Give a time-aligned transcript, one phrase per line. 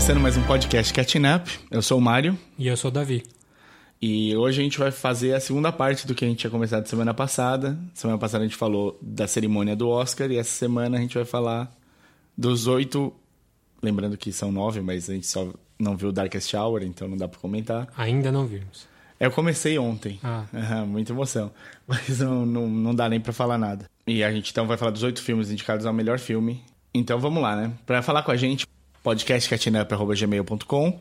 [0.00, 1.60] Começando mais um podcast Catching Up.
[1.70, 2.36] Eu sou o Mário.
[2.58, 3.22] E eu sou o Davi.
[4.00, 6.86] E hoje a gente vai fazer a segunda parte do que a gente tinha começado
[6.86, 7.78] semana passada.
[7.92, 11.26] Semana passada a gente falou da cerimônia do Oscar e essa semana a gente vai
[11.26, 11.70] falar
[12.34, 13.12] dos oito.
[13.82, 17.28] Lembrando que são nove, mas a gente só não viu Darkest Hour, então não dá
[17.28, 17.86] pra comentar.
[17.94, 18.88] Ainda não vimos.
[19.20, 20.18] Eu comecei ontem.
[20.24, 20.46] Ah.
[20.50, 21.52] Uhum, muita emoção.
[21.86, 23.84] Mas não, não, não dá nem pra falar nada.
[24.06, 26.64] E a gente então vai falar dos oito filmes indicados ao melhor filme.
[26.94, 27.72] Então vamos lá, né?
[27.84, 28.66] Pra falar com a gente,
[29.02, 31.00] podcastcatchingup.gmail.com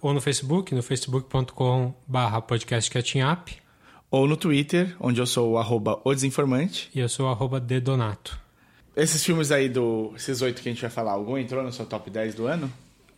[0.00, 3.50] Ou no Facebook, no facebook.com barra podcastcatchingup.
[4.10, 6.90] ou no Twitter, onde eu sou o arroba o desinformante.
[6.94, 8.38] E eu sou o arroba dedonato.
[8.96, 10.12] Esses filmes aí do.
[10.16, 12.72] Esses oito que a gente vai falar, algum entrou no seu top 10 do ano?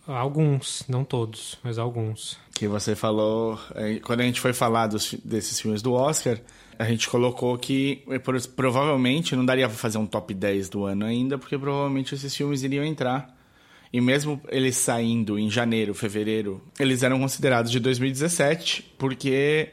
[0.06, 2.36] Alguns, não todos, mas alguns.
[2.54, 3.58] Que você falou.
[3.74, 6.38] eh, Quando a gente foi falar dos desses filmes do Oscar,
[6.78, 11.04] a gente colocou que por- provavelmente não daria pra fazer um top 10 do ano
[11.06, 13.34] ainda, porque provavelmente esses filmes iriam entrar.
[13.92, 19.70] E mesmo eles saindo em janeiro, fevereiro, eles eram considerados de 2017, porque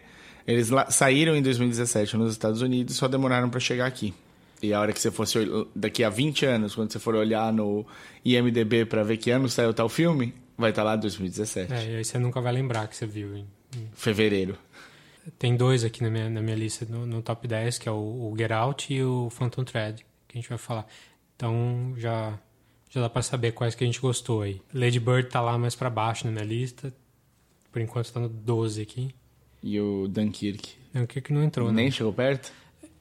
[0.47, 4.13] eles saíram em 2017 nos Estados Unidos e só demoraram pra chegar aqui.
[4.61, 5.37] E a hora que você fosse
[5.75, 7.85] daqui a 20 anos, quando você for olhar no
[8.25, 11.71] IMDb pra ver que ano saiu tal filme, vai estar lá 2017.
[11.71, 13.35] É, e aí você nunca vai lembrar que você viu.
[13.35, 13.45] hein?
[13.93, 14.57] Fevereiro.
[15.37, 17.95] Tem dois aqui na minha, na minha lista no, no top 10, que é o,
[17.95, 20.87] o Get Out e o Phantom Thread, que a gente vai falar.
[21.35, 22.33] Então já,
[22.89, 24.61] já dá pra saber quais que a gente gostou aí.
[24.73, 26.93] Lady Bird tá lá mais pra baixo na minha lista.
[27.71, 29.13] Por enquanto tá no 12 aqui.
[29.61, 30.75] E o Dunkirk.
[31.23, 31.83] Que não entrou, né?
[31.83, 32.51] Nem chegou perto?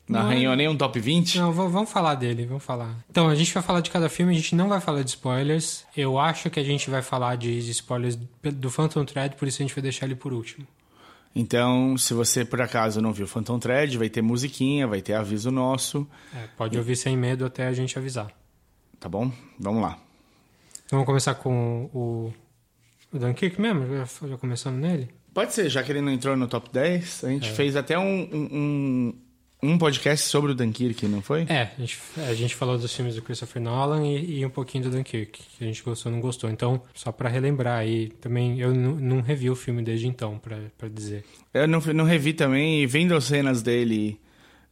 [0.08, 1.38] Não, Não, arranhou nem um top 20?
[1.38, 2.94] Não, vamos falar dele, vamos falar.
[3.10, 5.84] Então, a gente vai falar de cada filme, a gente não vai falar de spoilers.
[5.96, 9.62] Eu acho que a gente vai falar de, de spoilers do Phantom Thread, por isso
[9.62, 10.66] a gente vai deixar ele por último.
[11.34, 15.50] Então, se você por acaso não viu Phantom Thread, vai ter musiquinha, vai ter aviso
[15.50, 18.30] nosso, É, pode ouvir sem medo até a gente avisar.
[19.00, 19.30] Tá bom?
[19.58, 19.98] Vamos lá.
[20.90, 22.32] Vamos começar com o,
[23.12, 23.86] o Dunkirk mesmo?
[23.88, 25.08] Já, já começando nele?
[25.34, 27.32] Pode ser, já que ele não entrou no top 10, a É.
[27.32, 29.14] gente fez até um, um,
[29.62, 31.42] um, podcast sobre o Dunkirk, não foi?
[31.48, 34.84] É, a gente, a gente falou dos filmes do Christopher Nolan e, e um pouquinho
[34.84, 36.48] do Dunkirk, que a gente gostou ou não gostou.
[36.48, 40.88] Então, só pra relembrar aí, também eu não, revi o filme desde então, pra, pra
[40.88, 41.22] dizer.
[41.52, 44.18] Eu não, não revi também, e vendo as cenas dele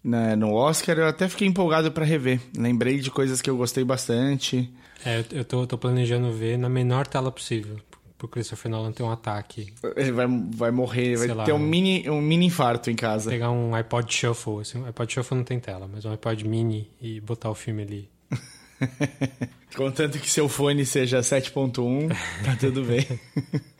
[0.04, 2.38] né, no Oscar, eu até fiquei empolgado pra rever.
[2.56, 4.70] Lembrei de coisas que eu gostei bastante.
[5.04, 7.76] É, eu- tô, tô planejando ver na menor tela possível,
[8.18, 9.72] pro Christopher Nolan ter um ataque.
[9.96, 12.94] Ele vai, vai morrer, vai Sei lá, ter um um- mini, um mini infarto em
[12.96, 13.30] casa.
[13.30, 16.90] Pegar um iPod Shuffle, assim, um iPod Shuffle não tem tela, mas um iPod mini
[17.00, 18.08] e botar o filme ali.
[19.76, 22.08] Contanto que seu fone seja 7.1,
[22.44, 23.06] tá tudo bem.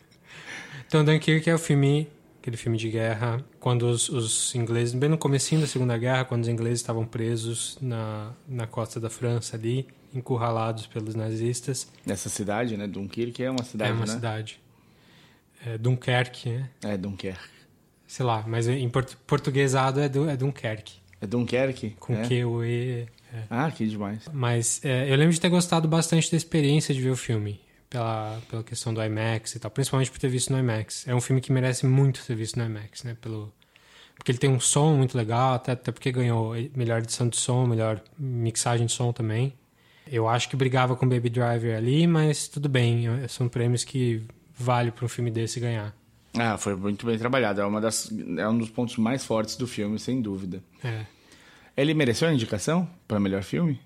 [0.86, 2.06] Então, Dunkirk é o filme,
[2.44, 6.42] aquele filme de guerra, quando os, os ingleses, bem no comecinho da Segunda Guerra, quando
[6.42, 11.90] os ingleses estavam presos na, na costa da França ali, encurralados pelos nazistas.
[12.04, 12.86] Nessa cidade, né?
[12.86, 14.12] Dunkirk é uma cidade, é uma né?
[14.12, 14.60] cidade.
[15.64, 16.70] É Dunkerque, né?
[16.84, 17.48] É Dunkerque.
[18.06, 20.96] Sei lá, mas em portu- portuguesado é, du, é Dunkerque.
[21.22, 21.96] É Dunkerque?
[21.98, 22.28] Com é.
[22.28, 23.08] Q, o E.
[23.48, 24.28] Ah, que demais.
[24.30, 27.58] Mas é, eu lembro de ter gostado bastante da experiência de ver o filme.
[27.94, 29.70] Pela, pela questão do IMAX e tal.
[29.70, 31.06] Principalmente por ter visto no IMAX.
[31.06, 33.16] É um filme que merece muito ser visto no IMAX, né?
[33.20, 33.52] Pelo,
[34.16, 37.64] porque ele tem um som muito legal, até, até porque ganhou melhor edição de som,
[37.66, 39.54] melhor mixagem de som também.
[40.10, 43.06] Eu acho que brigava com Baby Driver ali, mas tudo bem.
[43.28, 44.22] São prêmios que
[44.56, 45.94] vale para um filme desse ganhar.
[46.36, 47.60] Ah, foi muito bem trabalhado.
[47.60, 50.62] É, uma das, é um dos pontos mais fortes do filme, sem dúvida.
[50.82, 51.06] É.
[51.76, 53.80] Ele mereceu a indicação para melhor filme?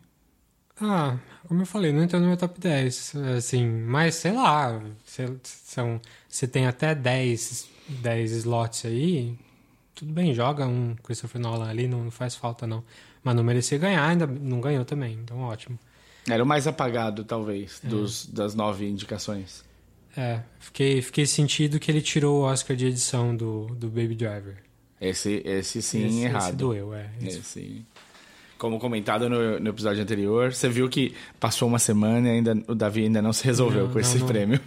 [0.80, 3.14] Ah, como eu falei, não entrou no meu top 10.
[3.36, 9.36] Assim, mas sei lá, se, são, você tem até 10, 10 slots aí,
[9.94, 12.84] tudo bem, joga um Christopher Nolan ali, não faz falta não.
[13.24, 15.78] Mas não merecia ganhar, ainda não ganhou também, então ótimo.
[16.28, 19.64] Era o mais apagado, talvez, dos, das nove indicações.
[20.16, 24.56] É, fiquei, fiquei sentido que ele tirou o Oscar de edição do, do Baby Driver.
[25.00, 26.42] Esse, esse sim, esse, errado.
[26.48, 27.10] Esse doeu, é.
[27.22, 27.86] Esse- Esse.
[28.58, 32.74] Como comentado no, no episódio anterior, você viu que passou uma semana e ainda, o
[32.74, 34.26] Davi ainda não se resolveu Não, com esse não, não.
[34.26, 34.60] prêmio.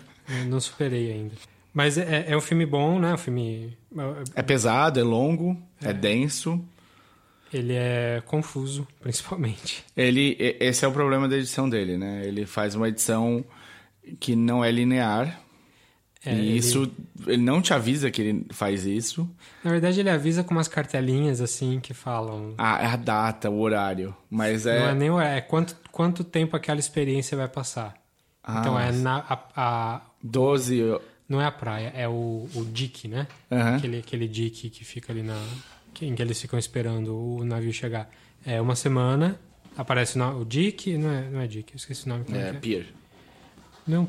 [0.48, 1.34] não superei ainda.
[1.74, 3.14] Mas é, é um filme bom, né?
[3.14, 3.78] Um filme.
[4.36, 6.64] É pesado, é longo, é, denso.
[7.54, 9.84] Ele é confuso, principalmente.
[9.96, 12.24] Ele, esse é o problema da edição dele, né?
[12.26, 13.44] Ele faz uma edição
[14.20, 15.40] que não é linear.
[16.24, 16.92] É, e ele- isso,
[17.26, 19.28] ele não te avisa que ele faz isso.
[19.64, 22.54] Na verdade, ele avisa com umas cartelinhas assim que falam.
[22.58, 24.16] A, a data, o horário.
[24.30, 24.92] Mas Não é.
[24.92, 27.96] é nem o é quanto, quanto tempo aquela experiência vai passar.
[28.44, 30.82] Ah, então é na, a, a- 12.
[31.28, 33.28] não é a praia, é o, o dique, né?
[33.52, 33.78] Aham.
[33.78, 35.40] Aquele, aquele dique que fica ali na.
[36.02, 38.10] em que eles ficam esperando o navio chegar.
[38.46, 39.40] É uma semana,
[39.78, 42.26] aparece o, o dique, não é, não é dique, eu esqueci o nome.
[42.32, 42.54] É, é?
[42.54, 42.86] Pier.
[43.88, 44.08] Não.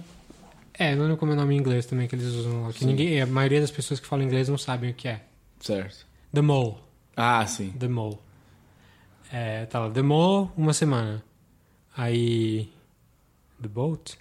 [0.74, 2.72] É, não lembro como é o nome em inglês também que eles usam.
[2.72, 5.22] Que ninguém, a maioria das pessoas que falam inglês não sabem o que é.
[5.60, 6.06] Certo.
[6.32, 6.76] The Mole.
[7.16, 7.70] Ah, sim.
[7.72, 8.18] The Mole.
[9.30, 11.22] É, tá lá, The Mole, uma semana.
[11.96, 12.70] Aí.
[13.60, 14.18] The Boat?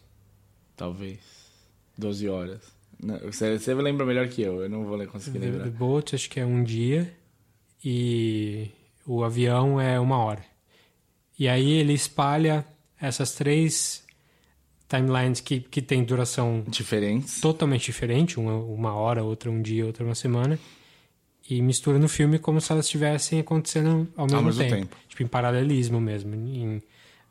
[0.76, 1.20] Talvez.
[1.98, 2.62] 12 horas.
[3.02, 5.64] Não, você, você lembra melhor que eu, eu não vou conseguir The, lembrar.
[5.64, 7.12] The Boat, acho que é um dia.
[7.84, 8.70] E
[9.06, 10.44] o avião é uma hora.
[11.40, 12.66] E aí ele espalha
[13.00, 14.04] essas três
[14.98, 17.40] timelines que, que tem duração Diferentes.
[17.40, 20.60] totalmente diferente, uma, uma hora, outra um dia, outra uma semana,
[21.50, 24.76] e mistura no filme como se elas estivessem acontecendo ao mesmo, mesmo tempo.
[24.76, 24.96] tempo.
[25.08, 26.36] Tipo, em paralelismo mesmo.
[26.36, 26.82] Em,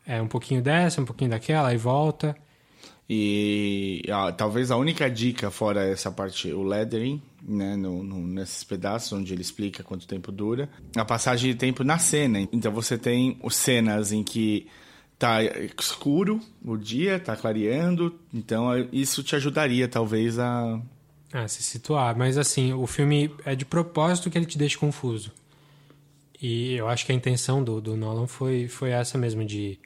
[0.07, 2.35] é um pouquinho dessa, um pouquinho daquela, aí volta.
[3.13, 8.63] E ah, talvez a única dica, fora essa parte, o lettering, né, no, no- nesses
[8.63, 12.41] pedaços onde ele explica quanto tempo dura, a passagem de tempo na cena.
[12.53, 14.69] Então você tem os cenas em que
[15.21, 15.43] tá
[15.79, 20.81] escuro o dia, tá clareando, então eh, isso te ajudaria talvez a.
[21.31, 22.17] Ah, se situar.
[22.17, 25.31] Mas assim, o filme é de propósito que ele te deixe confuso.
[26.41, 29.79] E eu acho que a intenção do, do Nolan foi, foi essa mesmo, de,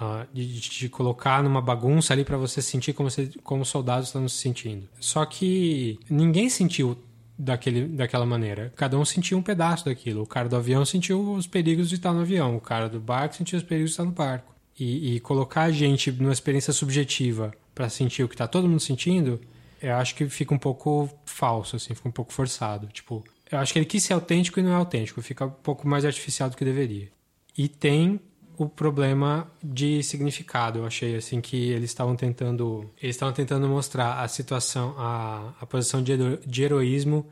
[0.00, 4.08] ah, de, te colocar numa bagunça ali pra você sentir como, você, como os soldados
[4.08, 4.88] estão se sentindo.
[5.00, 6.96] Só que ninguém sentiu
[7.36, 8.72] daquele, daquela maneira.
[8.76, 10.22] Cada um sentiu um pedaço daquilo.
[10.22, 12.56] O cara do avião sentiu os perigos de estar no avião.
[12.56, 14.51] O cara do barco sentiu os perigos de estar no barco.
[14.78, 18.80] E, e colocar a gente numa experiência subjetiva pra sentir o que tá todo mundo
[18.80, 19.40] sentindo,
[19.80, 22.86] eu acho que fica um pouco falso, assim, fica um pouco forçado.
[22.86, 25.86] Tipo, eu acho que ele quis ser autêntico e não é autêntico, fica um pouco
[25.86, 27.08] mais artificial do que deveria.
[27.56, 28.18] E tem
[28.56, 30.78] o problema de significado.
[30.78, 35.66] Eu achei assim que eles estavam tentando, eles estavam tentando mostrar a situação, a, a
[35.66, 37.26] posição de, hero- de heroísmo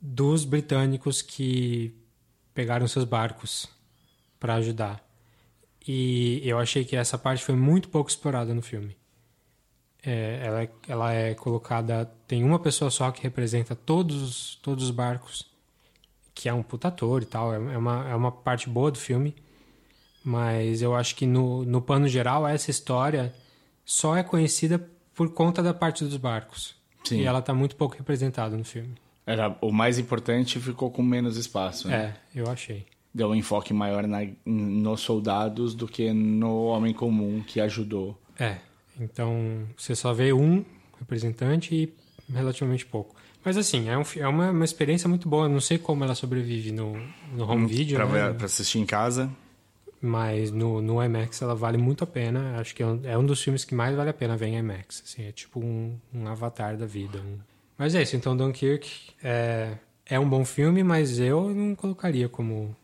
[0.00, 1.94] dos britânicos que
[2.54, 3.68] pegaram seus barcos
[4.38, 5.03] para ajudar.
[5.86, 8.96] E eu achei que essa parte foi muito pouco explorada no filme.
[10.04, 12.10] É, ela, é- ela é colocada.
[12.26, 15.46] Tem uma pessoa só que representa todos, os- todos os barcos,
[16.34, 17.52] que é um puta ator e tal.
[17.52, 19.34] É, é uma, é uma parte boa do filme.
[20.22, 23.34] Mas eu acho que no, no pano geral, essa história
[23.84, 24.78] só é conhecida
[25.14, 26.74] por conta da parte dos barcos.
[27.04, 27.20] Sim.
[27.20, 28.94] E ela tá muito pouco representada no filme.
[29.26, 31.88] Era o mais importante ficou com menos espaço.
[31.88, 32.14] Né?
[32.34, 32.86] É, eu achei.
[33.14, 38.18] Deu um enfoque maior na, nos soldados do que no homem comum que ajudou.
[38.38, 38.56] É,
[39.00, 40.64] então você só vê um
[40.98, 41.94] representante e
[42.32, 43.14] relativamente pouco.
[43.44, 45.44] Mas assim, é, um é uma, uma experiência muito boa.
[45.46, 46.94] Eu não sei como ela sobrevive no,
[47.36, 48.32] no home video, pra, né?
[48.32, 49.30] pra assistir em casa.
[50.00, 52.56] mas no, no IMAX ela vale muito a pena.
[52.58, 54.56] Acho que é um, é um dos filmes que mais vale a pena ver em
[54.58, 55.02] IMAX.
[55.04, 57.18] Assim, é tipo um, um avatar da vida.
[57.20, 57.38] um-
[57.78, 58.90] Mas é isso, então Dunkirk
[59.22, 59.72] é,
[60.06, 62.74] é um bom filme, mas eu não colocaria como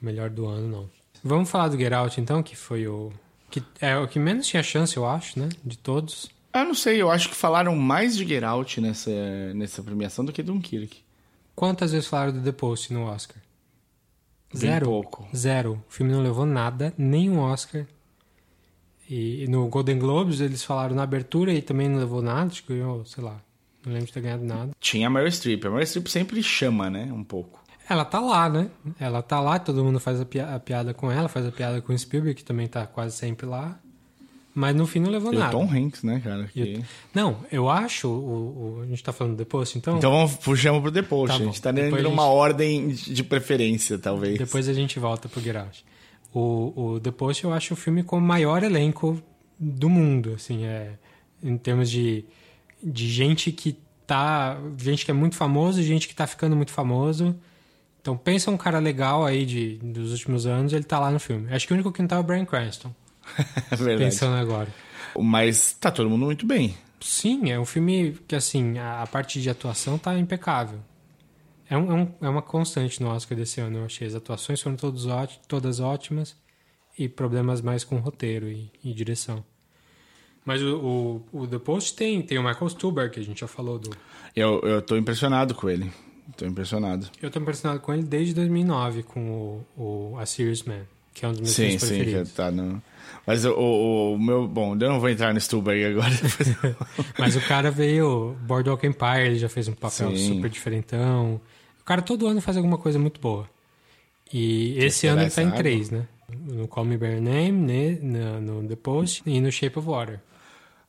[0.00, 0.90] melhor do ano, não.
[1.22, 3.12] Vamos falar do Get Out, então, que foi o...
[3.50, 5.48] que é o que menos tinha chance, eu acho, né?
[5.64, 6.30] De todos.
[6.54, 9.10] Eu não sei, eu acho que falaram mais de Get Out nessa,
[9.54, 11.02] nessa premiação do que Dunkirk.
[11.54, 13.36] Quantas vezes falaram do The Post no Oscar?
[14.52, 14.86] Bem Zero.
[14.86, 15.28] pouco.
[15.36, 15.84] Zero.
[15.88, 17.86] O filme não levou nada, nenhum Oscar.
[19.10, 22.74] E no Golden Globes eles falaram na abertura e também não levou nada, acho que
[22.74, 23.40] ganhou, sei lá,
[23.84, 24.70] não lembro de ter ganhado nada.
[24.80, 25.64] Tinha a Meryl Streep.
[25.64, 27.10] A Meryl Streep sempre chama, né?
[27.12, 27.62] Um pouco.
[27.88, 28.68] Ela tá lá, né?
[29.00, 31.80] Ela tá lá, todo mundo faz a, pia- a piada com ela, faz a piada
[31.80, 33.78] com o Spielberg, que também tá quase sempre lá.
[34.54, 35.52] Mas no fim não levou E o nada.
[35.52, 36.42] Tom Hanks, né, cara?
[36.44, 36.82] O- que-
[37.14, 40.82] Não, eu acho, o, o- a gente tá falando do Post, então, Então vamos, puxamos
[40.82, 41.28] pro The Post.
[41.38, 44.36] Tá a gente tá dando a uma gente- ordem de preferência, talvez.
[44.36, 45.84] depois a gente volta pro Get Out.
[46.34, 49.22] O, o The Post eu acho o filme com o maior elenco
[49.58, 50.92] do mundo, assim, é,
[51.42, 52.24] em termos de,
[52.82, 53.76] de gente que
[54.06, 57.34] tá, gente que é muito famoso e gente que tá ficando muito famoso.
[58.08, 61.52] Então pensa um cara legal aí de, dos últimos anos, ele tá lá no filme.
[61.52, 62.90] Acho que o único que não tá é o Brian Cranston,
[63.70, 63.98] É verdade.
[64.10, 64.68] pensando agora.
[65.20, 66.74] Mas tá todo mundo muito bem.
[67.02, 70.78] Sim, é um filme que, assim, a, a parte de atuação tá impecável.
[71.68, 74.06] É, um- é um- é uma constante no Oscar desse ano, eu achei.
[74.08, 75.04] As atuações foram todos
[75.46, 76.34] todas ótimas
[76.98, 79.44] e problemas mais com roteiro e, e direção.
[80.46, 83.46] Mas o, o, o The Post tem, tem o Michael Stuhlbarg, que a gente já
[83.46, 83.90] falou do...
[84.34, 85.92] Eu, eu tô impressionado com ele.
[86.36, 87.08] Tô impressionado.
[87.22, 90.82] Eu tô impressionado com ele desde 2009, com o, o A Serious Man,
[91.14, 92.32] que é um dos meus Sim, filmes sim, preferidos.
[92.32, 92.82] tá no.
[93.26, 94.46] Mas o, o, o meu.
[94.46, 96.12] Bom, eu não vou entrar no Stuhlberg agora.
[97.18, 98.36] Mas o cara veio...
[98.42, 100.34] Boardwalk Empire, ele já fez um papel Sim.
[100.34, 101.40] super diferentão.
[101.80, 103.48] O cara todo ano faz alguma coisa muito boa.
[104.32, 106.06] E esse ano ele tá em três, né?
[106.46, 107.98] No Call Me By Your Name, né?
[108.02, 110.20] no, no The Post e no Shape of Water.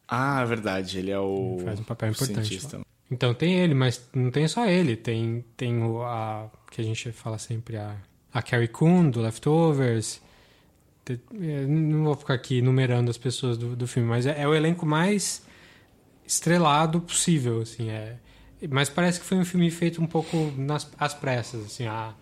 [0.08, 1.00] ah, é verdade.
[1.00, 1.60] Ele é o.
[1.64, 2.82] Faz um papel importante cientista.
[3.12, 4.96] Então tem ele, mas não tem só ele.
[4.96, 7.96] Tem, tem o, a que a gente fala sempre, a,
[8.34, 10.22] a Carrie Coon, do Leftovers.
[11.10, 14.54] É, Não vou ficar aqui numerando as pessoas do, do filme, mas é, é o
[14.54, 15.44] elenco mais
[16.26, 18.18] estrelado possível, assim, é.
[18.70, 22.14] Mas parece que foi um filme feito um pouco nas às pressas, assim, a,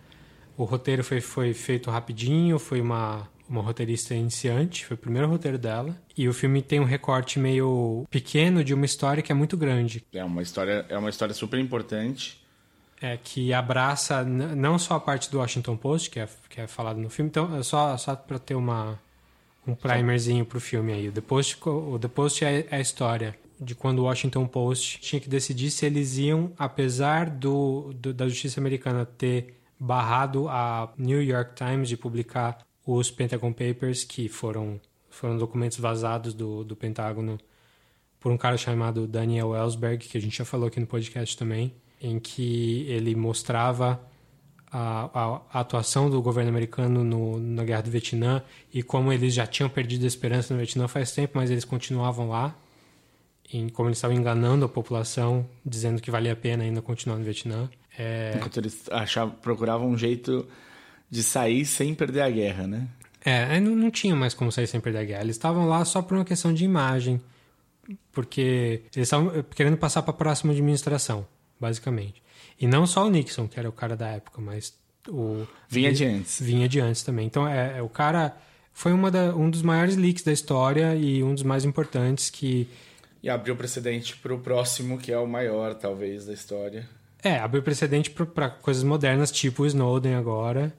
[0.56, 5.58] o roteiro foi, foi feito rapidinho, foi uma uma roteirista iniciante, foi o primeiro roteiro
[5.58, 5.96] dela.
[6.18, 10.04] E o filme tem um recorte meio pequeno de uma história que é muito grande.
[10.14, 12.42] É uma história, é uma história super importante.
[13.00, 17.00] É, que abraça não só a parte do Washington Post, que é, que é falado
[17.00, 19.00] no filme, então, só, só para ter uma,
[19.68, 21.10] um primerzinho pro filme aí.
[21.10, 25.00] O The Post, o The Post é, é a história de quando o Washington Post
[25.00, 30.92] tinha que decidir se eles iam, apesar do, do, da justiça americana ter barrado a
[30.98, 34.80] New York Times de publicar os Pentagon Papers, que foram,
[35.10, 37.38] foram documentos vazados do, do Pentágono
[38.18, 41.74] por um cara chamado Daniel Ellsberg, que a gente já falou aqui no podcast também,
[42.02, 44.02] em que ele mostrava
[44.72, 48.42] a, a, a atuação do governo americano no, na guerra do Vietnã
[48.74, 52.30] e como eles já tinham perdido a esperança no Vietnã faz tempo, mas eles continuavam
[52.30, 52.56] lá,
[53.52, 57.24] em como eles estavam enganando a população, dizendo que valia a pena ainda continuar no
[57.26, 57.70] Vietnã.
[57.98, 58.34] É...
[58.36, 60.48] Enquanto eles achavam, procuravam um jeito
[61.10, 62.88] de sair sem perder a guerra, né?
[63.24, 65.24] É, não, não tinha mais como sair sem perder a guerra.
[65.24, 67.22] Eles estavam lá só por uma questão de imagem,
[68.12, 71.28] porque eles estavam querendo passar para a próxima administração,
[71.60, 72.22] basicamente.
[72.60, 74.74] E não só o Nixon, que era o cara da época, mas
[75.08, 76.42] o vinha de antes.
[76.42, 77.26] Vinha de antes também.
[77.26, 78.36] Então é, é o cara
[78.74, 82.68] foi uma da, um dos maiores leaks da história e um dos mais importantes que
[83.22, 86.88] e abriu precedente para o próximo, que é o maior, talvez, da história.
[87.22, 90.74] É, abriu precedente para coisas modernas, tipo o Snowden agora.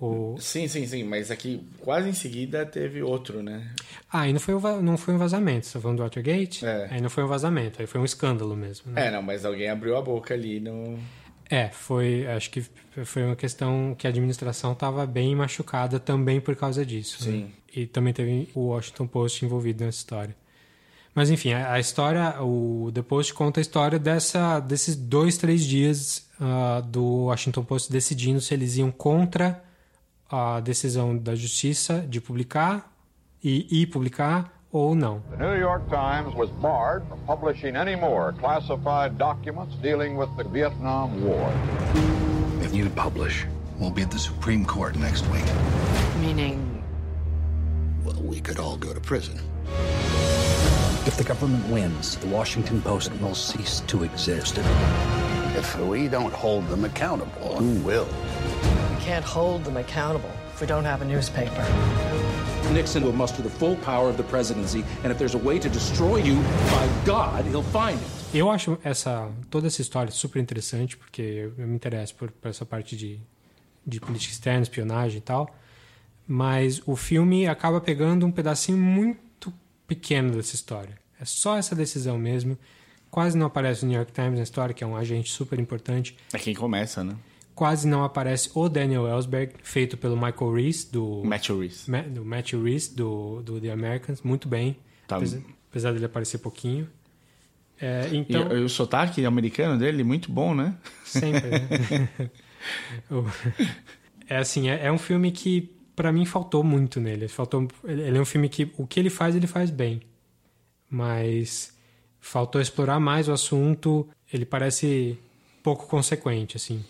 [0.00, 0.34] O...
[0.38, 3.70] Sim, sim, sim, mas aqui quase em seguida teve outro, né?
[4.10, 6.64] Ah, aí não foi, um, não foi um vazamento, você tá falando do Watergate?
[6.64, 6.88] É.
[6.90, 8.92] Aí não foi um vazamento, aí foi um escândalo mesmo.
[8.92, 9.08] Né?
[9.08, 10.98] É, não, mas alguém abriu a boca ali no.
[11.50, 12.64] É, foi, acho que
[13.04, 17.22] foi uma questão que a administração estava bem machucada também por causa disso.
[17.22, 17.42] Sim.
[17.42, 17.48] Né?
[17.76, 20.34] E também teve o Washington Post envolvido nessa história.
[21.14, 25.62] Mas enfim, a, a história, o The Post conta a história dessa, desses dois, três
[25.64, 29.62] dias uh, do Washington Post decidindo se eles iam contra
[30.30, 32.90] a decisão da justiça de publicar
[33.42, 35.20] e ir publicar ou não.
[35.30, 40.44] The New York Times was barred from publishing any more classified documents dealing with the
[40.44, 41.50] Vietnam War.
[42.62, 43.46] If you publish,
[43.78, 45.44] we'll be at the Supreme Court next week.
[46.20, 46.80] Meaning
[48.04, 49.38] well, we could all go to prison.
[51.06, 54.58] If the government wins, the Washington Post will cease to exist.
[55.56, 58.06] If we don't hold them accountable, who will?
[59.10, 61.64] can't hold them accountable if we don't have a newspaper.
[62.72, 65.68] Nixon will muster the full power of the presidency, and if there's a way to
[65.68, 66.36] destroy you,
[66.70, 68.08] by God, he'll find it.
[68.32, 72.64] Eu acho essa toda essa história super interessante porque eu me interesso por, por essa
[72.64, 73.18] parte de,
[73.84, 75.52] de política externa, espionagem e tal.
[76.28, 79.52] Mas o filme acaba pegando um pedacinho muito
[79.88, 80.96] pequeno dessa história.
[81.20, 82.56] É só essa decisão mesmo.
[83.10, 86.16] Quase não aparece o New York Times na história, que é um agente super importante.
[86.32, 87.16] É quem começa, né?
[87.60, 91.22] quase não aparece o Daniel Ellsberg, feito pelo Michael Reese, do...
[91.22, 91.90] Matthew Reese.
[91.90, 94.22] Ma, do Matthew Reese, do, do The Americans.
[94.22, 94.78] Muito bem.
[95.06, 95.16] Tá.
[95.16, 96.88] Apesar, apesar dele aparecer pouquinho.
[97.78, 98.50] É, então...
[98.50, 100.74] E, e, o sotaque americano dele, muito bom, né?
[101.04, 102.08] Sempre, né?
[104.26, 107.28] é assim, é, é, um filme que para mim faltou muito nele.
[107.28, 110.00] Faltou, ele é um filme que o que ele faz, ele faz bem.
[110.88, 111.76] Mas
[112.20, 114.08] faltou explorar mais o assunto.
[114.32, 115.18] Ele parece
[115.62, 116.84] pouco consequente, assim.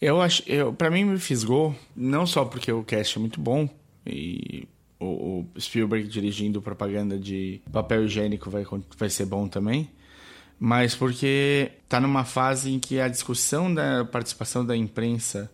[0.00, 3.68] Eu acho, eu, para mim me fisgou, não só porque o cast é muito bom
[4.06, 4.66] e
[4.98, 8.64] o, o Spielberg dirigindo propaganda de papel higiênico vai,
[8.96, 9.90] vai ser bom também,
[10.58, 15.50] mas porque tá numa fase em que a discussão da participação da imprensa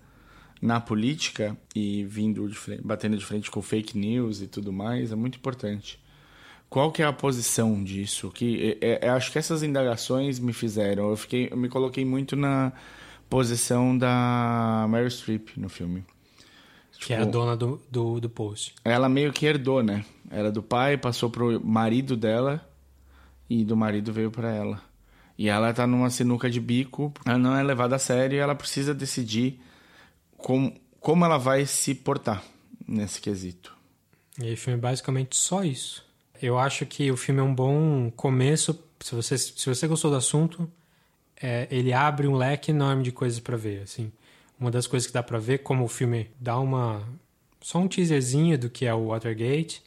[0.62, 5.11] na política e vindo de frente, batendo de frente com fake news e tudo mais
[5.11, 5.99] é muito importante.
[6.68, 8.30] Qual que é a posição disso?
[8.30, 11.11] Que é, é, acho que essas indagações me fizeram.
[11.11, 12.73] Eu fiquei, eu me coloquei muito na
[13.30, 16.04] posição da Meryl Streep no filme.
[16.92, 18.75] Que tipo, é a tipo, dona do, do, do post.
[18.85, 20.04] Ela meio que herdou, né?
[20.30, 22.66] Era do pai, passou pro marido dela
[23.49, 24.82] e do marido veio para ela.
[25.38, 28.54] E ela tá numa sinuca de bico, ela não é levada a sério e ela
[28.54, 29.61] precisa decidir
[30.37, 32.42] como, como ela vai se portar
[32.88, 33.76] nesse quesito.
[34.40, 36.05] E o filme é basicamente só isso.
[36.40, 38.78] Eu acho que o filme é um bom começo.
[39.00, 40.71] Se você, se você gostou do assunto,
[41.40, 44.11] é, ele abre um leque enorme de coisas para ver, assim.
[44.59, 47.07] Uma das coisas que dá para ver, como o filme dá uma
[47.66, 49.83] só um teaserzinho do que é o Watergate,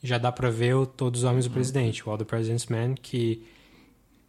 [0.00, 2.94] já dá para ver o Todos os Homens do Presidente, o All the President's Men,
[2.94, 3.44] que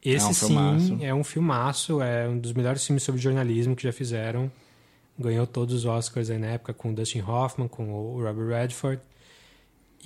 [0.03, 0.97] esse é um sim filmaço.
[1.01, 4.51] é um filmaço, é um dos melhores filmes sobre jornalismo que já fizeram.
[5.19, 8.99] Ganhou todos os Oscars aí na época com o Dustin Hoffman, com o Robert Redford.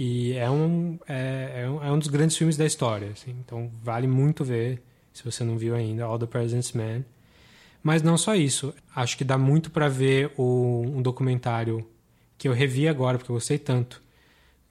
[0.04, 3.12] E é um, é, é um, é um dos grandes filmes da história.
[3.12, 3.36] Assim.
[3.46, 4.82] Então vale muito ver,
[5.14, 7.06] se você não viu ainda, All the President's Man.
[7.84, 8.74] Mas não só isso.
[8.96, 11.88] Acho que dá muito para ver o, um documentário
[12.36, 14.02] que eu revi agora, porque eu gostei tanto.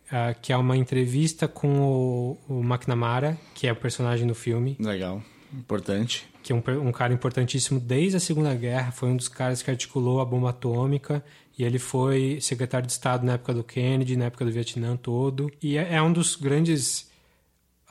[0.06, 4.76] Uh, que é uma entrevista com o, o McNamara, que é o personagem do filme.
[4.80, 5.22] Legal.
[5.54, 6.28] Importante.
[6.42, 8.90] Que é um, um cara importantíssimo desde a Segunda Guerra.
[8.90, 11.24] Foi um dos caras que articulou a bomba atômica.
[11.60, 15.52] E ele foi secretário de Estado na época do Kennedy, na época do Vietnã todo.
[15.60, 17.02] E é, é um dos grandes,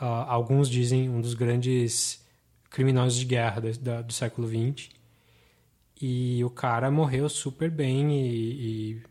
[0.01, 2.25] uh, alguns dizem, um dos grandes
[2.67, 4.89] criminosos de guerra do, da, do século XX.
[6.01, 9.01] E o cara morreu super bem e, e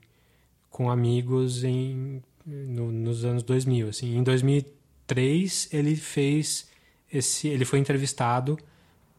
[0.68, 3.90] com amigos em, no, nos anos 2000.
[3.90, 4.16] Assim.
[4.16, 6.68] Em 2003, ele fez
[7.12, 8.58] esse, ele foi entrevistado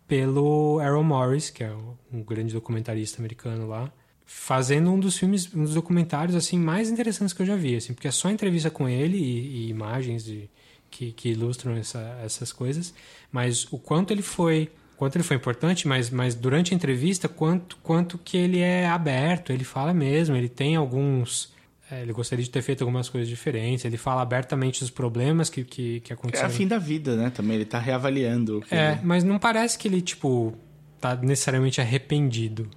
[0.05, 1.73] pelo Errol Morris, que é
[2.11, 3.89] um grande documentarista americano lá
[4.31, 7.95] fazendo um dos filmes, um dos documentários assim mais interessantes que eu já vi, assim,
[7.95, 10.47] porque é só entrevista com ele e, e imagens de,
[10.91, 12.93] que, que, ilustram essa, essas coisas,
[13.31, 17.75] mas o quanto ele foi, quanto ele foi importante, mas, mas durante a entrevista, quanto,
[17.77, 21.51] quanto que ele é aberto, ele fala mesmo, ele tem alguns
[21.91, 23.83] é, ele gostaria de ter feito algumas coisas diferentes.
[23.83, 26.47] Ele fala abertamente dos problemas que, que, que aconteceram.
[26.47, 27.31] É a fim da vida, né?
[27.31, 28.63] Também ele tá reavaliando.
[28.69, 28.99] É, ele...
[29.01, 30.53] mas não parece que ele, tipo,
[31.01, 32.69] tá necessariamente arrependido.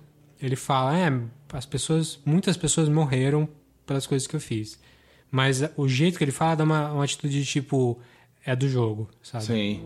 [0.42, 1.08] Ele fala, é,
[1.52, 3.48] as pessoas, muitas pessoas morreram
[3.86, 4.76] pelas coisas que eu fiz.
[5.30, 8.00] Mas o jeito que ele fala dá uma, uma atitude de tipo,
[8.44, 9.44] é do jogo, sabe?
[9.44, 9.82] Sim.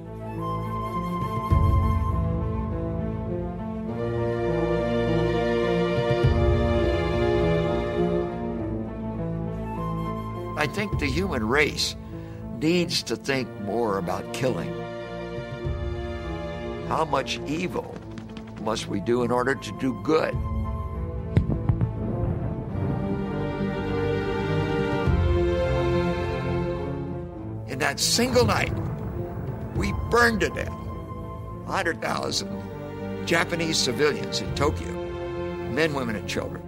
[10.58, 11.94] I think the human race
[12.58, 14.72] needs to think more about killing.
[16.88, 17.94] How much evil
[18.66, 20.34] must we do in order to do good?
[27.70, 28.74] In that single night,
[29.76, 34.92] we burned to death 100,000 Japanese civilians in Tokyo
[35.70, 36.62] men, women, and children.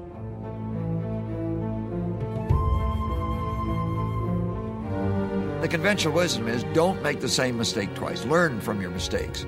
[5.62, 8.24] The conventional wisdom is don't make the same mistake twice.
[8.24, 9.46] Learn from your mistakes.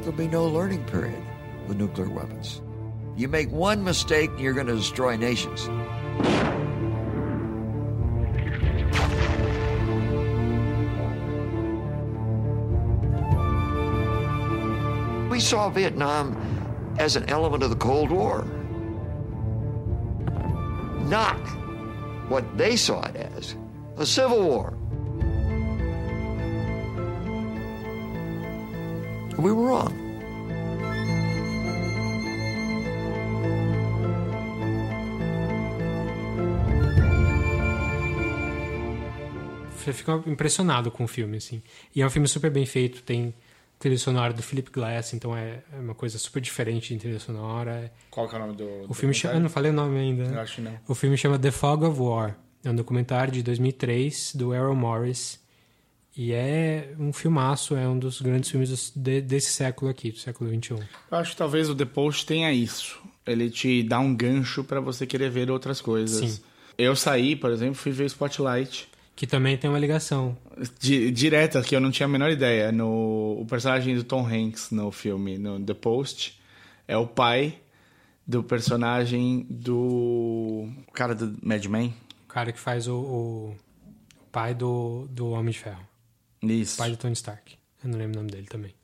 [0.00, 1.22] There'll be no learning period
[1.74, 2.62] nuclear weapons.
[3.16, 5.68] You make one mistake, you're going to destroy nations.
[15.30, 16.36] We saw Vietnam
[16.98, 18.44] as an element of the Cold War,
[21.08, 21.38] not
[22.28, 23.56] what they saw it as
[23.96, 24.74] a civil war.
[29.38, 30.01] We were wrong.
[39.82, 41.62] Você fica impressionado com o filme, assim.
[41.94, 43.34] E é um filme super bem feito, tem
[43.78, 47.92] trilha sonora do Philip Glass, então é, é uma coisa super diferente de trilha sonora.
[48.10, 50.22] Qual que é o nome do O filme chama, eu não falei o nome ainda.
[50.24, 50.78] Eu acho que não.
[50.86, 52.36] O filme chama The Fog of War.
[52.64, 55.40] É um documentário de 2003 do Errol Morris.
[56.16, 60.50] E é um filmaço, é um dos grandes filmes de, desse século aqui, do século
[60.50, 60.74] XXI.
[61.10, 63.00] Eu acho que talvez o The Post tenha isso.
[63.26, 66.30] Ele te dá um gancho para você querer ver outras coisas.
[66.30, 66.42] Sim.
[66.76, 68.91] Eu saí, por exemplo, fui ver Spotlight.
[69.14, 70.36] Que também tem uma ligação.
[70.80, 72.72] Di direta, que eu não tinha a menor ideia.
[72.72, 76.40] No, o personagem do Tom Hanks no filme, no The Post,
[76.88, 77.58] é o pai
[78.26, 81.94] do personagem do cara do Mad Men.
[82.24, 83.56] O cara que faz o, o
[84.30, 85.86] pai do, do Homem de Ferro.
[86.42, 86.78] Isso.
[86.78, 87.56] Pai do Tony Stark.
[87.84, 88.74] Eu não lembro o nome dele também.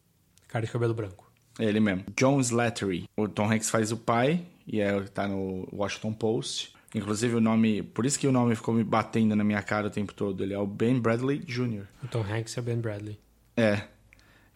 [0.47, 1.31] Cara de cabelo branco.
[1.59, 2.05] Ele mesmo.
[2.17, 3.09] John Slattery.
[3.17, 6.73] O Tom Hanks faz o pai e é, tá no Washington Post.
[6.95, 9.91] Inclusive o nome, por isso que o nome ficou me batendo na minha cara o
[9.91, 10.43] tempo todo.
[10.43, 11.85] Ele é o Ben Bradley Jr.
[12.03, 13.19] O Tom Hanks é Ben Bradley.
[13.57, 13.83] É.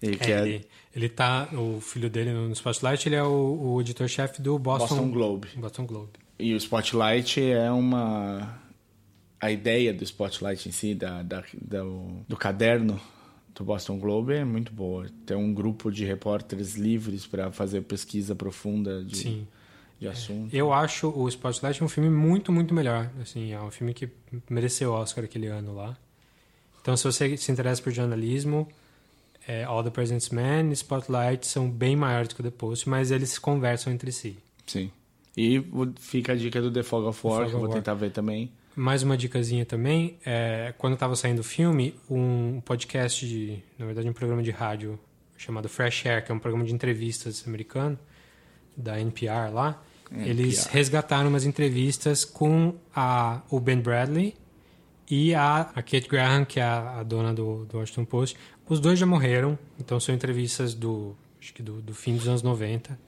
[0.01, 0.41] Ele, é, é...
[0.41, 4.89] ele, ele tá, o filho dele no Spotlight, ele é o, o editor-chefe do Boston,
[4.89, 5.49] Boston Globe.
[5.57, 6.11] Boston Globe.
[6.39, 8.61] E o Spotlight é uma
[9.39, 13.01] a ideia do Spotlight em si, da, da do, do caderno
[13.55, 15.07] do Boston Globe é muito boa.
[15.27, 19.47] Tem um grupo de repórteres livres para fazer pesquisa profunda de Sim
[20.03, 20.55] de assunto.
[20.55, 23.09] Eu acho o Spotlight um filme muito, muito melhor.
[23.21, 24.09] Assim, é um filme que
[24.51, 25.97] mereceu Oscar aquele ano lá.
[26.81, 28.69] Então, se você se interessa por jornalismo,
[29.47, 33.11] é, All the President's Men e Spotlight são bem maiores que o The Post, mas
[33.11, 34.37] eles conversam entre si.
[34.67, 34.91] Sim.
[35.37, 35.65] E
[35.99, 37.79] fica a dica do The Fog of War, Fog que eu vou War.
[37.79, 38.51] tentar ver também.
[38.75, 44.09] Mais uma dicasinha também, é, quando estava saindo o filme, um podcast, de, na verdade
[44.09, 44.99] um programa de rádio
[45.37, 47.99] chamado Fresh Air, que é um programa de entrevistas americano,
[48.77, 49.83] da NPR lá,
[50.17, 54.35] eles resgataram umas entrevistas com a, o Ben Bradley
[55.11, 58.37] e a, a Kate Graham, que é a, a dona do, do Washington Post.
[58.69, 62.43] Os dois já morreram, então são entrevistas do, acho que do, do fim dos anos
[62.43, 62.99] 90,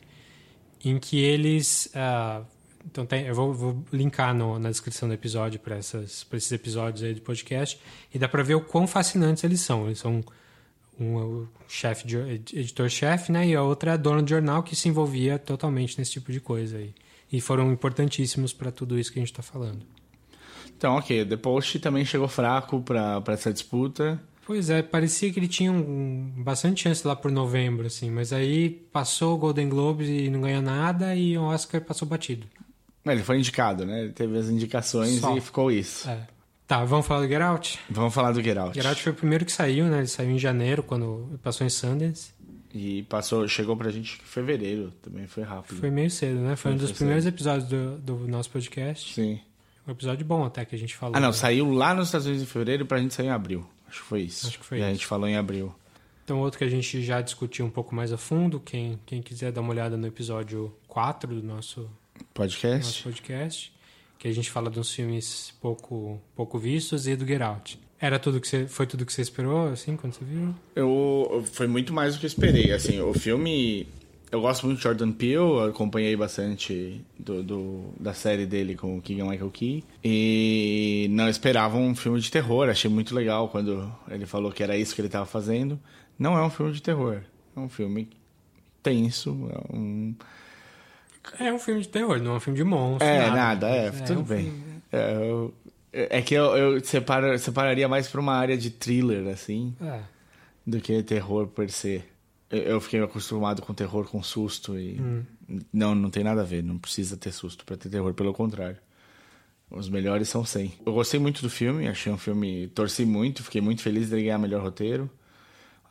[0.85, 1.87] em que eles.
[1.87, 2.45] Uh,
[2.85, 7.15] então tem, eu vou, vou linkar no, na descrição do episódio para esses episódios aí
[7.15, 7.81] do podcast,
[8.13, 9.87] e dá para ver o quão fascinantes eles são.
[9.87, 10.23] Eles são
[10.99, 12.07] um, um chefe,
[12.53, 13.47] editor-chefe, né?
[13.49, 16.41] E a outra é a dona do jornal que se envolvia totalmente nesse tipo de
[16.41, 16.95] coisa aí.
[17.33, 19.85] E foram importantíssimos para tudo isso que a gente está falando.
[20.77, 21.25] Então, ok.
[21.25, 24.21] The Post também chegou fraco para essa disputa.
[24.47, 28.69] Pois é, parecia que ele tinha um, bastante chance lá por novembro, assim, mas aí
[28.93, 32.47] passou o Golden Globes e não ganhou nada e o Oscar passou batido.
[33.07, 34.03] Ele foi indicado, né?
[34.03, 35.37] Ele teve as indicações Só.
[35.37, 36.09] e ficou isso.
[36.09, 36.27] É.
[36.67, 37.79] Tá, vamos falar do Get Out?
[37.91, 38.75] Vamos falar do Get Out.
[38.75, 39.99] Get Out foi o primeiro que saiu, né?
[39.99, 42.33] Ele saiu em janeiro, quando passou em Sundance.
[42.73, 45.79] E passou, chegou pra gente em fevereiro, também foi rápido.
[45.79, 46.57] Foi meio cedo, né?
[46.57, 47.35] Foi, foi um dos primeiros cedo.
[47.35, 49.15] episódios do, do nosso podcast.
[49.15, 49.39] Sim.
[49.87, 51.15] Um episódio bom até que a gente falou.
[51.15, 51.35] Ah, não, né?
[51.35, 53.67] saiu lá nos Estados Unidos em fevereiro pra gente sair em abril.
[53.87, 54.47] Acho que foi isso.
[54.47, 54.89] Acho que foi e isso.
[54.89, 55.75] a gente falou em abril.
[56.25, 59.53] Então, outro que a gente já discutiu um pouco mais a fundo, quem, quem quiser
[59.53, 61.91] dar uma olhada no episódio 4 do nosso
[62.33, 62.87] podcast.
[62.87, 63.75] Nosso podcast
[64.25, 67.79] que a gente fala de uns filmes pouco, pouco vistos e do Get Out.
[68.01, 70.55] Era tudo que você, foi tudo que você esperou, assim, quando você viu?
[70.75, 73.87] Eu, foi muito mais do que eu esperei, assim, o filme...
[74.33, 79.03] Eu gosto muito de Jordan Peele, acompanhei bastante do, do, da série dele com o
[79.03, 79.85] Keegan Michael Key.
[80.03, 84.75] E não esperava um filme de terror, achei muito legal quando ele falou que era
[84.75, 85.79] isso que ele estava fazendo.
[86.19, 87.21] Não é um filme de terror,
[87.55, 88.09] é um filme
[88.83, 90.15] tenso, é um
[91.39, 93.07] é um filme de terror, não é um filme de monstro.
[93.07, 94.53] É, nada, nada é, é, tudo um bem.
[94.93, 95.55] É, eu,
[95.93, 100.01] é, que eu, eu separo, separaria mais pra uma área de thriller, assim, é.
[100.67, 102.03] do que terror per se.
[102.51, 105.01] Eu, eu fiquei acostumado com terror com susto e.
[105.01, 105.23] Hum.
[105.73, 108.79] Não, não tem nada a ver, não precisa ter susto para ter terror, pelo contrário.
[109.71, 110.73] Os melhores são sem.
[110.87, 112.69] Eu gostei muito do filme, achei um filme.
[112.69, 115.11] Torci muito, fiquei muito feliz de ganhar melhor roteiro.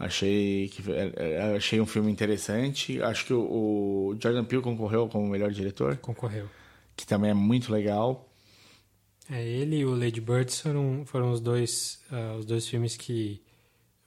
[0.03, 3.01] Achei que é, é, achei um filme interessante.
[3.01, 5.97] Acho que o, o Jordan Peele concorreu como melhor diretor.
[5.97, 6.47] Concorreu.
[6.95, 8.29] Que também é muito legal.
[9.31, 13.41] É, ele e o Lady Bird foram, foram os, dois, uh, os dois filmes que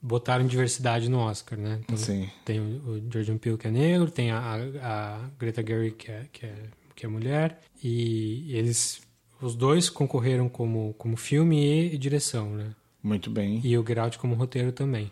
[0.01, 1.81] botaram diversidade no Oscar, né?
[1.83, 2.29] Então, Sim.
[2.45, 6.27] Tem o, o Jordan Peele, que é negro, tem a, a Greta Gerwig, que é,
[6.31, 6.55] que é,
[6.95, 9.01] que é mulher, e eles,
[9.41, 12.75] os dois concorreram como, como filme e, direção, né?
[13.03, 13.61] Muito bem.
[13.65, 15.11] E o Get Out como roteiro também.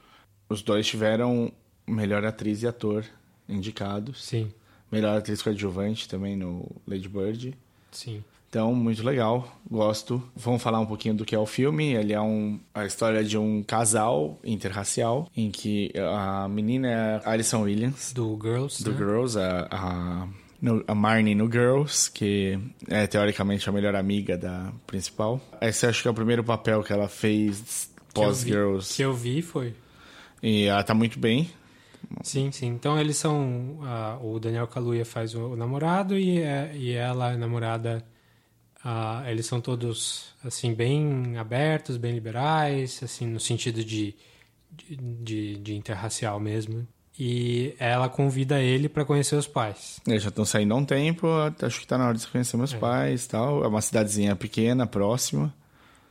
[0.55, 1.51] Os dois tiveram
[1.85, 3.05] melhor atriz e ator
[3.49, 4.25] indicados.
[4.25, 4.53] Sim.
[4.91, 7.59] Melhor atriz coadjuvante também no Lady Bird.
[7.91, 8.23] Sim.
[8.49, 10.23] Então, muito legal, gosto.
[10.37, 11.93] Vamos falar um pouquinho do que é o filme.
[11.95, 17.33] Ele é um, a história de um casal interracial, em que a menina é a
[17.33, 18.13] Alison Williams.
[18.13, 18.85] Do Girls.
[18.85, 18.97] Do né?
[18.97, 20.29] Girls, a, a,
[20.63, 25.41] no, a Marnie no Girls, que é teoricamente a melhor amiga da principal.
[25.61, 28.95] Esse acho que é o primeiro papel que ela fez pós-Girls.
[28.95, 29.75] Que eu vi foi.
[30.45, 31.51] E ela tá muito bem.
[32.23, 32.67] Sim, sim.
[32.67, 33.79] Então eles são.
[33.81, 38.05] Uh, o Daniel Kaluuya faz o, o namorado e, é, e ela, a namorada.
[38.85, 44.15] Uh, eles são todos assim bem abertos, bem liberais, assim no sentido de,
[44.71, 46.87] de, de, de interracial mesmo.
[47.19, 49.99] E ela convida ele para conhecer os pais.
[50.07, 51.27] Eles já estão saindo há um tempo,
[51.63, 52.79] acho que tá na hora de conhecer meus é.
[52.79, 53.65] pais tal.
[53.65, 55.55] É uma cidadezinha pequena, próxima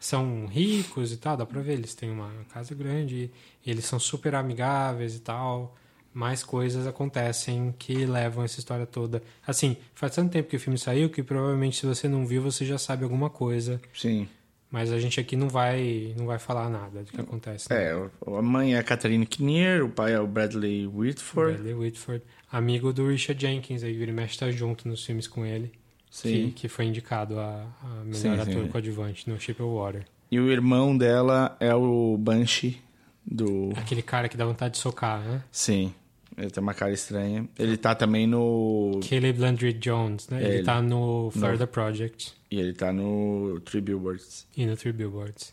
[0.05, 3.31] são ricos e tal, dá pra ver, eles têm uma casa grande
[3.65, 5.77] e eles são super amigáveis e tal.
[6.13, 9.23] Mais coisas acontecem que levam essa história toda.
[9.47, 12.65] Assim, faz tanto tempo que o filme saiu que provavelmente se você não viu, você
[12.65, 13.81] já sabe alguma coisa.
[13.93, 14.27] Sim.
[14.69, 17.71] Mas a gente aqui não vai não vai falar nada do que acontece.
[17.71, 17.83] Né?
[17.83, 21.53] É, a mãe é a Catherine Kinnear, o pai é o Bradley Whitford.
[21.53, 25.45] Bradley Whitford, amigo do Richard Jenkins, aí vira e mexe tá junto nos filmes com
[25.45, 25.71] ele.
[26.13, 26.49] Sim.
[26.49, 28.67] Que, que foi indicado a, a melhor sim, ator sim.
[28.67, 30.05] coadjuvante no Shape of Water.
[30.29, 32.79] E o irmão dela é o Banshee
[33.25, 33.71] do.
[33.75, 35.43] Aquele cara que dá vontade de socar, né?
[35.51, 35.91] Sim.
[36.37, 37.49] Ele tem uma cara estranha.
[37.57, 38.99] Ele tá também no.
[39.09, 40.43] Caleb Landry Jones, né?
[40.43, 41.67] Ele, ele tá no Further no...
[41.67, 42.31] Project.
[42.51, 44.45] E ele tá no Three Billboards.
[44.55, 45.51] E no Three Billboards.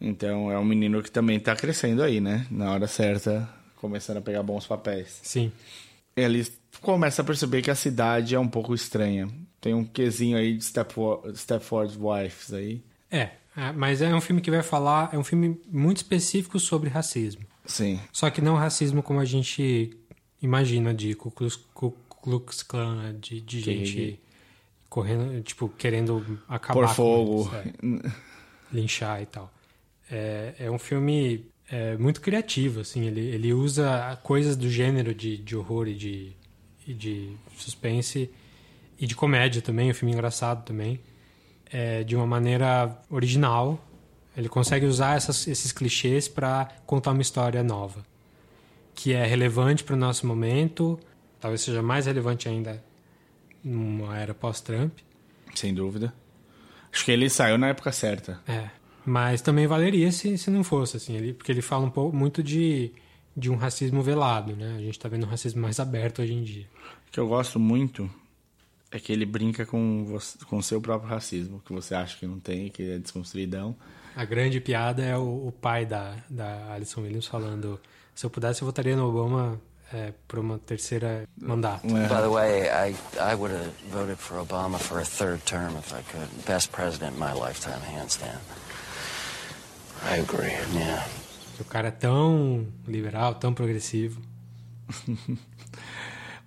[0.00, 2.48] Então é um menino que também tá crescendo aí, né?
[2.50, 5.20] Na hora certa, começando a pegar bons papéis.
[5.22, 5.52] Sim.
[6.16, 6.44] Ele
[6.80, 9.28] começa a perceber que a cidade é um pouco estranha.
[9.60, 12.82] Tem um quesinho aí de Stepford, Stepford Wives aí.
[13.10, 16.88] É, é, mas é um filme que vai falar, é um filme muito específico sobre
[16.88, 17.42] racismo.
[17.64, 18.00] Sim.
[18.12, 19.96] Só que não racismo como a gente
[20.40, 23.16] imagina de Ku Klux, Ku Klux Klan, né?
[23.20, 24.20] de, de gente
[24.88, 27.50] correndo, tipo, querendo acabar Por fogo.
[27.82, 28.12] Eles, é,
[28.72, 29.52] linchar e tal.
[30.10, 35.36] É, é um filme é, muito criativo, assim, ele, ele usa coisas do gênero de,
[35.36, 36.32] de horror e de,
[36.86, 38.30] e de suspense
[38.98, 41.00] e de comédia também, um filme engraçado também,
[41.70, 43.82] é, de uma maneira original.
[44.36, 48.04] Ele consegue usar essas, esses clichês para contar uma história nova,
[48.94, 50.98] que é relevante para o nosso momento,
[51.40, 52.82] talvez seja mais relevante ainda
[53.62, 54.98] numa era pós-Trump.
[55.54, 56.12] Sem dúvida.
[56.92, 58.40] Acho que ele saiu na época certa.
[58.46, 58.70] É.
[59.04, 62.42] Mas também valeria se, se não fosse, assim, ele, porque ele fala um pouco muito
[62.42, 62.92] de,
[63.36, 64.76] de um racismo velado, né?
[64.76, 66.66] A gente está vendo um racismo mais aberto hoje em dia.
[67.08, 68.10] O que eu gosto muito
[68.90, 72.26] é que ele brinca com você, com o seu próprio racismo, que você acha que
[72.26, 73.76] não tem, que é desconstruidão.
[74.16, 77.80] A grande piada é o, o pai da, da Alison Williams falando:
[78.14, 79.60] se eu pudesse, eu votaria no Obama
[79.92, 81.86] é, por uma terceira mandato.
[81.86, 85.92] By the way, I, I would have voted for Obama for a third term if
[85.92, 86.28] I could.
[86.46, 88.40] Best president in my lifetime, hands down.
[90.04, 90.52] I agree.
[90.74, 91.06] Yeah.
[91.60, 94.20] O cara é tão liberal, tão progressivo.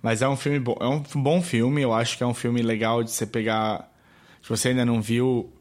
[0.02, 0.76] Mas é um filme bom.
[0.80, 1.80] É um bom filme.
[1.80, 3.90] Eu acho que é um filme legal de você pegar.
[4.42, 5.52] Se você ainda não viu,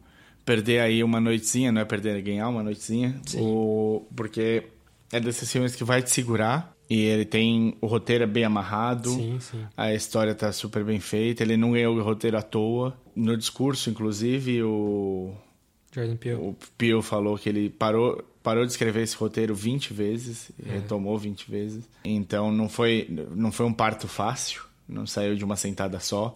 [0.43, 3.21] perder aí uma noitezinha, não é perder, é ganhar uma noitezinha.
[3.35, 4.05] O...
[4.15, 4.63] Porque
[5.11, 6.73] é desses filmes que vai te segurar.
[6.89, 7.77] E ele tem.
[7.79, 9.11] O roteiro é bem amarrado.
[9.11, 9.65] Sim, sim.
[9.77, 11.41] A história tá super bem feita.
[11.41, 12.97] Ele não ganhou o roteiro à toa.
[13.15, 15.33] No discurso, inclusive, o.
[15.91, 16.37] Jordan Peele.
[16.37, 21.51] O Peele falou que ele parou, parou de escrever esse roteiro 20 vezes, retomou 20
[21.51, 21.83] vezes.
[22.03, 26.35] Então não foi, não foi um parto fácil, não saiu de uma sentada só.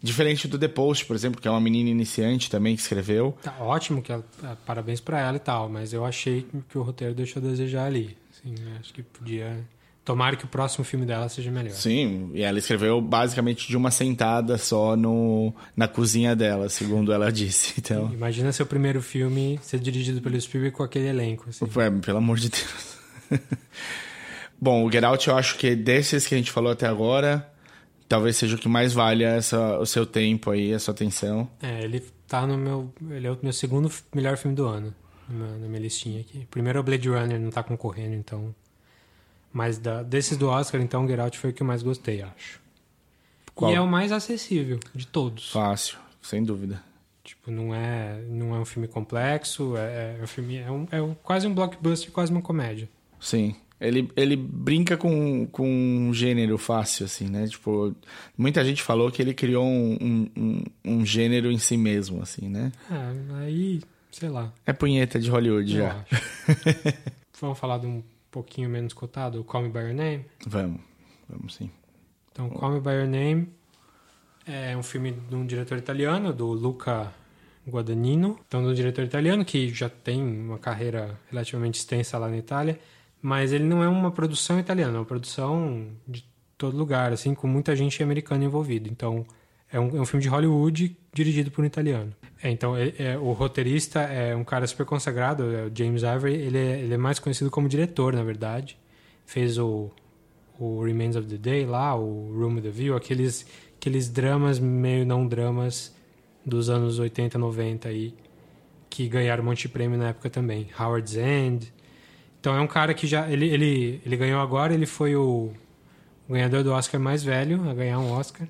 [0.00, 3.36] Diferente do The Post, por exemplo, que é uma menina iniciante também que escreveu.
[3.42, 6.82] Tá ótimo, que ela, ah, parabéns pra ela e tal, mas eu achei que o
[6.82, 8.16] roteiro deixou a desejar ali.
[8.44, 9.64] Eu acho que podia.
[10.08, 11.74] Tomara que o próximo filme dela seja melhor.
[11.74, 17.28] Sim, e ela escreveu basicamente de uma sentada só no, na cozinha dela, segundo ela
[17.30, 17.74] disse.
[17.76, 21.50] Então, Imagina seu primeiro filme ser dirigido pelo Spielberg com aquele elenco.
[21.50, 21.66] Assim.
[21.78, 22.96] é, pelo amor de Deus.
[24.58, 27.46] Bom, o Get Out eu acho que desses que a gente falou até agora,
[28.08, 31.50] talvez seja o que mais valha essa, o seu tempo aí, a sua atenção.
[31.60, 32.90] É, ele tá no meu.
[33.10, 34.94] Ele é o meu segundo melhor filme do ano.
[35.28, 36.46] Na minha, na minha listinha aqui.
[36.50, 38.54] Primeiro é o Blade Runner, não tá concorrendo, então.
[39.58, 42.22] Mas da- desses do Oscar, então, o Get Out foi o que eu mais gostei,
[42.22, 42.60] acho.
[43.56, 43.72] Qual?
[43.72, 45.50] E é o mais acessível de todos.
[45.50, 46.80] Fácil, sem dúvida.
[47.24, 50.58] Tipo, não é, não é um filme complexo, é, é um filme.
[50.58, 52.88] É, um, é um- quase um blockbuster, quase uma comédia.
[53.18, 53.56] Sim.
[53.80, 57.48] Ele, ele brinca com, com um gênero fácil, assim, né?
[57.48, 57.92] Tipo,
[58.36, 62.70] muita gente falou que ele criou um, um, um- gênero em si mesmo, assim, né?
[62.88, 63.80] É, aí,
[64.12, 64.52] sei lá.
[64.64, 66.04] É punheta de Hollywood eu já.
[67.40, 68.02] Vamos falar de um
[68.38, 70.24] pouquinho menos cotado, o Call Me By Your Name.
[70.46, 70.80] Vamos,
[71.28, 71.68] vamos sim.
[72.30, 73.48] Então, Call Me By Your Name
[74.46, 77.12] é um filme de um diretor italiano, do Luca
[77.66, 78.38] Guadagnino.
[78.46, 82.78] Então, um diretor italiano que já tem uma carreira relativamente extensa lá na Itália,
[83.20, 86.24] mas ele não é uma produção italiana, é uma produção de
[86.56, 88.88] todo lugar, assim, com muita gente americana envolvida.
[88.88, 89.26] Então,
[89.70, 92.14] é um, é um filme de Hollywood dirigido por um italiano.
[92.42, 96.34] É, então, é- é- o roteirista é um cara super consagrado, é o James Ivory.
[96.34, 98.78] Ele é, ele é mais conhecido como diretor, na verdade.
[99.26, 99.90] Fez o,
[100.58, 105.04] o Remains of the Day lá, o Room with the View, aqueles, aqueles dramas meio
[105.04, 105.94] não dramas
[106.46, 108.14] dos anos 80, 90 aí,
[108.88, 110.68] que ganharam um monte de prêmio na época também.
[110.78, 111.72] Howard's End.
[112.40, 113.30] Então é um cara que já.
[113.30, 115.52] Ele, ele, ele ganhou agora, ele foi o
[116.28, 118.46] ganhador do Oscar mais velho a ganhar um Oscar.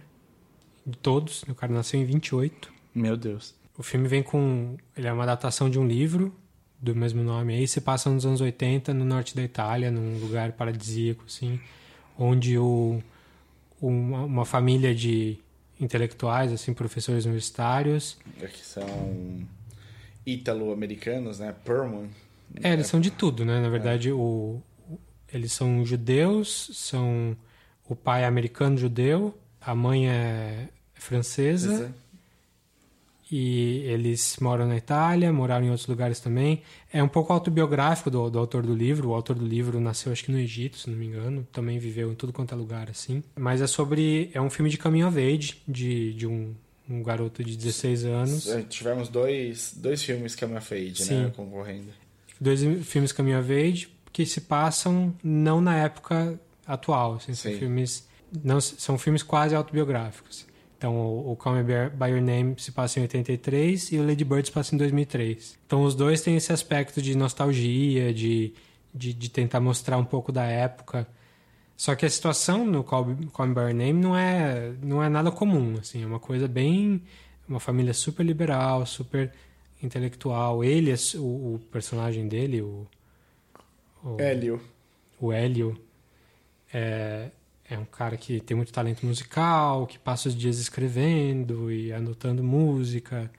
[0.88, 1.42] De todos.
[1.48, 2.72] O cara nasceu em 28.
[2.94, 3.54] Meu Deus.
[3.76, 4.76] O filme vem com.
[4.96, 6.34] Ele é uma adaptação de um livro
[6.80, 7.68] do mesmo nome aí.
[7.68, 11.60] Se passa nos anos 80, no norte da Itália, num lugar paradisíaco, assim,
[12.18, 13.02] onde o,
[13.80, 15.38] uma, uma família de
[15.80, 18.16] intelectuais, assim, professores universitários.
[18.42, 18.86] Aqui são
[20.26, 21.54] ítalo-americanos, né?
[21.64, 22.08] Perman.
[22.62, 23.60] É, eles são de tudo, né?
[23.60, 24.98] Na verdade, o, o-
[25.32, 27.36] eles são judeus, são
[27.88, 30.68] o pai é americano judeu, a mãe é
[30.98, 31.94] francesa.
[33.30, 36.62] E eles moram na Itália, moraram em outros lugares também.
[36.90, 39.10] É um pouco autobiográfico do, do autor do livro.
[39.10, 41.46] O autor do livro nasceu, acho que no Egito, se não me engano.
[41.52, 43.22] Também viveu em tudo quanto é lugar, assim.
[43.36, 44.30] Mas é sobre...
[44.32, 46.54] É um filme de coming of age, de, de um,
[46.88, 48.48] um garoto de 16 anos.
[48.48, 51.24] É, Tivemos dois, dois filmes Coming of Age, Sim.
[51.24, 51.32] né?
[51.36, 51.88] Concorrendo.
[52.40, 57.16] Dois filmes coming of age que se passam não na época atual.
[57.16, 58.08] Assim, são filmes...
[58.42, 60.47] Não, são filmes quase autobiográficos.
[60.78, 64.46] Então, o, Call Me By- Your Name se passa em 83 e o Lady Bird
[64.46, 65.58] se passa em 2003.
[65.66, 68.54] Então, os dois têm esse aspecto de nostalgia, de,
[68.94, 71.06] de, de tentar mostrar um pouco da época.
[71.76, 75.08] Só que a situação no Call, Call Me By Your Name não é, não é
[75.08, 76.02] nada comum, assim.
[76.02, 77.02] É uma coisa bem...
[77.48, 79.32] Uma família super liberal, super
[79.82, 80.62] intelectual.
[80.62, 82.86] Ele, o, o personagem dele, o...
[84.04, 84.60] o Hélio.
[85.18, 85.80] o Hélio
[86.72, 87.30] é,
[87.70, 92.42] é um cara que tem muito talento musical, que passa os dias escrevendo e anotando
[92.42, 93.30] música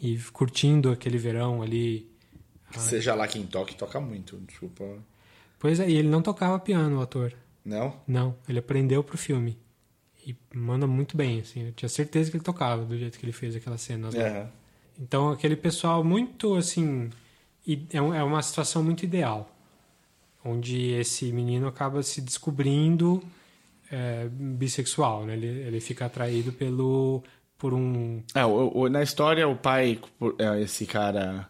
[0.00, 2.08] e curtindo aquele verão ali
[2.76, 4.36] Seja lá quem toque, toca muito.
[4.38, 4.84] Desculpa.
[5.58, 7.32] Pois é, e ele não tocava piano, o ator.
[7.64, 7.98] Não?
[8.06, 9.58] Não, ele aprendeu pro filme.
[10.26, 11.66] E manda muito bem, assim.
[11.66, 14.14] Eu tinha certeza que ele tocava do jeito que ele fez aquelas cenas.
[14.14, 14.22] lá.
[14.22, 14.48] É.
[14.98, 17.10] Então, aquele pessoal muito, assim...
[17.66, 19.54] É é uma situação muito ideal.
[20.44, 23.22] Onde esse menino acaba se descobrindo
[23.90, 25.34] é, bissexual, né?
[25.34, 27.22] Ele, ele fica atraído pelo...
[27.56, 28.22] Por um...
[28.34, 29.98] É, o- o- na história, o pai
[30.38, 31.48] é esse cara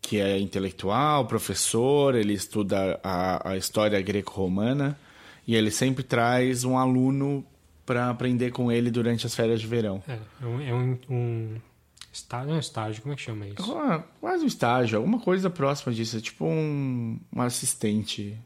[0.00, 4.98] que é intelectual, professor, ele estuda a, a história greco-romana
[5.46, 7.44] e ele sempre traz um aluno
[7.84, 10.02] para aprender com ele durante as férias de verão.
[10.08, 10.60] É, é um...
[10.60, 11.56] É um, um
[12.12, 13.76] estágio, é estágio, como é que chama isso?
[13.76, 18.38] Ah, Quase um estágio, alguma coisa próxima disso, é tipo um, um assistente.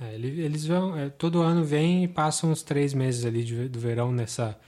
[0.00, 0.96] É, ele- eles vão...
[0.96, 4.58] é, todo ano vêm e passam uns três meses ali de- do verão nessa,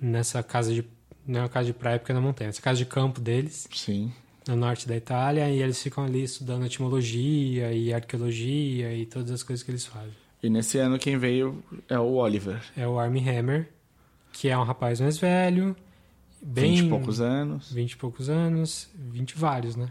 [0.00, 0.84] nessa casa de...
[1.26, 2.50] Não é uma casa de praia porque é na montanha.
[2.50, 3.68] Essa casa de campo deles.
[3.72, 4.12] Sim.
[4.48, 9.42] no norte da Itália e eles ficam ali estudando etimologia e arqueologia e todas as
[9.44, 10.10] coisas que eles fazem.
[10.42, 12.60] E nesse ano quem veio é o Oliver.
[12.76, 13.68] É o Armie Hammer,
[14.32, 15.76] que é um rapaz mais velho,
[16.42, 17.72] bem 20 e poucos anos.
[17.72, 19.90] 20 e poucos anos, 20 vários, né?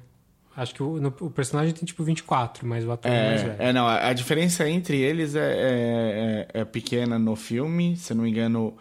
[0.55, 3.55] Acho que o, no- o personagem tem tipo 24, mas o ator é, mais velho.
[3.61, 7.95] É, é, não, a, a diferença entre eles é, é, é- é pequena no filme.
[7.95, 8.75] Se eu não me engano,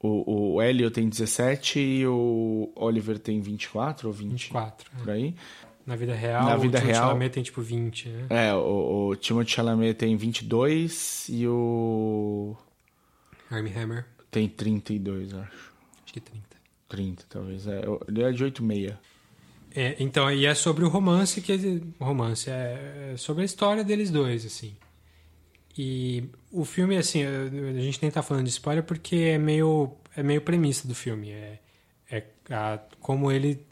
[0.00, 4.30] o, o Hélio tem 17 e o Oliver tem 24 ou 20.
[4.30, 4.90] 24.
[4.94, 4.98] é.
[5.00, 5.34] Por aí.
[5.84, 8.26] Na vida real, Na vida o Timothée real- Chalamet tem tipo 20, né?
[8.30, 12.56] É, o, o Timothée Chalamet tem 22 e o...
[13.50, 15.42] Armie Hammer, tem 32, acho.
[16.04, 16.46] acho que 30.
[16.88, 17.66] 30, talvez.
[17.66, 18.94] É, ele é de 86.
[19.74, 24.10] É, então, e é sobre o romance que romance é é sobre a história deles
[24.10, 24.74] dois, assim.
[25.76, 30.22] E o filme, assim, a gente nem tá falando de spoiler porque é meio é
[30.22, 31.58] meio premissa do filme, é,
[32.10, 33.64] é a, como ele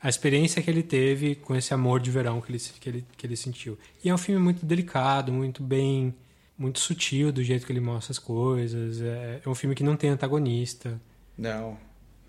[0.00, 3.26] a experiência que ele teve com esse amor de verão que ele, que ele que
[3.26, 3.78] ele sentiu.
[4.04, 6.14] E é um filme muito delicado, muito bem,
[6.58, 9.00] muito sutil do jeito que ele mostra as coisas.
[9.00, 11.00] É, é um filme que não tem antagonista,
[11.38, 11.78] Não.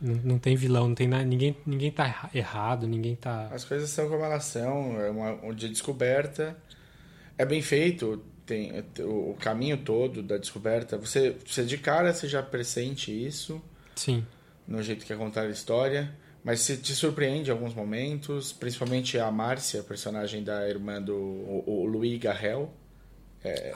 [0.01, 3.63] Não, não tem vilão, não tem nada, ninguém ninguém tá erra- errado, ninguém tá As
[3.63, 6.55] coisas são como elas são, é uma, um dia de descoberta.
[7.38, 10.97] É bem feito, tem o, caminho todo da descoberta.
[10.97, 13.62] Você, você de cara você já pressente isso
[13.95, 14.25] Sim.
[14.67, 19.17] no jeito que é contar a história, mas se te surpreende em alguns momentos, principalmente
[19.19, 22.71] a Márcia, personagem da irmã do o, o Louis Garrel.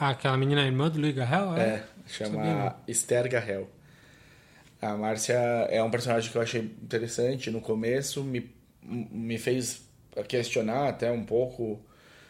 [0.00, 1.54] Ah, aquela menina irmã do Louis Garrel?
[1.56, 2.76] É, Sabia, chama.
[2.88, 3.68] Esther Garrel.
[4.80, 8.50] A Márcia é um personagem que eu achei interessante no começo, me,
[8.82, 9.82] me fez
[10.26, 11.80] questionar até um pouco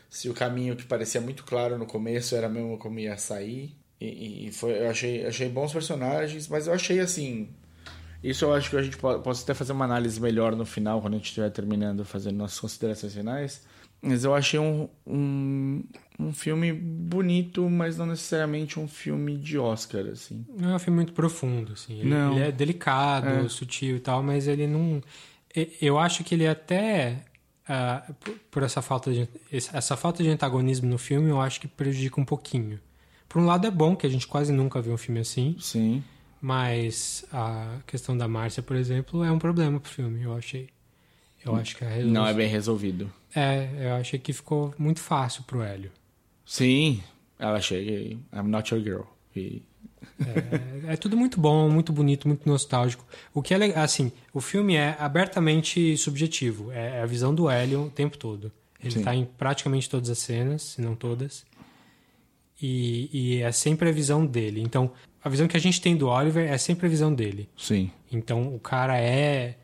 [0.09, 3.77] se o caminho que parecia muito claro no começo era mesmo como ia sair.
[4.01, 7.49] E, e foi, eu achei, achei bons personagens, mas eu achei assim.
[8.23, 11.01] Isso eu acho que a gente pode, posso até fazer uma análise melhor no final,
[11.01, 13.63] quando a gente estiver terminando, fazendo nossas considerações finais.
[14.03, 15.85] Mas eu achei um, um,
[16.19, 20.45] um filme bonito, mas não necessariamente um filme de Oscar, assim.
[20.59, 22.01] Não é um filme muito profundo, assim.
[22.01, 22.33] Ele, Não.
[22.33, 23.49] ele é delicado, É.
[23.49, 25.03] sutil e tal, mas ele não.
[25.83, 27.25] Eu acho que ele até.
[27.69, 28.11] ah,
[28.51, 32.25] por- essa falta de essa falta de antagonismo no filme, eu acho que prejudica um
[32.25, 32.81] pouquinho.
[33.29, 36.03] Por um lado é bom que a gente quase nunca vê um filme assim, Sim.
[36.41, 40.69] mas a questão da Márcia, por exemplo, é um problema pro filme, eu achei.
[41.45, 43.11] Eu acho que a resolução- Não é bem resolvido.
[43.35, 45.91] É, eu achei que ficou muito fácil pro Hélio.
[46.45, 47.03] Sim,
[47.39, 49.03] ela chega e I'm not your girl.
[49.35, 49.63] E
[50.87, 53.05] É, é tudo muito bom, muito bonito, muito nostálgico.
[53.33, 56.71] O que é legal, assim, o filme é abertamente subjetivo.
[56.73, 58.51] É é a visão do Hélio o tempo todo.
[58.83, 61.45] Ele está em praticamente todas as cenas, se não todas.
[62.61, 64.61] E, e é sempre a visão dele.
[64.61, 64.91] Então,
[65.23, 67.49] a visão que a gente tem do Oliver é sempre a visão dele.
[67.57, 69.57] sim, Então, o cara é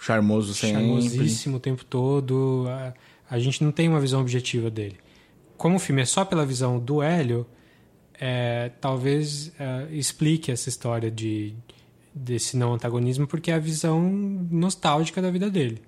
[0.00, 0.76] charmoso sempre.
[0.80, 2.64] charmosíssimo o tempo todo.
[2.68, 2.94] A,
[3.30, 4.96] a gente não tem uma visão objetiva dele.
[5.56, 7.46] Como o filme é só pela visão do Hélio,
[8.18, 11.54] é, talvez é, explique essa história de
[12.14, 14.00] desse não antagonismo, porque é a visão
[14.50, 15.82] nostálgica da vida dele.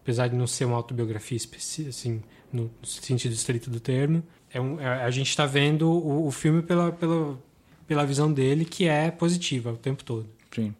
[0.00, 1.36] Apesar de não ser uma autobiografia
[1.88, 6.30] assim, no sentido estrito do termo, é um- é- a gente está vendo o, o
[6.30, 7.36] filme pela, pela,
[7.88, 10.28] pela visão dele, que é positiva o tempo todo.
[10.54, 10.72] Sim.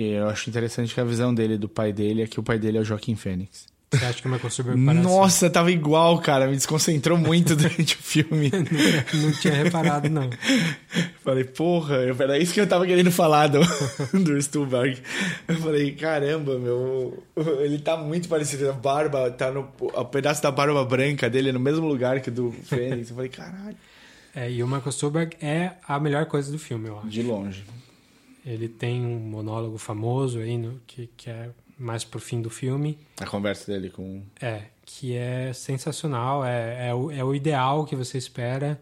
[0.00, 2.56] E eu acho interessante que a visão dele do pai dele é que o pai
[2.56, 3.66] dele é o Joaquim Fênix.
[3.90, 5.02] Você acha que o Michael Stuhlbarg parece...
[5.02, 6.46] Nossa, tava igual, cara.
[6.46, 8.48] Me desconcentrou muito durante o filme.
[9.12, 10.30] Não tinha reparado, não.
[11.24, 13.58] Falei, porra, eu- era isso que eu tava querendo falar do,
[14.12, 14.98] do Stuhlbarg.
[15.48, 17.20] Eu falei, caramba, meu.
[17.60, 18.68] Ele tá muito parecido.
[18.68, 19.68] A barba, tá no.
[19.80, 23.08] O pedaço da barba branca dele é no mesmo lugar que o do Fênix.
[23.10, 23.76] Eu falei, caralho.
[24.36, 27.08] É, e o Michael Stuhlbarg é a melhor coisa do filme, eu acho.
[27.08, 27.64] De longe.
[28.44, 32.98] Ele tem um monólogo famoso aí, no, que, que é mais pro fim do filme.
[33.20, 34.22] A conversa dele com.
[34.40, 38.80] É, que é sensacional, é, é, o, é o ideal que você espera.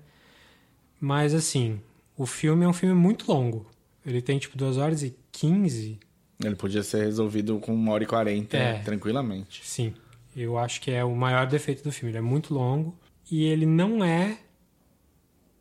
[1.00, 1.80] Mas, assim,
[2.16, 3.66] o filme é um filme muito longo.
[4.04, 5.98] Ele tem, tipo, 2 horas e 15.
[6.42, 8.78] Ele podia ser resolvido com uma hora e quarenta, É.
[8.82, 9.60] tranquilamente.
[9.64, 9.94] Sim,
[10.36, 12.10] eu acho que é o maior defeito do filme.
[12.12, 12.94] Ele é muito longo
[13.30, 14.38] e ele não é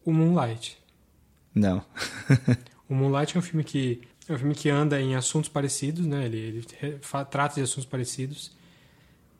[0.05, 0.77] o Moonlight.
[1.53, 1.83] Não.
[2.89, 6.25] O Moonlight é um filme que é um filme que anda em assuntos parecidos, né?
[6.25, 6.37] Ele,
[6.81, 8.51] ele trata de assuntos parecidos,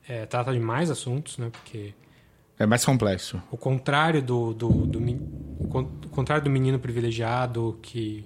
[0.07, 1.49] É, trata de mais assuntos, né?
[1.51, 1.93] Porque
[2.59, 3.41] É mais complexo.
[3.51, 5.19] o contrário do, do, do men-
[5.59, 8.23] o con- o contrário do menino privilegiado que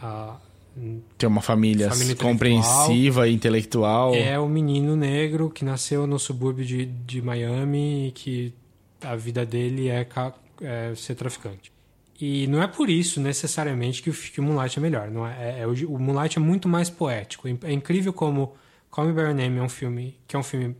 [0.00, 0.38] ah,
[1.18, 4.14] Tem uma família, Família compreensiva e intelectual.
[4.14, 8.54] é o menino negro que nasceu no subúrbio de, de Miami e que
[9.02, 10.06] a vida dele é,
[10.62, 11.70] é ser traficante.
[12.20, 15.10] E não é por isso necessariamente que o, que o Moonlight é melhor.
[15.10, 17.48] Não é, é- é o, o Moonlight é muito mais poético.
[17.48, 18.54] É incrível como
[18.90, 20.76] Call Me by Your Name é um filme que é um filme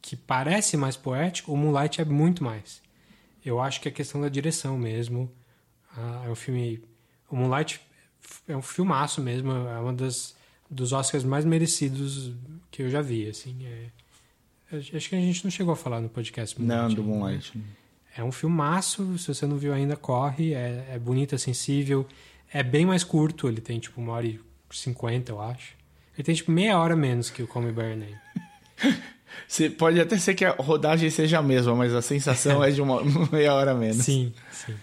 [0.00, 1.52] que parece mais poético.
[1.52, 2.80] O Moonlight é muito mais.
[3.44, 5.30] Eu acho que é questão da direção mesmo.
[5.96, 6.82] Ah, é um filme.
[7.30, 7.80] O Moonlight
[8.48, 9.52] é um filmaço mesmo.
[9.52, 10.34] É uma das
[10.70, 12.32] dos Oscars mais merecidos
[12.70, 13.28] que eu já vi.
[13.28, 13.88] Assim, é,
[14.96, 16.60] acho que a gente não chegou a falar no podcast.
[16.60, 17.64] Não, Moonlight do ainda, né?
[18.16, 20.54] É um filmaço, se você não viu ainda, corre.
[20.54, 22.06] É, é bonito, é sensível.
[22.52, 24.40] É bem mais curto, ele tem tipo uma hora e
[24.70, 25.74] cinquenta, eu acho.
[26.16, 28.16] Ele tem tipo meia hora menos que o Call Me By Your Name.
[29.48, 32.80] Se- pode até ser que a rodagem seja a mesma, mas a sensação é de
[32.82, 33.00] uma
[33.32, 34.04] meia hora menos.
[34.04, 34.74] Sim, sim.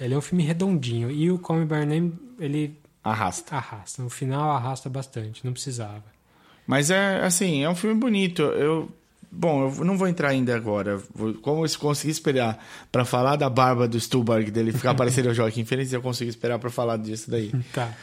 [0.00, 1.10] Ele é um filme redondinho.
[1.10, 3.56] E o Call Me By Your Name, ele Arrasta.
[3.56, 4.02] arrasta.
[4.02, 6.04] No final arrasta bastante, não precisava.
[6.66, 8.42] Mas é assim, é um filme bonito.
[8.42, 8.90] Eu
[9.32, 11.02] bom, eu não vou entrar ainda agora.
[11.40, 15.64] Como eu consegui esperar pra falar da barba do Stuhlbarg dele ficar parecendo o Joaquim
[15.64, 17.50] Phoenix, eu consigo esperar pra falar disso daí.
[17.72, 17.96] Tá.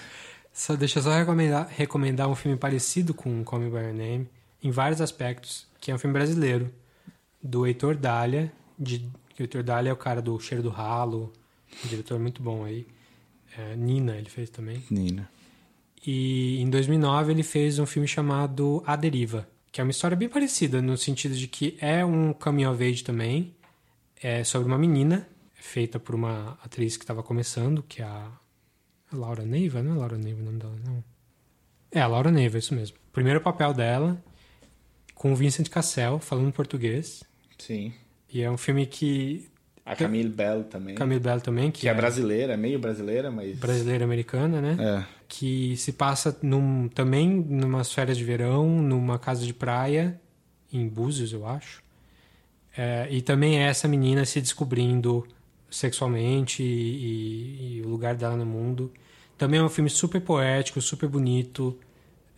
[0.52, 4.28] Só, deixa eu só recomendar, recomendar um filme parecido com Call Me By Your Name,
[4.64, 6.74] em vários aspectos, que é um filme brasileiro,
[7.42, 8.52] do Heitor Dália.
[8.78, 9.00] De,
[9.36, 11.32] que o Heitor Dália é o cara do Cheiro do Ralo,
[11.86, 12.88] um diretor muito bom aí.
[13.58, 14.84] É, Nina, ele fez também.
[14.90, 15.30] Nina.
[16.06, 20.30] E em 2009 ele fez um filme chamado A Deriva, que é uma história bem
[20.30, 23.56] parecida, no sentido de que é um coming of age também,
[24.22, 28.32] é sobre uma menina, feita por uma atriz que estava começando, que é a
[29.12, 31.04] a Laura Neiva, não é Laura Neiva o nome dela, não.
[31.92, 32.98] É, a Laura Neiva, isso mesmo.
[33.12, 34.24] Primeiro papel dela,
[35.16, 37.24] com o Vincent Cassel, falando português.
[37.58, 37.94] Sim.
[38.32, 39.49] E é um filme que...
[39.90, 40.94] A Camille Bell também.
[40.94, 44.78] Camille Bell também, que, que é brasileira, é meio brasileira, mas brasileira americana, né?
[44.80, 45.06] é.
[45.28, 50.22] que se passa num, também numas férias de verão, numa casa de praia,
[50.72, 51.82] em Búzios, eu acho.
[52.78, 55.28] É, e também é essa menina se descobrindo
[55.72, 58.94] sexualmente e, e o lugar dela no mundo.
[59.40, 61.76] Também é um filme super poético, super bonito.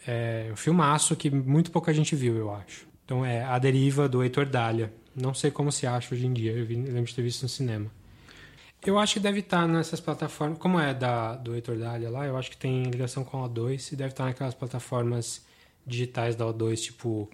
[0.07, 2.87] É um filmaço que muito pouca gente viu, eu acho.
[3.03, 4.93] Então é A Deriva, do Heitor Dália.
[5.15, 7.91] Não sei como se acha hoje em dia, eu, lembro de ter visto no cinema.
[8.83, 10.57] Eu acho que deve estar nessas plataformas.
[10.57, 13.91] Como é da, do Heitor Dália lá, eu acho que tem ligação com a O2
[13.91, 15.45] e deve estar naquelas plataformas
[15.85, 17.29] digitais da O2, tipo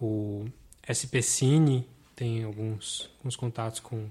[0.00, 0.46] o
[0.84, 4.10] SP Cine, tem alguns, alguns contatos com,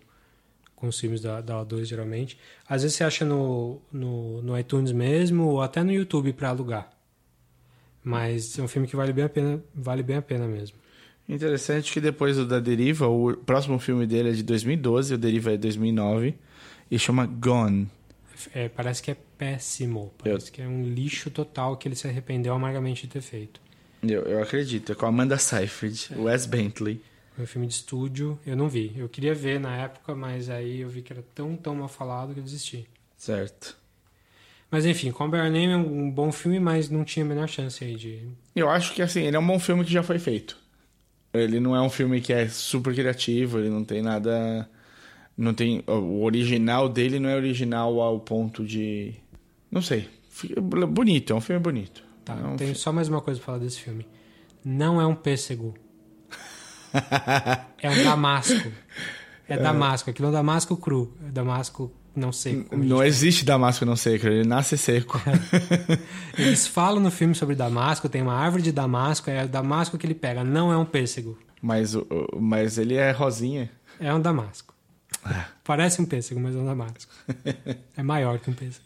[0.75, 2.39] com os filmes da, da O2 geralmente.
[2.67, 6.89] Às vezes você acha no, no, no iTunes mesmo ou até no YouTube para alugar.
[8.03, 10.77] Mas é um filme que vale bem a pena, vale bem a pena mesmo.
[11.29, 15.51] Interessante que depois do da Deriva, o próximo filme dele é de 2012, o Deriva
[15.51, 16.33] é de 2009,
[16.89, 17.87] e chama Gone.
[18.51, 20.11] É, parece que é péssimo.
[20.17, 23.61] Parece que é um lixo total que ele se arrependeu amargamente de ter feito.
[24.01, 26.99] Eu, eu acredito, é com a Amanda Seyfried, Wes Bentley.
[27.35, 28.93] Foi um filme de estúdio, eu não vi.
[28.97, 32.33] Eu queria ver na época, mas aí eu vi que era tão, tão mal falado
[32.33, 32.87] que eu desisti.
[33.15, 33.77] Certo.
[34.71, 37.47] Mas enfim, Call By Your Name é um bom filme, mas não tinha a menor
[37.47, 38.21] chance aí de...
[38.55, 40.57] Eu acho que assim, ele é um bom filme que já foi feito.
[41.33, 44.67] Ele não é um filme que é super criativo, ele não tem nada.
[45.37, 45.83] Não tem.
[45.87, 49.13] O original dele não é original ao ponto de.
[49.71, 50.07] Não sei.
[50.61, 52.03] Bonito, é um filme bonito.
[52.25, 54.07] Tá, É um tenho fi- só mais uma coisa pra falar desse filme.
[54.65, 55.73] Não é um pêssego.
[57.81, 58.71] é um damasco.
[59.47, 60.09] É damasco.
[60.09, 61.13] Aquilo é um damasco cru.
[61.27, 62.73] É damasco não seco.
[62.73, 65.21] a Não existe Damasco não seco, ele nasce seco.
[66.37, 70.05] Eles falam no filme sobre Damasco, tem uma árvore de Damasco, é o Damasco que
[70.05, 71.95] ele pega, não é um pêssego, mas,
[72.37, 73.69] mas ele é rosinha.
[73.99, 74.73] é um Damasco.
[75.63, 77.11] Parece um pêssego, mas é um Damasco.
[77.97, 78.85] É maior que um pêssego.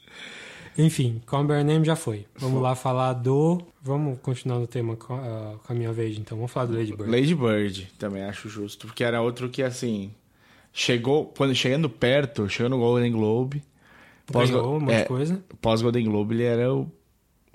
[0.78, 2.26] Enfim, Call Your Name já foi.
[2.36, 3.62] Vamos lá falar do...
[3.82, 6.36] Vamos continuar no tema uh, Caminho of Age, então.
[6.38, 7.12] Vamos falar do Lady Bird.
[7.12, 8.88] Lady Bird, também acho justo.
[8.88, 10.12] Porque era outro que, assim.
[10.74, 11.28] Chegou.
[11.38, 13.64] Quando chegando perto, chegou no Golden Globe.
[14.32, 15.44] Ganhou um monte é, de coisa.
[15.62, 16.92] Pós Golden Globe, ele era o,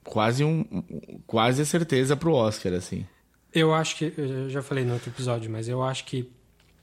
[0.05, 0.61] quase um.
[0.71, 3.05] um- Quase a certeza pro Oscar, assim.
[3.53, 6.31] Eu acho que, eu já falei no outro episódio, mas eu acho que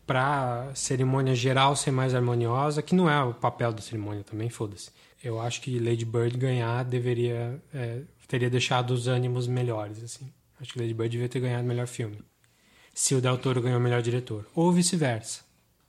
[0.05, 4.91] pra cerimônia geral ser mais harmoniosa, que não é o papel da cerimônia também, foda-se.
[5.23, 10.31] Eu acho que Lady Bird ganhar deveria, é, teria deixado os ânimos melhores, assim.
[10.61, 12.17] Acho que Lady Bird devia ter ganhado o melhor filme.
[12.93, 14.45] Se o Del Toro ganhou o melhor diretor.
[14.53, 15.44] Ou vice-versa.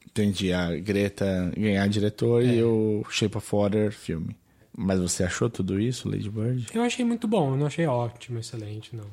[0.07, 0.53] Entendi.
[0.53, 4.37] A Greta ganhar diretor e o Shape of Water filme.
[4.77, 6.67] Mas você achou tudo isso, Lady Bird?
[6.75, 9.05] Eu achei muito bom, eu não achei ótimo, excelente, não.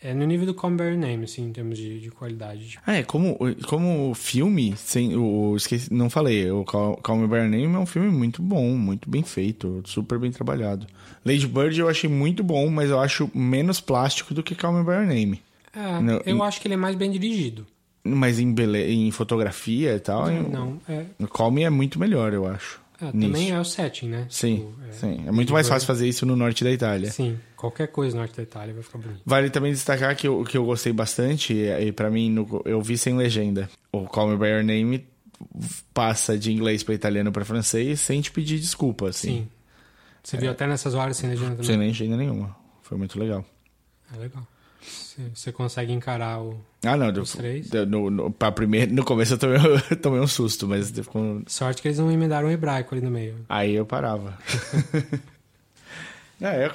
[0.00, 2.78] É no nível do Bear Your Name, assim, em termos de, de qualidade.
[2.86, 7.48] Ah, é, como, como filme, sem, o, esqueci, não falei, o Call, Call Me By
[7.48, 10.86] Name é um filme muito bom, muito bem feito, super bem trabalhado.
[11.24, 14.84] Lady Bird eu achei muito bom, mas eu acho menos plástico do que Call Me
[14.84, 15.42] By Name.
[15.74, 17.66] É, Não, eu em- acho que ele é mais bem dirigido.
[18.04, 18.78] Mas em, bele...
[18.92, 22.80] em fotografia e tal, em- Não, é, o Call Me é muito melhor, eu acho.
[23.00, 24.26] é, também é o setting, né?
[24.30, 25.24] Sim, Tipo, é, sim.
[25.26, 27.10] É muito mais fácil fazer isso no norte da Itália.
[27.10, 29.20] Sim, qualquer coisa no norte da Itália vai ficar bonito.
[29.26, 32.80] Vale também destacar que o que eu gostei bastante, e, e para mim no- eu
[32.80, 33.68] vi sem legenda.
[33.92, 35.06] O Call Me By Your Name
[35.94, 39.28] passa de inglês para italiano para francês sem te pedir desculpa, assim.
[39.28, 39.48] Sim.
[40.22, 41.64] Você viu até nessas horas sem legenda também?
[41.66, 42.54] Sem legenda nenhuma.
[42.82, 43.44] Foi muito legal.
[44.14, 44.46] É legal.
[45.34, 46.58] Você, consegue encarar o.
[46.84, 47.08] Ah, não.
[47.22, 47.68] Os três?
[47.68, 48.34] do- no, no,
[48.90, 49.56] no começo eu tomei,
[49.90, 53.10] eu tomei um susto, mas ficou- Sorte que eles não emendaram o hebraico ali no
[53.10, 53.36] meio.
[53.48, 54.36] aí eu parava.
[56.40, 56.70] É, eu,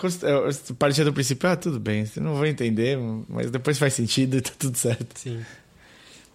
[0.50, 2.98] eu partia do princípio, ah, tudo bem, você não vai entender,
[3.30, 5.18] mas depois faz sentido e tá tudo certo.
[5.18, 5.42] Sim.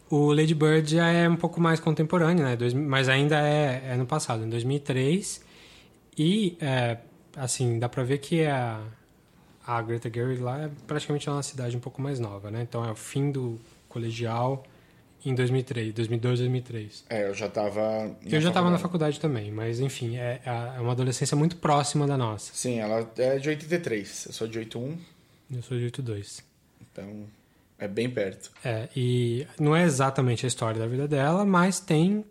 [0.09, 2.57] O Lady Bird já é um pouco mais contemporâneo, né?
[2.57, 5.43] Dois- mas ainda é, é no passado, em 2003.
[6.17, 6.97] E, é,
[7.37, 8.81] assim, dá pra ver que a,
[9.69, 12.63] a Greta Gerwig lá é praticamente uma cidade um pouco mais nova, né?
[12.63, 14.65] Então é o fim do colegial
[15.27, 17.05] em 2003, 2002, 2003.
[17.11, 18.17] É, eu já tava.
[18.25, 22.17] Eu já estava na faculdade também, mas enfim, é, é uma adolescência muito próxima da
[22.17, 22.51] nossa.
[22.55, 24.99] Sim, ela é de 83, eu sou de 81,
[25.55, 26.43] Eu sou de 82.
[26.91, 27.27] então
[27.79, 28.51] é bem perto.
[28.65, 32.25] É, e não é exatamente a história da vida dela, mas tem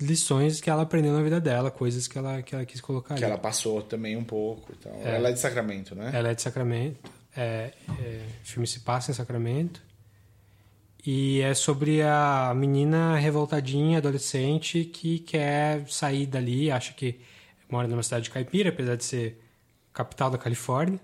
[0.00, 3.24] lições que ela aprendeu na vida dela, coisas que ela, que ela quis colocar Que
[3.24, 3.32] ali.
[3.32, 4.92] ela passou também um pouco e tal.
[5.04, 5.16] É.
[5.16, 6.10] Ela é de Sacramento, né?
[6.14, 6.98] Ela é de Sacramento,
[7.36, 9.82] é, é, o filme se passa em Sacramento,
[11.06, 17.20] e é sobre a menina revoltadinha, adolescente, que quer sair dali, acha que
[17.70, 19.40] mora numa cidade caipira, apesar de ser
[19.92, 21.00] capital da Califórnia.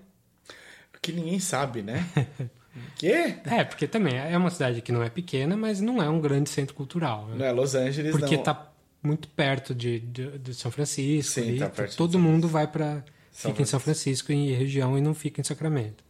[1.01, 2.05] Que ninguém sabe, né?
[2.97, 3.35] Quê?
[3.45, 6.49] É, porque também é uma cidade que não é pequena, mas não é um grande
[6.49, 7.25] centro cultural.
[7.27, 7.35] né?
[7.37, 8.43] Não é Los Angeles, Porque não.
[8.43, 8.71] tá
[9.05, 11.33] muito perto de, de, de São Francisco.
[11.33, 15.01] Sim, ali, tá perto todo mundo vai para fica em São Francisco e região e
[15.01, 16.03] não fica em Sacramento.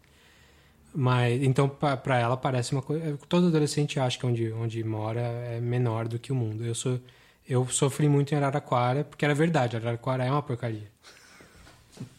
[0.94, 3.18] Mas então para ela parece uma coisa.
[3.28, 6.64] Todo adolescente acha que onde onde mora é menor do que o mundo.
[6.64, 7.00] Eu sou
[7.48, 9.76] eu sofri muito em Araraquara porque era verdade.
[9.76, 10.90] Araraquara é uma porcaria.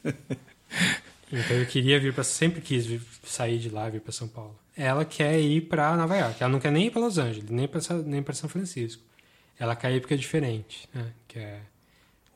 [1.32, 4.56] Então eu queria vir para sempre quis vir- sair de lá, vir para São Paulo.
[4.76, 6.36] Ela quer ir para Nova York.
[6.40, 9.02] Ela não quer nem ir para Los Angeles, nem para nem para São Francisco.
[9.58, 11.06] Ela quer ir porque é diferente, né?
[11.28, 11.58] Que é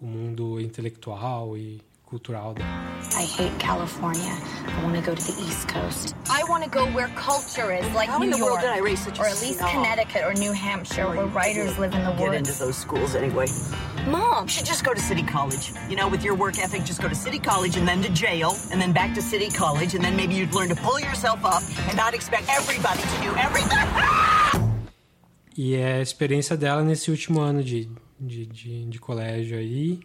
[0.00, 2.68] o mundo intelectual e cultural dela.
[3.14, 4.32] I hate California.
[4.66, 6.14] I want to go to the East Coast.
[6.28, 8.70] I want to go where culture is, like How New in the York, world did
[8.70, 9.70] I raise such or at least snob?
[9.70, 12.58] Connecticut or New Hampshire, where writers live in the Get into woods.
[12.58, 13.46] those schools anyway.
[14.08, 15.72] Mom, You should just go to City College.
[15.88, 18.56] You know, with your work ethic, just go to City College and then to jail,
[18.72, 21.62] and then back to City College, and then maybe you'd learn to pull yourself up
[21.88, 23.78] and not expect everybody to do everything.
[25.62, 27.86] E é a experiência dela nesse último ano de,
[28.18, 30.00] de, de, de colégio aí.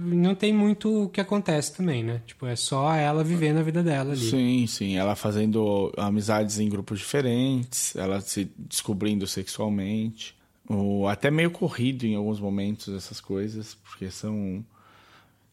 [0.00, 2.22] Não tem muito o que acontece também, né?
[2.24, 4.30] Tipo, é só ela vivendo a vida dela ali.
[4.30, 4.96] Sim, sim.
[4.96, 10.34] Ela fazendo amizades em grupos diferentes, ela se descobrindo sexualmente.
[10.66, 14.64] O, até meio corrido em alguns momentos essas coisas, porque são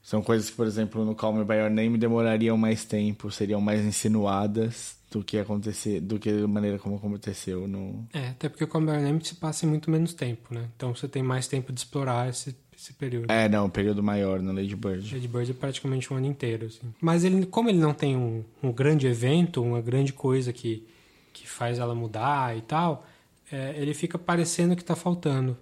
[0.01, 3.59] são coisas que, por exemplo, no Call Me By Your Name demorariam mais tempo, seriam
[3.59, 8.64] mais insinuadas do que acontecer, do que da maneira como aconteceu no É, até porque
[8.64, 10.70] o Your Name se passa em muito menos tempo, né?
[10.76, 13.30] Então você tem mais tempo de explorar esse, esse período.
[13.30, 15.14] É, não, um período maior no Lady Bird.
[15.14, 16.93] Lady Bird é praticamente um ano inteiro, assim.
[17.01, 20.88] Mas ele, como ele não tem um, um grande evento, uma grande coisa que,
[21.34, 23.05] que faz ela mudar e tal,
[23.51, 25.57] é, ele fica parecendo que tá faltando.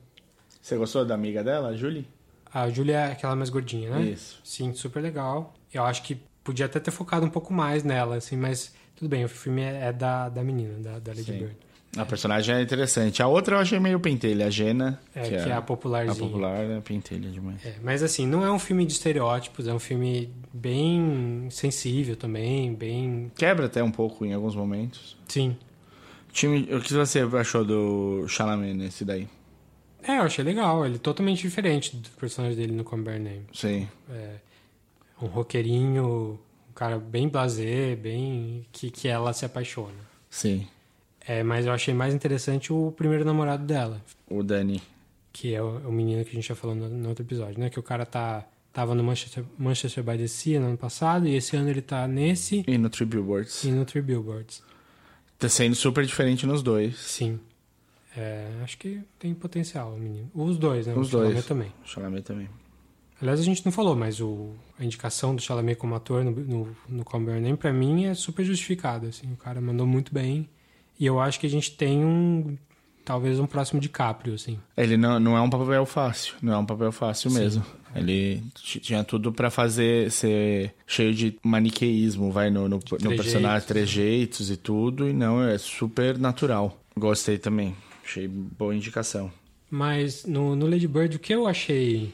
[0.62, 2.08] Você gostou da amiga dela, a Julie?
[2.54, 4.12] A Julia é aquela mais gordinha, né?
[4.12, 4.40] Isso.
[4.44, 5.56] Sim, super legal.
[5.74, 9.24] Eu acho que podia até ter focado um pouco mais nela, assim, mas tudo bem,
[9.24, 11.38] o filme é, é da, da menina, da, da Lady Sim.
[11.40, 11.56] Bird.
[11.98, 13.24] A personagem é interessante.
[13.24, 15.00] A outra eu achei meio pentelha, a Jena.
[15.16, 16.16] É, que é a A popularzinha.
[16.28, 17.66] popular é pentelha demais.
[17.66, 22.76] É, mas assim, não é um filme de estereótipos, é um filme bem sensível também,
[22.76, 23.32] bem.
[23.36, 25.18] Quebra até um pouco em alguns momentos.
[25.28, 25.58] Sim.
[26.32, 29.28] Time, o que você achou do Chalamet nesse daí?
[30.04, 33.46] É, eu achei legal, ele é totalmente diferente do personagem dele no Come By Name.
[33.52, 33.88] Sim.
[34.12, 34.36] É,
[35.22, 36.40] um roqueirinho,
[36.80, 38.66] cara bem blasé, bem.
[38.72, 39.94] Que, que ela se apaixona.
[40.30, 40.66] Sim,
[41.28, 44.82] É, mas eu achei mais interessante o primeiro namorado dela, o Dani.
[45.34, 47.70] que é o, o menino que a gente já falou no, no outro episódio, né?
[47.70, 51.36] Que o cara tá, tava no Manchester, Manchester by the Sea no ano passado, e
[51.36, 53.64] esse ano ele tá nesse E no Three Billboards.
[53.64, 54.64] e no Three Billboards.
[55.38, 56.98] Tá sendo super diferente nos dois.
[56.98, 57.40] Sim.
[58.16, 60.30] É, acho que tem potencial o menino.
[60.34, 60.94] Os dois, né?
[60.96, 61.46] Os o Chalamet dois.
[61.46, 61.72] também.
[61.84, 62.50] O Chalamet também.
[63.22, 66.78] Aliás, a gente não falou, mas o, a indicação do Chalamet como ator no, no,
[66.88, 69.08] no Call Me Name, pra mim, é super justificada.
[69.08, 70.48] Assim, o cara mandou muito bem.
[71.00, 72.58] E eu acho que a gente tem um...
[73.06, 74.60] Talvez um próximo DiCaprio, assim.
[74.78, 77.66] Ele não, não é um papel fácil, não é um papel fácil mesmo.
[77.96, 83.26] Ele tinha tudo pra fazer ser cheio de maniqueísmo, vai no, no, no trejeitos.
[83.26, 86.80] personagem, trejeitos e tudo, e não, é super natural.
[86.96, 89.32] Gostei também, achei boa indicação.
[89.72, 92.14] Mas no, no Lady Bird, o que eu achei,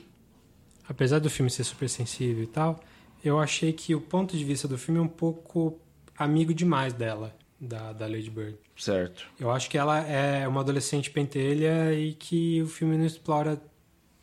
[0.89, 2.79] apesar do filme ser super sensível e tal,
[3.23, 5.79] eu achei que o ponto de vista do filme é um pouco
[6.17, 8.57] amigo demais dela, da, da Lady Bird.
[8.77, 9.25] Certo.
[9.39, 13.61] Eu acho que ela é uma adolescente pentelha e que o filme não explora.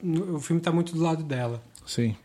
[0.03, 1.63] O filme tá muito do lado dela.
[1.87, 2.17] Sim.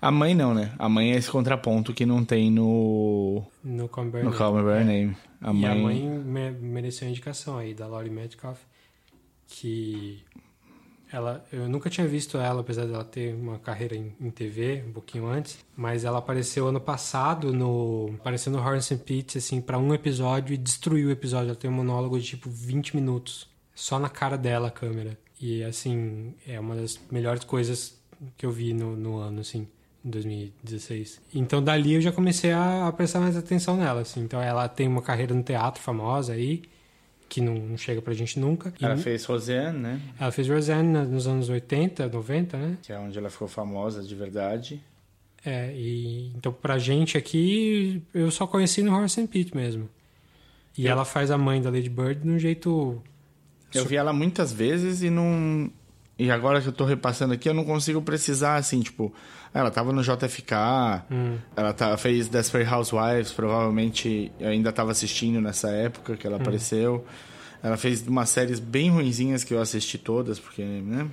[0.00, 0.72] A mãe não, né?
[0.78, 4.54] A mãe é esse contraponto que não tem no, No Come By no Your Call
[4.54, 5.16] Me By Name.
[5.40, 5.66] A e mãe...
[5.70, 8.60] a mãe me- mereceu a indicação aí da Laurie Metcalf,
[9.48, 10.22] que
[11.12, 14.92] ela, eu nunca tinha visto ela, apesar dela ter uma carreira em, em TV um
[14.92, 19.78] pouquinho antes, mas ela apareceu ano passado no apareceu no Horace and Pete assim para
[19.78, 21.48] um episódio e destruiu o episódio.
[21.48, 25.18] Ela tem um monólogo de tipo 20 minutos, só na cara dela a câmera.
[25.40, 27.96] E assim, é uma das melhores coisas
[28.36, 29.66] que eu vi no, no ano assim.
[30.04, 31.20] Em 2016.
[31.34, 34.20] Então dali eu já comecei a, a prestar mais atenção nela, assim.
[34.20, 36.62] Então ela tem uma carreira no teatro famosa aí,
[37.28, 38.72] que não, não chega pra gente nunca.
[38.80, 40.00] E Ela fez Roseanne, né?
[40.18, 42.78] ela fez Roseanne nos anos 80, 90, né?
[42.82, 44.82] Que é onde ela ficou famosa de verdade.
[45.44, 49.88] É, e então pra gente aqui, eu só conheci no Horace and Pete mesmo.
[50.76, 53.02] E ela faz a mãe da Lady Bird de um jeito
[53.74, 55.70] Eu vi ela muitas vezes e não.
[56.18, 59.12] E agora que eu tô repassando aqui, eu não consigo precisar, assim, tipo.
[59.54, 60.54] Ela tava no JFK,
[61.56, 67.04] ela tá, fez Desperate Housewives, provavelmente eu ainda tava assistindo nessa época que ela apareceu.
[67.62, 71.08] Ela fez umas séries bem ruinzinhas que eu assisti todas, porque, né?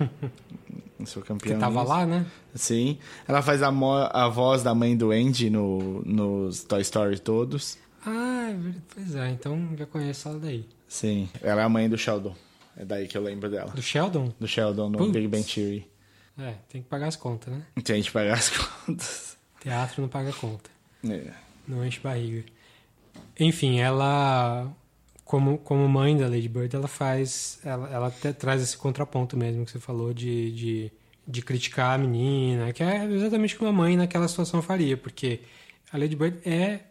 [1.05, 1.55] sou campeão.
[1.55, 1.91] que tava nisso.
[1.91, 2.25] lá, né?
[2.53, 2.97] Sim.
[3.27, 7.77] Ela faz a, a voz da mãe do Andy no, nos Toy Story todos.
[8.05, 8.83] Ah, é verdade.
[8.93, 10.65] pois é, então já conheço ela daí.
[10.87, 11.29] Sim.
[11.41, 12.35] Ela é a mãe do Sheldon.
[12.77, 13.71] É daí que eu lembro dela.
[13.71, 14.33] Do Sheldon?
[14.39, 15.11] Do Sheldon no Putz.
[15.11, 15.89] Big Bang Theory.
[16.37, 17.63] É, tem que pagar as contas, né?
[17.83, 19.37] Tem gente pagar as contas.
[19.61, 20.69] Teatro não paga conta.
[21.07, 21.31] É.
[21.67, 22.43] Não enche barriga.
[23.39, 24.69] Enfim, ela,
[25.23, 27.59] como, como mãe da Lady Bird, ela faz.
[27.63, 30.91] Ela, ela até traz esse contraponto mesmo que você falou de, de,
[31.27, 35.39] de criticar a menina, que é exatamente o que uma mãe naquela situação faria, porque
[35.91, 36.81] a Lady Bird é.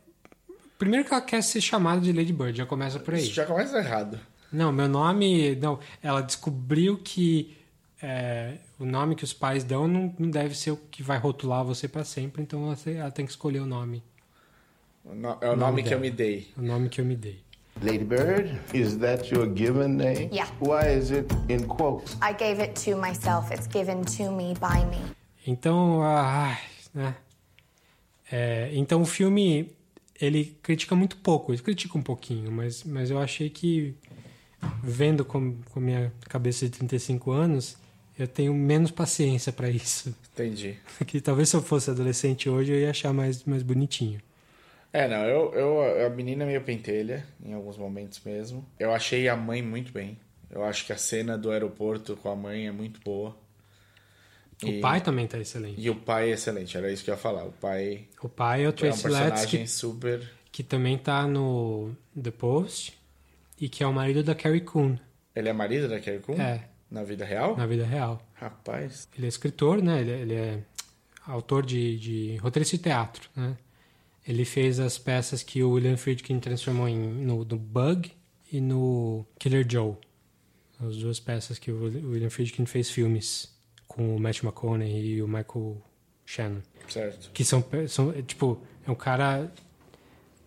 [0.78, 3.22] Primeiro que ela quer ser chamada de Lady Bird, já começa por aí.
[3.22, 4.18] Isso já começa errado.
[4.54, 5.56] Não, meu nome.
[5.56, 7.56] Não, ela descobriu que
[8.00, 11.64] é, o nome que os pais dão não, não deve ser o que vai rotular
[11.64, 14.02] você para sempre, então ela, ela tem que escolher o nome.
[15.04, 16.48] O no- É o nome que eu me dei.
[16.56, 17.42] O nome que eu me dei.
[17.82, 20.28] Lady Bird, is that your given name?
[20.32, 20.48] Yeah.
[20.60, 22.14] Why is it in quotes?
[22.22, 23.52] I gave it to myself.
[23.52, 25.02] It's given to me by me.
[25.46, 26.56] Então, ah,
[26.94, 27.16] né?
[28.30, 29.72] É, então o filme
[30.20, 33.94] ele critica muito pouco, ele critica um pouquinho, mas, mas eu achei que
[34.82, 37.76] vendo com, com minha cabeça de 35 anos,
[38.18, 40.14] eu tenho menos paciência para isso.
[40.32, 40.76] Entendi.
[41.06, 44.20] Que talvez se eu fosse adolescente hoje eu ia achar mais, mais bonitinho.
[44.92, 48.64] É, não, eu, eu, a menina é meio pentelha, em alguns momentos mesmo.
[48.78, 50.16] Eu achei a mãe muito bem.
[50.48, 53.36] Eu acho que a cena do aeroporto com a mãe é muito boa.
[54.62, 55.80] E- O pai também tá excelente.
[55.80, 57.44] E o pai é excelente, era isso que eu ia falar.
[57.44, 60.30] O pai O pai é o é um Tracy personagem Letts, que, super.
[60.52, 61.90] que também tá no
[62.20, 62.96] The Post
[63.60, 64.96] e que é o marido da Carrie Coon
[65.34, 66.40] Ele é marido da Carrie Coon?
[66.40, 66.68] É.
[66.90, 67.56] Na vida real?
[67.56, 68.20] na vida real.
[68.34, 69.08] Rapaz.
[69.16, 70.00] Ele é escritor, né?
[70.00, 70.58] Ele, é- ele é
[71.26, 73.56] autor de, de roteirista de teatro, né?
[74.26, 78.12] Ele fez as peças que o William Friedkin transformou em, no, no Bug
[78.52, 79.94] e no Killer Joe.
[80.80, 83.52] As duas peças que o William Friedkin fez filmes
[83.88, 85.82] com o Matthew McConaughey e o Michael
[86.24, 86.60] Shannon.
[86.88, 87.30] Certo.
[87.32, 89.50] Que são, são tipo, é um cara...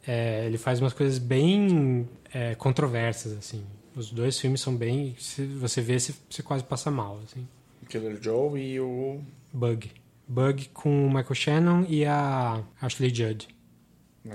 [0.08, 3.64] é, ele faz umas coisas bem é, controversas, assim.
[3.96, 5.16] Os dois filmes são bem...
[5.20, 7.48] Se você vê, você, você quase passa mal, assim.
[7.90, 9.22] Killer Joe e o.
[9.54, 9.92] Bug.
[10.28, 13.48] Bug com o Michael Shannon e a Ashley Judd.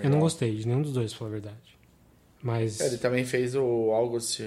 [0.03, 1.79] Eu não gostei de nenhum dos dois, pra falar a verdade.
[2.43, 4.41] Mas É, Ele também fez o August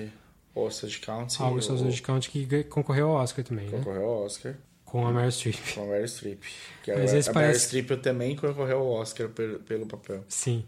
[0.56, 1.42] Osage County.
[1.42, 1.62] algo o...
[1.62, 3.78] sobre de Count que concorreu ao Oscar também, né?
[3.78, 4.56] Concorreu ao Oscar.
[4.84, 5.56] Com a Meryl Streep.
[5.76, 6.42] Com a Meryl Streep.
[6.84, 10.24] Que Mas a, esse a parece- Meryl Streep também concorreu ao Oscar pelo, pelo papel.
[10.28, 10.64] Sim.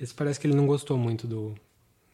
[0.00, 1.54] Esse parece que ele não gostou muito do,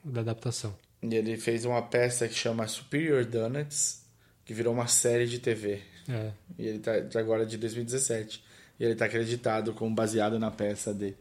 [0.05, 0.75] da adaptação.
[1.03, 4.05] E ele fez uma peça que chama Superior Donuts,
[4.45, 5.81] que virou uma série de TV.
[6.09, 6.31] É.
[6.59, 8.43] E ele tá agora de 2017.
[8.81, 11.17] E ele tá acreditado como baseado na peça dele.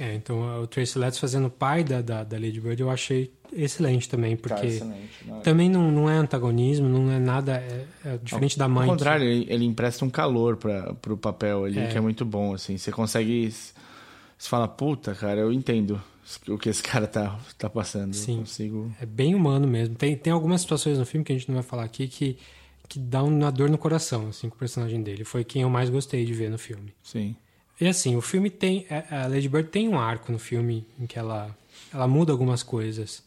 [0.00, 3.32] É, então o Tracy Letts fazendo o pai da, da, da Lady Bird eu achei
[3.52, 5.40] excelente também, porque Tá excelente, não é?
[5.40, 8.82] também não, não é antagonismo, não é nada é, é diferente da mãe.
[8.88, 11.88] Ao que- contrário, ele, ele empresta um calor para pro papel ali, É.
[11.88, 12.78] que é muito bom, assim.
[12.78, 13.50] Você consegue...
[13.50, 16.00] Você fala, puta, cara, eu entendo
[16.48, 18.14] o que esse cara tá, tá passando.
[18.14, 18.38] Sim.
[18.38, 18.92] consigo...
[19.00, 19.94] É bem humano mesmo.
[19.94, 22.38] Tem, tem algumas situações no filme que a gente não vai falar aqui que,
[22.88, 25.24] que dá uma dor no coração, assim, com o personagem dele.
[25.24, 26.92] Foi quem eu mais gostei de ver no filme.
[27.02, 27.34] Sim.
[27.80, 28.86] E assim, o filme tem.
[28.90, 31.56] A a Lady Bird tem um arco no filme em que ela,
[31.94, 33.22] ela muda algumas coisas.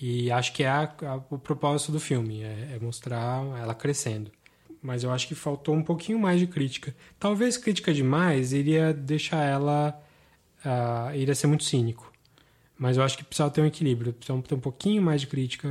[0.00, 4.30] E acho que é a- a- o propósito do filme, é, é mostrar ela crescendo.
[4.82, 6.94] Mas eu acho que faltou um pouquinho mais de crítica.
[7.18, 10.00] Talvez crítica demais iria deixar ela.
[10.64, 12.12] ah, iria ser muito cínico.
[12.78, 14.12] Mas eu acho que precisava ter um equilíbrio.
[14.12, 15.68] Precisava ter um pouquinho mais de crítica,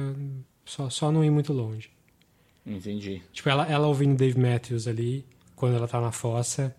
[0.65, 1.89] só, só não ir muito longe.
[2.65, 3.21] Entendi.
[3.31, 5.25] Tipo, ela, ela ouvindo Dave Matthews ali,
[5.55, 6.75] quando ela tá na fossa,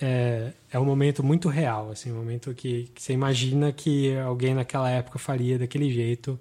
[0.00, 4.54] é, é um momento muito real, assim, um momento que, que você imagina que alguém
[4.54, 6.38] naquela época faria daquele jeito.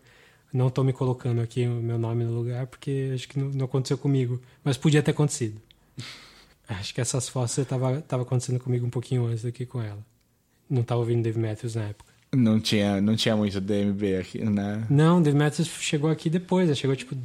[0.51, 3.65] Não tô me colocando aqui o meu nome no lugar, porque acho que não, não
[3.65, 5.61] aconteceu comigo, mas podia ter acontecido.
[6.69, 10.05] Acho que essas fossas tava, tava acontecendo comigo um pouquinho antes do que com ela.
[10.69, 12.06] Não tava ouvindo Dave Matthews na época.
[12.35, 14.85] Não tinha, não tinha muito DMB aqui, né?
[14.89, 16.75] Não, Dave Matthews chegou aqui depois, né?
[16.75, 17.15] chegou tipo.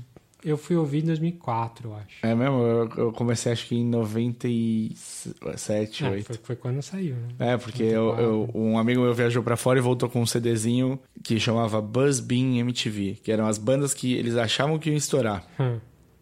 [0.45, 2.09] Eu fui ouvir em 2004, eu acho.
[2.21, 2.57] É mesmo?
[2.63, 6.27] Eu, eu comecei acho que em 97, É, 8.
[6.27, 7.53] foi, foi quando saiu, né?
[7.53, 10.99] É, porque eu, eu- um amigo meu viajou pra fora e voltou com um CDzinho
[11.23, 15.45] que chamava Buzz Bean MTV, que eram as bandas que eles achavam que iam estourar.
[15.61, 15.79] Hum.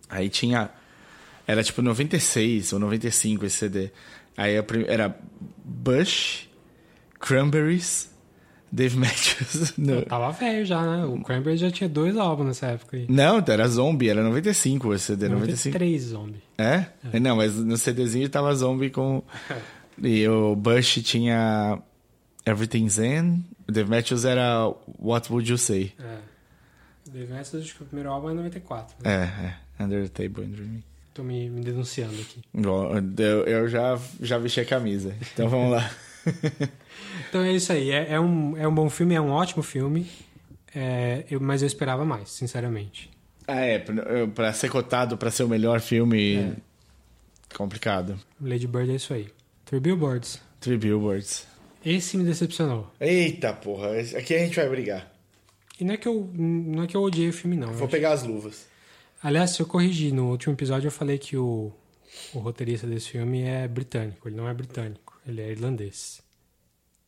[0.09, 0.70] Aí tinha.
[1.47, 3.91] Era tipo 96 ou 95 esse CD.
[4.37, 4.55] Aí
[4.87, 5.18] era
[5.64, 6.47] Bush,
[7.18, 8.10] Cranberries,
[8.73, 9.75] Dave Matthews.
[9.79, 11.05] No- Eu tava velho já, né?
[11.05, 13.07] O Cranberries já tinha dois álbuns nessa época aí.
[13.09, 15.75] Não, era Zombie, era 95 esse CD, 95.
[15.79, 16.43] 93 zombie.
[16.57, 16.87] É?
[17.18, 19.23] Não, mas no CDzinho tava Zombie com.
[20.03, 21.79] E o Bush tinha
[22.47, 23.45] Everything's In.
[23.68, 24.66] O Dave Matthews era
[24.99, 25.93] What Would You Say?
[25.99, 26.18] É.
[27.12, 28.97] Dave Matthews, acho que o primeiro álbum é 94.
[29.05, 29.55] É, é.
[29.79, 30.83] Under the Table and Dreaming.
[31.12, 32.41] Tô me, me denunciando aqui.
[32.55, 35.14] Bom, Eu, eu já, já vesti a camisa.
[35.35, 35.91] Então vamos lá.
[37.31, 37.91] Então é isso aí.
[37.93, 40.07] É, é um, é um bom filme, é um ótimo filme.
[40.74, 43.09] É, eu, mas eu esperava mais, sinceramente.
[43.47, 43.78] ah, é.
[44.35, 46.55] Pra, ser cotado pra ser o melhor filme.
[47.55, 48.18] Complicado.
[48.41, 49.28] Lady Bird é isso aí.
[49.64, 50.41] Three Billboards.
[50.61, 51.47] Three Billboards.
[51.85, 52.93] Esse me decepcionou.
[53.01, 55.11] Eita porra, aqui a gente vai brigar.
[55.81, 57.72] E não é que eu, não é que eu odiei o filme, não.
[57.72, 58.66] Vou pegar as luvas.
[59.22, 61.72] Aliás, se eu corrigi, no último episódio eu falei que o,
[62.35, 64.28] o roteirista desse filme é britânico.
[64.28, 66.20] Ele não é britânico, ele é irlandês.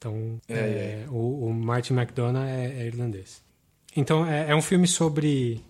[0.02, 3.42] Então, É, é, O, o Martin McDonough é, é irlandês.
[3.96, 5.62] Então, é, é um filme sobre...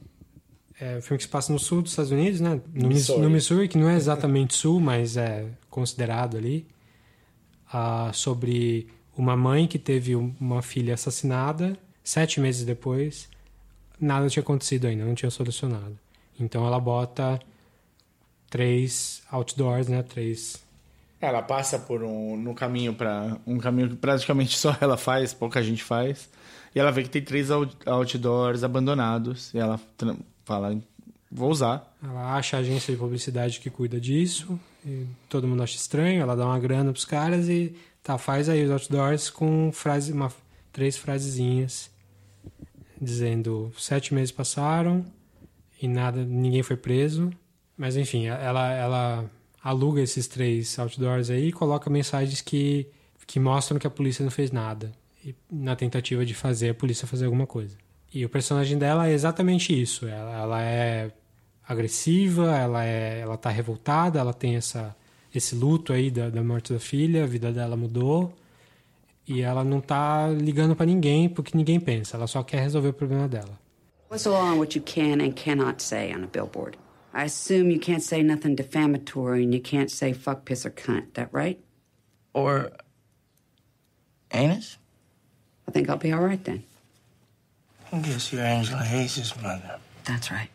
[0.80, 2.60] É um filme que se passa no sul dos Estados Unidos, né?
[2.74, 3.22] No Miss- Missouri.
[3.22, 6.66] no Missouri, que não é exatamente sul, mas é considerado ali.
[7.72, 11.76] Ah, sobre uma mãe que teve um- uma filha assassinada.
[12.02, 13.28] Sete meses depois,
[14.00, 15.96] nada tinha acontecido ainda, não tinha solucionado.
[16.40, 17.38] Então ela bota
[18.50, 20.02] três outdoors, né?
[20.02, 20.61] Três.
[21.22, 25.62] Ela passa por um no caminho para um caminho que praticamente só ela faz, pouca
[25.62, 26.28] gente faz.
[26.74, 29.80] E ela vê que tem três out- outdoors abandonados e ela
[30.44, 30.76] fala,
[31.30, 31.94] vou usar.
[32.02, 34.58] Ela acha a agência de publicidade que cuida disso.
[34.84, 36.20] E todo mundo acha estranho.
[36.20, 40.32] Ela dá uma grana pros caras e tá, faz aí os outdoors com frase, uma,
[40.72, 41.90] três frasezinhas
[43.00, 45.04] dizendo sete meses passaram
[45.80, 47.30] e nada, ninguém foi preso.
[47.76, 49.30] Mas enfim, ela, ela
[49.62, 52.86] aluga esses três outdoors aí e coloca mensagens que,
[53.26, 54.92] que mostram que a polícia não fez nada.
[55.50, 57.76] Na tentativa de fazer a polícia fazer alguma coisa.
[58.12, 60.06] E o personagem dela é exatamente isso.
[60.06, 61.12] Ela, ela é
[61.66, 64.94] agressiva, ela é, ela tá revoltada, ela tem essa
[65.34, 68.34] esse luto aí da, da morte da filha, a vida dela mudou
[69.26, 72.92] e ela não tá ligando pra ninguém porque ninguém pensa, ela só quer resolver o
[72.92, 73.58] problema dela.
[74.10, 76.76] What's the law on what you can and cannot say on a billboard?
[77.14, 81.14] I assume you can't say nothing defamatory and you can't say fuck, piss, or cunt.
[81.14, 81.60] That right?
[82.32, 82.72] Or
[84.32, 84.78] anus?
[85.68, 86.64] I think I'll be all right then.
[87.92, 89.78] I guess you're Angela Hayes' mother.
[90.04, 90.48] That's right.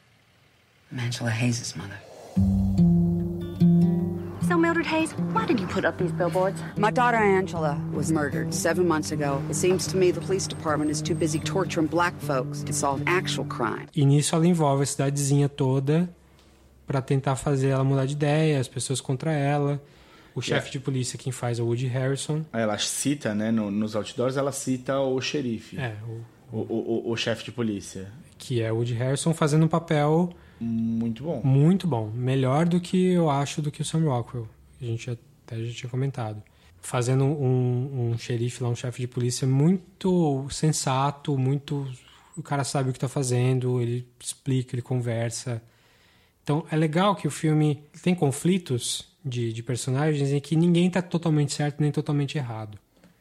[0.91, 1.97] I'm Angela Hayes' mother.
[4.47, 6.59] So, Mildred Hayes, why did you put up these billboards?
[6.77, 9.43] My daughter Angela was murdered seven months ago.
[9.49, 13.03] It seems to me the police department is too busy torturing black folks to solve
[13.05, 13.87] actual crime.
[13.95, 16.09] E nisso ela envolve a cidadezinha toda
[16.87, 19.79] pra tentar fazer ela mudar de ideia, as pessoas contra ela.
[20.33, 22.45] O chefe de polícia quem faz é o Woody Harrison.
[22.53, 25.77] Ela cita, né, no- nos outdoors ela cita o xerife.
[25.79, 25.95] É,
[26.51, 26.61] O, o,
[27.09, 28.09] o, o chefe de polícia.
[28.37, 30.29] Que é o Woody Harrison fazendo um papel
[30.61, 31.41] muito bom.
[31.43, 32.09] Muito bom.
[32.13, 34.47] Melhor do que eu acho do que o Sam Rockwell.
[34.81, 36.41] A gente até já tinha comentado.
[36.79, 41.85] Fazendo um, um xerife lá, um chefe de polícia muito sensato, muito.
[42.37, 45.61] O cara sabe o que está fazendo, ele explica, ele conversa.
[46.47, 51.01] Então é legal que o filme tem conflitos de, de personagens em que ninguém está
[51.01, 52.79] totalmente certo nem totalmente errado.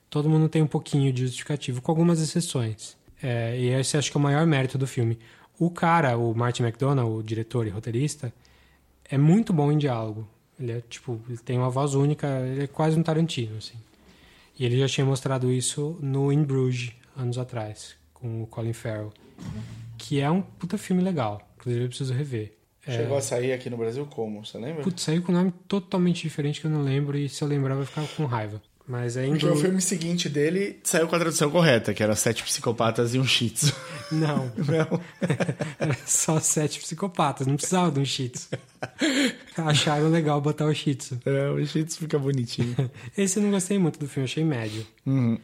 [0.08, 2.96] Todo mundo tem um pouquinho de justificativo, com algumas exceções.
[3.20, 5.18] É, e esse acho que é o maior mérito do filme.
[5.58, 8.32] O cara, o Martin McDonagh, o diretor e roteirista,
[9.10, 10.28] é muito bom em diálogo.
[10.56, 13.76] Ele é tipo, ele tem uma voz única, ele é quase um Tarantino, assim.
[14.56, 19.12] E ele já tinha mostrado isso no In Bruges, anos atrás, com o Colin Farrell.
[19.98, 21.42] Que é um puta filme legal.
[21.56, 22.55] Inclusive eu preciso rever.
[22.86, 23.18] Chegou é...
[23.18, 24.44] a sair aqui no Brasil como?
[24.44, 24.82] Você lembra?
[24.82, 27.74] Putz, saiu com um nome totalmente diferente que eu não lembro e se eu lembrar
[27.74, 28.62] vai ficar com raiva.
[28.88, 32.44] Mas é Porque o filme seguinte dele saiu com a tradução correta, que era Sete
[32.44, 33.74] Psicopatas e um Shih Tzu.
[34.12, 34.46] Não.
[34.56, 35.00] Não.
[35.80, 38.48] era só Sete Psicopatas, não precisava de um Shih Tzu.
[39.56, 41.18] Acharam legal botar o Shih Tzu.
[41.26, 42.76] É, o Shih Tzu fica bonitinho.
[43.18, 44.86] Esse eu não gostei muito do filme, achei médio.
[45.04, 45.36] Uhum.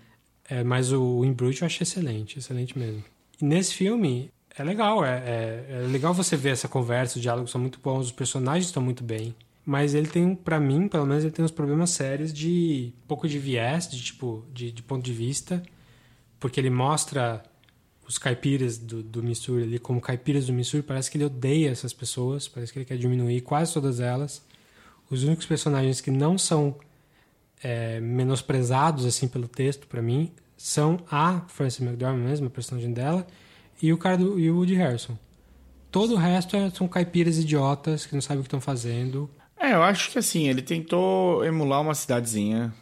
[0.48, 3.02] É, mas o Embrute eu achei excelente, excelente mesmo.
[3.40, 7.50] E nesse filme, é legal, é, é, é legal você ver essa conversa, os diálogos
[7.50, 9.34] são muito bons, os personagens estão muito bem.
[9.64, 13.28] Mas ele tem, para mim, pelo menos, ele tem uns problemas sérios de um pouco
[13.28, 15.62] de viés, de tipo, de, de ponto de vista,
[16.40, 17.42] porque ele mostra
[18.06, 21.92] os caipiras do, do Missouri ali como caipiras do Missouri, parece que ele odeia essas
[21.92, 24.44] pessoas, parece que ele quer diminuir quase todas elas.
[25.08, 26.76] Os únicos personagens que não são
[27.62, 33.26] é, menosprezados assim pelo texto, para mim, são a Frances McDormand mesmo, a personagem dela,
[33.82, 35.18] e o cara do e o Woody Harrison.
[35.90, 39.28] Todo o resto é, são caipiras idiotas que não sabem o que estão fazendo.
[39.58, 42.72] É, eu acho que assim, ele tentou emular uma cidadezinha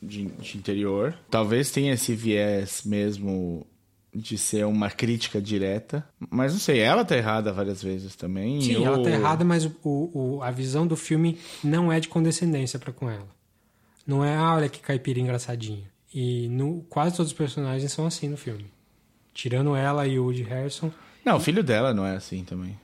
[0.00, 1.16] de, de interior.
[1.30, 3.66] Talvez tenha esse viés mesmo
[4.14, 6.06] de ser uma crítica direta.
[6.30, 8.60] Mas não sei, ela tá errada várias vezes também.
[8.60, 8.84] Sim, eu...
[8.84, 12.92] ela tá errada, mas o, o, a visão do filme não é de condescendência para
[12.92, 13.28] com ela.
[14.06, 15.88] Não é, ah, olha que caipira engraçadinha.
[16.12, 18.66] E no, quase todos os personagens são assim no filme.
[19.40, 20.92] Tirando ela e o Woody Harrison.
[21.24, 22.78] Não, o filho dela não é assim também.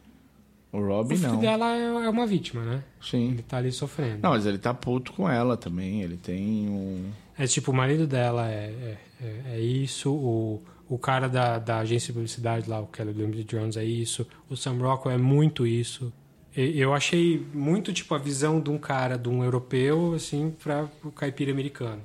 [0.73, 1.39] O Robbie o filho não.
[1.39, 2.83] dela é uma vítima, né?
[2.99, 3.33] Sim.
[3.33, 4.21] Ele tá ali sofrendo.
[4.23, 6.01] Não, mas ele tá puto com ela também.
[6.01, 7.11] Ele tem um.
[7.39, 11.81] É tipo, o marido dela é, é, é, é isso, o, o cara da, da
[11.81, 15.67] agência de publicidade lá, o Kelly Blum Jones, é isso, o Sam Rockwell é muito
[15.67, 16.11] isso.
[16.57, 20.89] E, eu achei muito tipo a visão de um cara, de um europeu, assim, para
[21.05, 22.01] o caipira americano.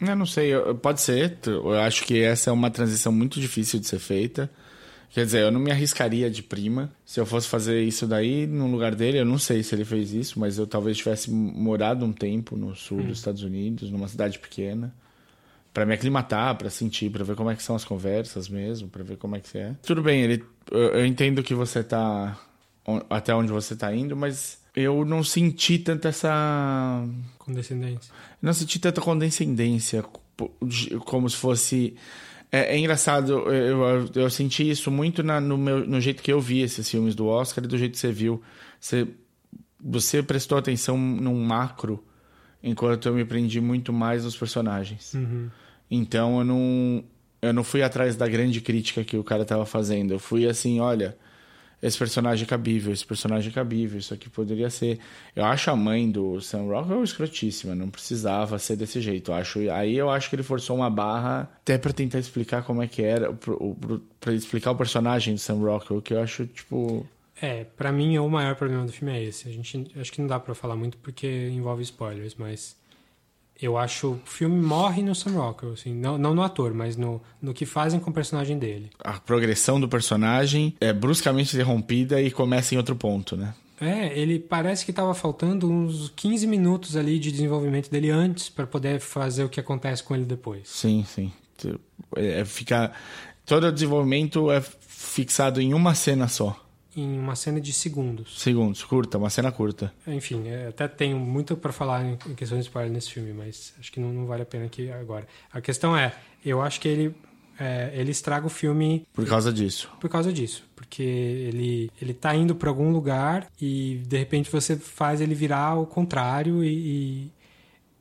[0.00, 1.38] Eu não sei, pode ser.
[1.46, 4.50] Eu acho que essa é uma transição muito difícil de ser feita.
[5.10, 6.92] Quer dizer, eu não me arriscaria de prima.
[7.04, 10.12] Se eu fosse fazer isso daí no lugar dele, eu não sei se ele fez
[10.12, 13.06] isso, mas eu talvez tivesse morado um tempo no sul hum.
[13.06, 14.94] dos Estados Unidos, numa cidade pequena,
[15.72, 19.02] para me aclimatar, para sentir, para ver como é que são as conversas mesmo, para
[19.02, 19.74] ver como é que é.
[19.82, 22.38] Tudo bem, ele, eu, entendo que você tá
[23.08, 27.04] até onde você tá indo, mas eu não senti tanta essa
[27.48, 28.12] condescendência.
[28.40, 30.04] Não senti tanta condescendência
[31.04, 31.96] como se fosse
[32.50, 36.32] é, é engraçado, eu, eu, eu, senti isso muito na, no, meu, no jeito que
[36.32, 38.42] eu vi esses filmes do Oscar e do jeito que você viu.
[38.80, 39.06] Você,
[39.78, 42.02] você prestou atenção num macro,
[42.62, 45.12] enquanto eu me prendi muito mais nos personagens.
[45.12, 45.50] Uhum.
[45.90, 47.04] Então eu não,
[47.42, 50.14] eu não fui atrás da grande crítica que o cara estava fazendo.
[50.14, 51.18] Eu fui assim, olha,
[51.80, 54.98] esse personagem é cabível, esse personagem é cabível, isso aqui poderia ser.
[55.34, 59.30] Eu acho a mãe do Sam Rockwell escrotíssima, não precisava ser desse jeito.
[59.30, 62.82] Eu acho, aí eu acho que ele forçou uma barra até para tentar explicar como
[62.82, 63.32] é que era,
[64.20, 67.06] para explicar o personagem do Sam Rockwell, que eu acho, tipo.
[67.40, 69.48] É, para mim o maior problema do filme é esse.
[69.48, 72.76] A gente acho que não dá para falar muito porque envolve spoilers, mas
[73.60, 77.20] eu acho o filme morre no Sam Rockwell, assim, não, não no ator, mas no,
[77.42, 78.90] no que fazem com o personagem dele.
[79.00, 83.54] A progressão do personagem é bruscamente interrompida e começa em outro ponto, né?
[83.80, 88.66] É, ele parece que estava faltando uns 15 minutos ali de desenvolvimento dele antes para
[88.66, 90.68] poder fazer o que acontece com ele depois.
[90.68, 91.32] Sim, sim.
[92.16, 92.92] É, fica
[93.44, 96.67] todo o desenvolvimento é fixado em uma cena só
[97.00, 98.40] em uma cena de segundos.
[98.40, 99.92] Segundos, curta, uma cena curta.
[100.06, 103.92] Enfim, é, até tenho muito para falar em, questões de spoiler nesse filme, mas acho
[103.92, 105.26] que não, não, vale a pena aqui agora.
[105.52, 107.14] A questão é, eu acho que ele
[107.58, 109.90] é, ele estraga o filme por causa disso.
[110.00, 114.76] Por causa disso, porque ele ele tá indo para algum lugar e de repente você
[114.76, 117.32] faz ele virar o contrário e, e,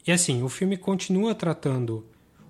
[0.07, 2.05] e assim o filme continua tratando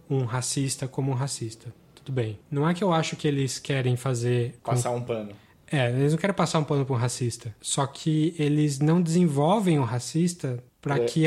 [0.10, 1.74] um racista como um racista.
[1.96, 2.40] Tudo bem.
[2.50, 5.34] Não é que eu acho que eles querem fazer passar um pano
[5.72, 7.56] é, eles não querem passar um pano para um racista.
[7.62, 11.06] Só que eles não desenvolvem o racista para é.
[11.06, 11.24] que,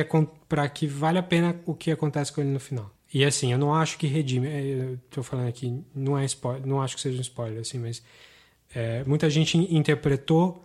[0.49, 2.91] para que vale a pena o que acontece com ele no final.
[3.13, 4.47] E assim, eu não acho que redime.
[4.49, 8.03] é, tô falando aqui, não é spoiler, não acho que seja um spoiler, assim, mas
[8.75, 10.65] é, muita gente interpretou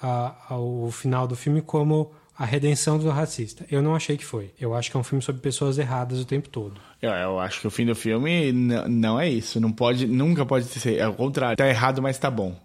[0.00, 3.64] a- a- o final do filme como a redenção do racista.
[3.70, 4.52] Eu não achei que foi.
[4.60, 6.80] Eu acho que é um filme sobre pessoas erradas o tempo todo.
[7.02, 9.60] Eu, eu acho que o fim do filme não é isso.
[9.60, 10.98] Não pode, nunca pode ser.
[10.98, 11.56] É o contrário.
[11.56, 12.56] Tá errado, mas tá bom.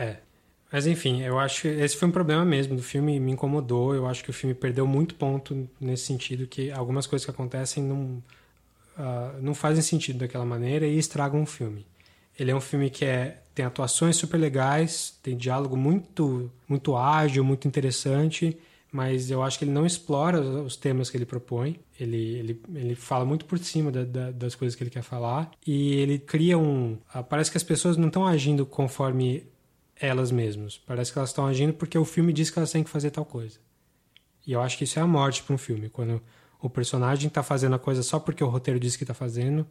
[0.00, 0.16] É.
[0.72, 3.94] Mas enfim, eu acho que esse foi um problema mesmo do filme, me incomodou.
[3.94, 7.82] Eu acho que o filme perdeu muito ponto nesse sentido, que algumas coisas que acontecem
[7.82, 8.22] não,
[8.96, 11.84] ah, não fazem sentido daquela maneira e estragam o filme.
[12.38, 17.44] Ele é um filme que é, tem atuações super legais, tem diálogo muito, muito ágil,
[17.44, 18.56] muito interessante,
[18.92, 21.78] mas eu acho que ele não explora os os temas que ele propõe.
[21.98, 25.50] Ele, ele, ele fala muito por cima da- da- das coisas que ele quer falar
[25.66, 26.96] e ele cria um.
[27.12, 29.44] ah, Parece que as pessoas não estão agindo conforme
[30.00, 30.78] elas mesmas.
[30.78, 33.24] Parece que elas estão agindo porque o filme diz que elas têm que fazer tal
[33.24, 33.58] coisa.
[34.46, 35.88] E eu acho que isso é a morte para um filme.
[35.88, 36.20] Quando
[36.60, 39.66] o personagem está fazendo a coisa só porque o roteiro diz que está fazendo,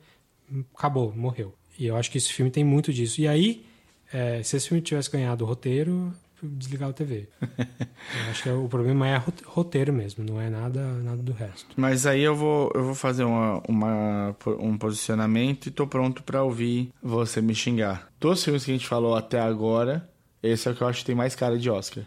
[0.75, 1.53] acabou, morreu.
[1.77, 3.19] E eu acho que esse filme tem muito disso.
[3.21, 3.65] E aí,
[4.13, 7.27] é, se esse filme tivesse ganhado o roteiro, desligar a TV.
[7.41, 11.67] eu acho que o problema é ro- roteiro mesmo, não é nada, nada do resto.
[11.75, 16.43] Mas aí eu vou, eu vou fazer uma, uma- um posicionamento e tô pronto pra
[16.43, 18.07] ouvir você me xingar.
[18.19, 20.09] Dos filmes que a gente falou até agora,
[20.41, 22.03] esse é o que eu acho que tem mais cara de Oscar.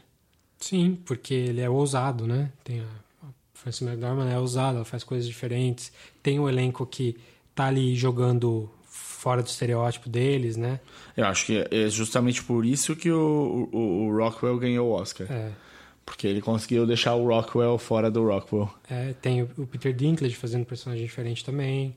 [0.59, 2.53] Sim, porque ele é ousado, né?
[2.63, 5.93] Tem a, a Frances McDormand é ousada, ela faz coisas diferentes.
[6.23, 7.17] Tem um elenco que
[7.55, 10.81] tá ali jogando fora do estereótipo deles, né?
[11.17, 15.31] Eu acho que é justamente por isso que o, o, o Rockwell ganhou o Oscar.
[15.31, 15.53] É.
[16.05, 18.69] Porque ele conseguiu deixar o Rockwell fora do Rockwell.
[18.91, 21.97] É, tem o o Peter Dinklage fazendo personagem diferente também.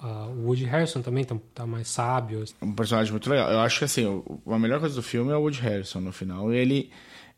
[0.00, 2.44] Ah, o Woody Harrison também tá, tá mais sábio.
[2.60, 3.50] Um personagem muito legal.
[3.50, 6.12] Eu acho que assim, o- a melhor coisa do filme é o Woody Harrison no
[6.12, 6.52] final.
[6.52, 6.90] Ele,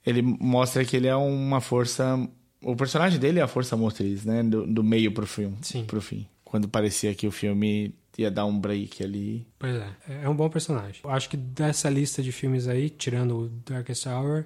[0.04, 2.18] ele mostra que ele é uma força.
[2.60, 4.42] O personagem dele é a força motriz, né?
[4.42, 5.56] Do, do meio pro filme.
[5.62, 5.84] Sim.
[5.84, 6.26] Pro fim.
[6.44, 9.46] Quando parecia que o filme ia dar um break ali.
[9.58, 9.90] Pois é,
[10.24, 11.00] é um bom personagem.
[11.04, 14.44] Eu acho que dessa lista de filmes aí, tirando o Darkest Hour,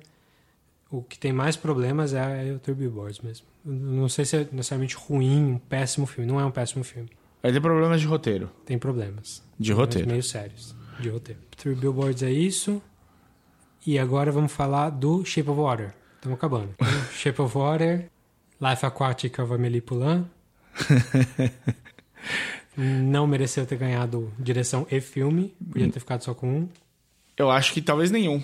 [0.90, 3.46] o que tem mais problemas é, é o Three Billboards mesmo.
[3.64, 6.30] Eu Não sei se é necessariamente ruim, um péssimo filme.
[6.30, 7.08] Não é um péssimo filme.
[7.42, 8.48] Vai ter problemas de roteiro.
[8.64, 9.42] Tem problemas.
[9.58, 10.08] De Problemas roteiro.
[10.08, 10.74] Meio sérios.
[11.00, 11.40] De roteiro.
[11.56, 12.80] Three Billboards é isso.
[13.84, 15.92] E agora vamos falar do Shape of Water.
[16.14, 16.74] Estamos acabando.
[17.12, 18.08] Shape of Water,
[18.60, 20.24] Life Aquatic of Amélie Poulain.
[22.76, 25.52] Não mereceu ter ganhado direção e filme.
[25.72, 26.68] Podia ter ficado só com um.
[27.36, 28.40] Eu acho que talvez nenhum.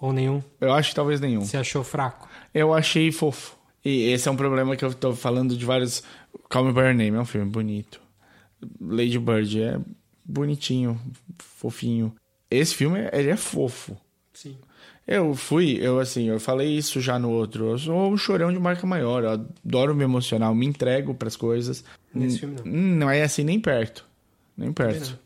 [0.00, 0.42] Ou nenhum.
[0.60, 1.42] Eu acho que talvez nenhum.
[1.42, 2.28] Você achou fraco?
[2.52, 3.56] Eu achei fofo.
[3.84, 6.02] E esse é um problema que eu tô falando de vários.
[6.48, 8.00] Call Me By Your Name é um filme bonito.
[8.80, 9.78] Lady Bird é
[10.24, 11.00] bonitinho,
[11.38, 12.14] fofinho.
[12.50, 13.96] Esse filme, ele é fofo.
[14.32, 14.56] Sim.
[15.06, 17.70] Eu fui, eu assim, eu falei isso já no outro.
[17.70, 19.24] Eu sou um chorão de marca maior.
[19.24, 21.84] Eu adoro me emocionar, eu me entrego pras coisas.
[22.14, 22.64] Nesse filme, não.
[22.72, 24.04] hum, Não é assim nem perto.
[24.56, 25.18] Nem perto.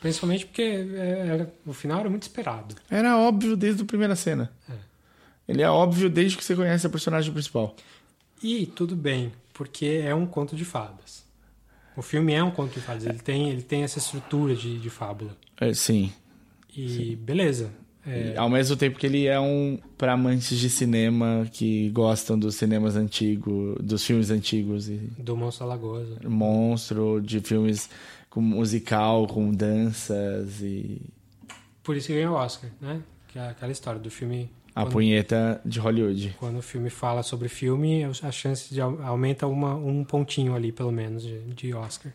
[0.00, 2.74] Principalmente porque é, era- o final era muito esperado.
[2.88, 4.50] Era óbvio desde a primeira cena.
[4.68, 4.72] É.
[5.48, 7.74] Ele é óbvio desde que você conhece a personagem principal.
[8.42, 11.07] E tudo bem, porque é um conto de fadas.
[11.98, 13.04] O filme é um conto de fadas.
[13.04, 15.36] Ele tem, ele tem essa estrutura de, de fábula.
[15.60, 16.12] É, sim.
[16.72, 17.72] E beleza.
[18.06, 22.54] É, Ao mesmo tempo que ele é um para amantes de cinema que gostam dos
[22.54, 26.08] cinemas antigos, dos filmes antigos e do Monstro Alagoas.
[26.24, 27.90] monstro, de filmes
[28.30, 31.02] com musical, com danças e
[31.82, 33.02] Por isso que ganhou o Oscar, né?
[33.26, 34.48] Que é aquela história do filme.
[34.78, 36.36] A quando, punheta de Hollywood.
[36.38, 40.70] quando o filme fala sobre filme, a chance de au- aumenta uma, um pontinho ali,
[40.72, 42.12] pelo menos, de, de Oscar.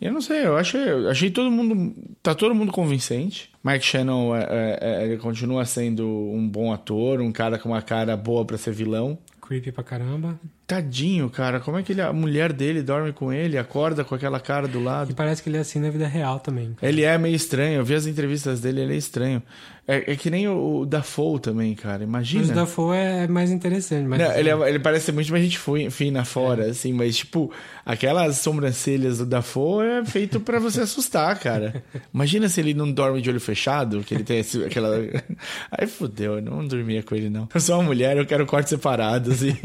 [0.00, 0.80] Eu não sei, eu achei,
[1.10, 1.94] achei todo mundo.
[2.22, 3.50] Tá todo mundo convincente.
[3.62, 7.82] Mike Shannon é, é- é- ele continua sendo um bom ator, um cara com uma
[7.82, 9.18] cara boa pra ser vilão.
[9.42, 10.40] Creepy pra caramba.
[10.66, 14.38] Tadinho, cara, como é que ele, a mulher dele dorme com ele, acorda com aquela
[14.38, 15.10] cara do lado?
[15.10, 16.76] E parece que ele é assim na vida real também.
[16.80, 19.42] Ele é meio estranho, eu vi as entrevistas dele, ele é estranho.
[19.90, 22.42] É, é que nem o, o Dafoe também, cara, imagina.
[22.42, 24.06] Mas o Dafoe é mais interessante.
[24.06, 25.58] Não, ele, é- ele parece ser muito mais gente
[25.90, 27.50] fina fora, assim, mas, tipo,
[27.84, 31.82] aquelas sobrancelhas do Dafoe é feito pra você assustar, cara.
[32.14, 34.96] Imagina se ele não dorme de olho fechado, que ele tem esse, aquela.
[35.72, 37.48] Aí fudeu, eu não dormia com ele, não.
[37.52, 39.58] Eu sou uma mulher, eu quero cortes separados e.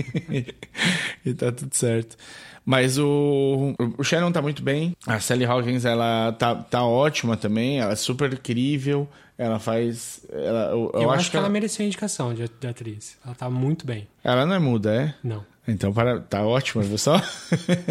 [1.23, 2.17] e tá tudo certo.
[2.65, 4.95] Mas o, o Shannon tá muito bem.
[5.05, 7.79] A Sally Hawkins, ela tá, tá ótima também.
[7.79, 9.07] Ela é super incrível.
[9.37, 10.25] Ela faz.
[10.31, 13.17] Ela, eu, Eu, acho, que ela mereceu a indicação de, de atriz.
[13.25, 14.07] Ela tá muito bem.
[14.23, 15.15] ela não é muda, é?
[15.23, 15.45] Não.
[15.67, 17.19] Então, para, tá ótimo, viu só?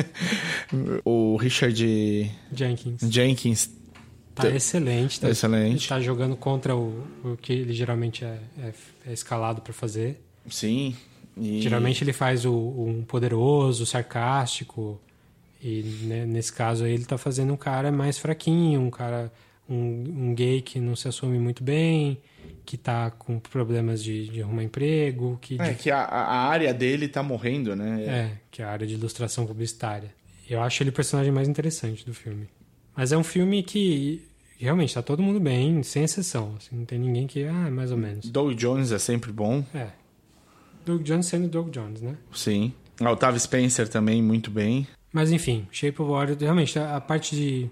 [1.05, 3.01] o Richard Jenkins.
[3.03, 3.71] Jenkins
[4.35, 5.21] Tá excelente.
[5.21, 5.83] Tá, Excelente.
[5.85, 8.73] Ele tá jogando contra o, o que ele geralmente é, é,
[9.07, 10.21] é escalado pra fazer.
[10.51, 10.97] Sim.
[11.37, 15.01] e- Geralmente ele faz o, um poderoso, sarcástico.
[15.63, 19.33] E né, nesse caso aí ele tá fazendo um cara mais fraquinho, um cara,
[19.69, 22.21] um, um gay que não se assume muito bem,
[22.65, 25.61] que tá com problemas de, de arrumar emprego, que...
[25.61, 28.05] É de- que a, a área dele tá morrendo, né?
[28.05, 30.15] É, que é a área de ilustração publicitária.
[30.49, 32.49] Eu acho ele o personagem mais interessante do filme.
[32.97, 34.23] Mas é um filme que
[34.59, 36.55] realmente tá todo mundo bem, sem exceção.
[36.59, 38.29] assim, não tem ninguém que, ah, mais ou menos.
[38.31, 39.89] Doug Jones é sempre bom, É.
[40.85, 42.15] Doug Jones sendo Doug Jones, né?
[42.33, 42.73] sim.
[43.01, 44.87] A Octavia Spencer também, muito bem.
[45.13, 47.69] Mas enfim, Shape of Water, realmente, a, a parte de.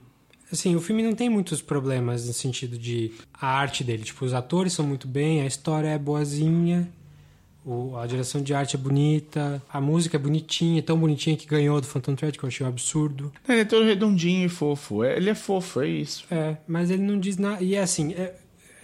[0.53, 4.03] Assim, o filme não tem muitos problemas no sentido de a arte dele.
[4.05, 6.89] Tipo, os atores são muito bem, a história é boazinha,
[7.65, 11.81] o- a direção de arte é bonita, a música é bonitinha, tão bonitinha que ganhou
[11.81, 13.33] do Phantom Thread, que eu achei um absurdo.
[13.49, 15.03] Ele é todo redondinho e fofo.
[15.05, 16.25] É- Ele é fofo, é isso.
[16.31, 17.63] É, mas ele não diz nada.
[17.63, 18.35] E é assim, é-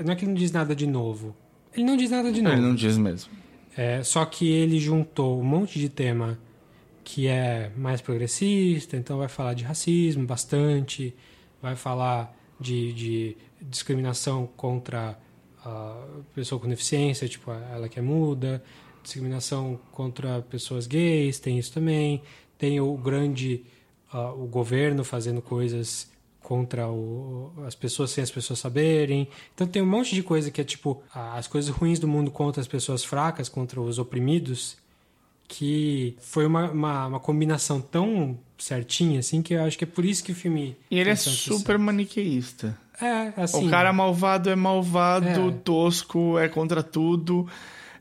[0.02, 1.34] não é que ele não diz nada de novo.
[1.74, 2.54] Ele não diz nada de novo.
[2.56, 3.30] Ele não diz mesmo.
[3.76, 6.38] É, só que ele juntou um monte de tema
[7.04, 11.14] que é mais progressista, então vai falar de racismo bastante,
[11.60, 15.18] vai falar de, de discriminação contra
[15.64, 15.96] a
[16.34, 18.62] pessoa com deficiência, tipo ela que é muda,
[19.02, 22.22] discriminação contra pessoas gays, tem isso também,
[22.56, 23.64] tem o grande
[24.12, 29.28] ah, o governo fazendo coisas contra o- as pessoas sem as pessoas saberem.
[29.54, 32.60] Então tem um monte de coisa que é tipo as coisas ruins do mundo contra
[32.60, 34.78] as pessoas fracas, contra os oprimidos,
[35.46, 40.04] que foi uma, uma, uma combinação tão certinha assim que eu acho que é por
[40.04, 42.76] isso que o filme E ele é super maniqueísta.
[42.92, 43.04] sucesso.
[43.36, 45.52] é assim O cara malvado é malvado, É.
[45.64, 47.48] tosco, é contra tudo.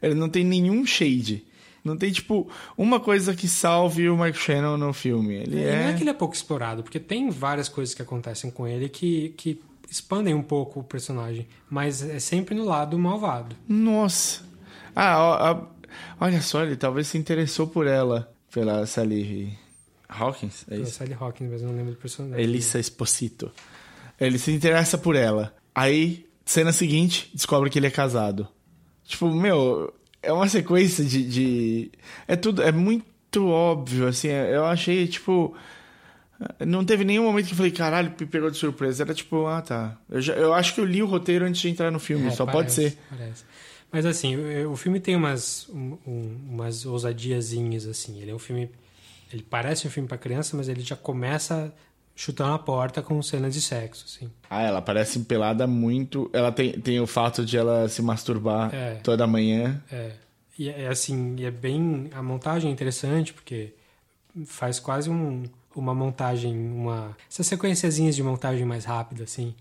[0.01, 1.43] Ele não tem nenhum shade.
[1.83, 5.35] Não tem, tipo, uma coisa que salve o Mike Shannon no filme.
[5.35, 5.93] Ele E Não é é.
[5.93, 9.61] que ele é pouco explorado, porque tem várias coisas que acontecem com ele que, que
[9.89, 13.55] expandem um pouco o personagem, mas é sempre no lado malvado.
[13.69, 14.41] Nossa.
[14.93, 18.29] Ah, ó, ó, olha só, ele talvez se interessou por ela.
[18.51, 19.57] Pela Sally
[20.09, 20.91] Hawkins, é É isso?
[20.91, 22.43] Sally Hawkins, mas eu não lembro do personagem.
[22.43, 23.51] Elissa Esposito.
[24.19, 25.55] Ele se interessa por ela.
[25.75, 28.47] Aí, cena seguinte, descobre que ele é casado.
[29.05, 29.93] Tipo, meu,
[30.23, 31.23] é uma sequência de.
[31.29, 31.91] de-
[32.27, 32.61] É tudo.
[32.63, 34.29] É muito óbvio, assim.
[34.29, 35.55] Eu achei, tipo.
[36.65, 39.03] Não teve nenhum momento que eu falei, caralho, me pegou de surpresa.
[39.03, 39.97] Era tipo, ah, tá.
[40.09, 42.31] Eu, já, eu acho que eu li o roteiro antes de entrar no filme, É,
[42.31, 42.97] só pode parece, ser.
[43.09, 43.43] Parece.
[43.91, 48.21] Mas assim, o, o filme tem umas, um- um- umas ousadiazinhas, assim.
[48.21, 48.69] Ele é um filme.
[49.31, 51.73] Ele parece um filme pra criança, mas ele já começa
[52.15, 54.31] chutando a porta com cenas de sexo, assim.
[54.49, 56.29] Ah, ela parece pelada muito.
[56.33, 58.95] Ela tem, tem o fato de ela se masturbar É.
[59.03, 59.81] toda manhã.
[59.91, 60.11] É.
[60.57, 62.09] E é assim, e é bem.
[62.15, 63.73] A montagem é interessante, porque
[64.45, 65.43] faz quase um,
[65.75, 67.15] uma montagem, uma.
[67.29, 69.53] Essas sequenciazinhas de montagem mais rápida, assim.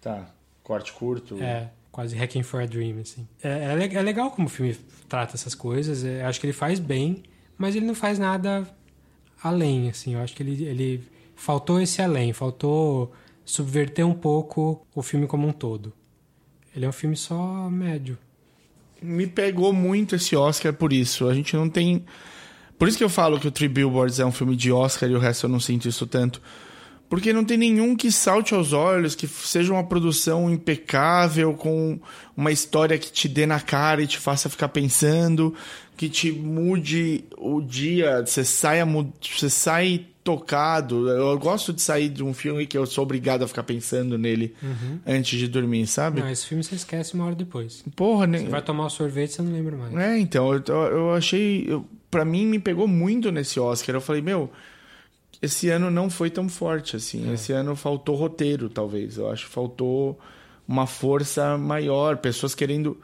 [0.00, 0.28] Tá.
[0.64, 1.40] Corte curto.
[1.40, 3.28] É, quase Hacking for a Dream, assim.
[3.42, 4.76] É, é, é legal como o filme
[5.08, 6.04] trata essas coisas.
[6.04, 7.22] é, acho que ele faz bem,
[7.56, 8.66] mas ele não faz nada
[9.42, 10.14] além, assim.
[10.14, 11.02] Eu acho que ele, ele
[11.34, 13.12] faltou esse além, faltou
[13.44, 15.92] subverter um pouco o filme como um todo.
[16.74, 18.16] Ele é um filme só médio.
[19.02, 21.28] me pegou muito esse Oscar por isso.
[21.28, 22.04] A gente não tem.
[22.78, 25.14] Por isso que eu falo que o Three Billboards é um filme de Oscar e
[25.14, 26.40] o resto eu não sinto isso tanto.
[27.10, 31.98] Porque não tem nenhum que salte aos olhos, que seja uma produção impecável, com
[32.36, 35.52] uma história que te dê na cara e te faça ficar pensando,
[36.00, 38.86] que te mude o dia, você saia,
[39.20, 41.10] você sai tocado.
[41.10, 44.54] Eu gosto de sair de um filme que eu sou obrigado a ficar pensando nele
[45.06, 46.22] antes de dormir, sabe?
[46.22, 47.84] Não, esse filme você esquece uma hora depois.
[47.94, 48.44] Porra, nem.
[48.44, 49.94] Você vai tomar o sorvete você não lembra mais.
[49.94, 51.66] É, então, eu, eu achei.
[51.68, 53.94] Eu, pra mim, me pegou muito nesse Oscar.
[53.94, 54.50] Eu falei, meu,
[55.42, 57.30] esse ano não foi tão forte assim.
[57.30, 59.18] Esse ano faltou roteiro, talvez.
[59.18, 60.18] Eu acho que faltou
[60.66, 62.98] uma força maior, pessoas querendo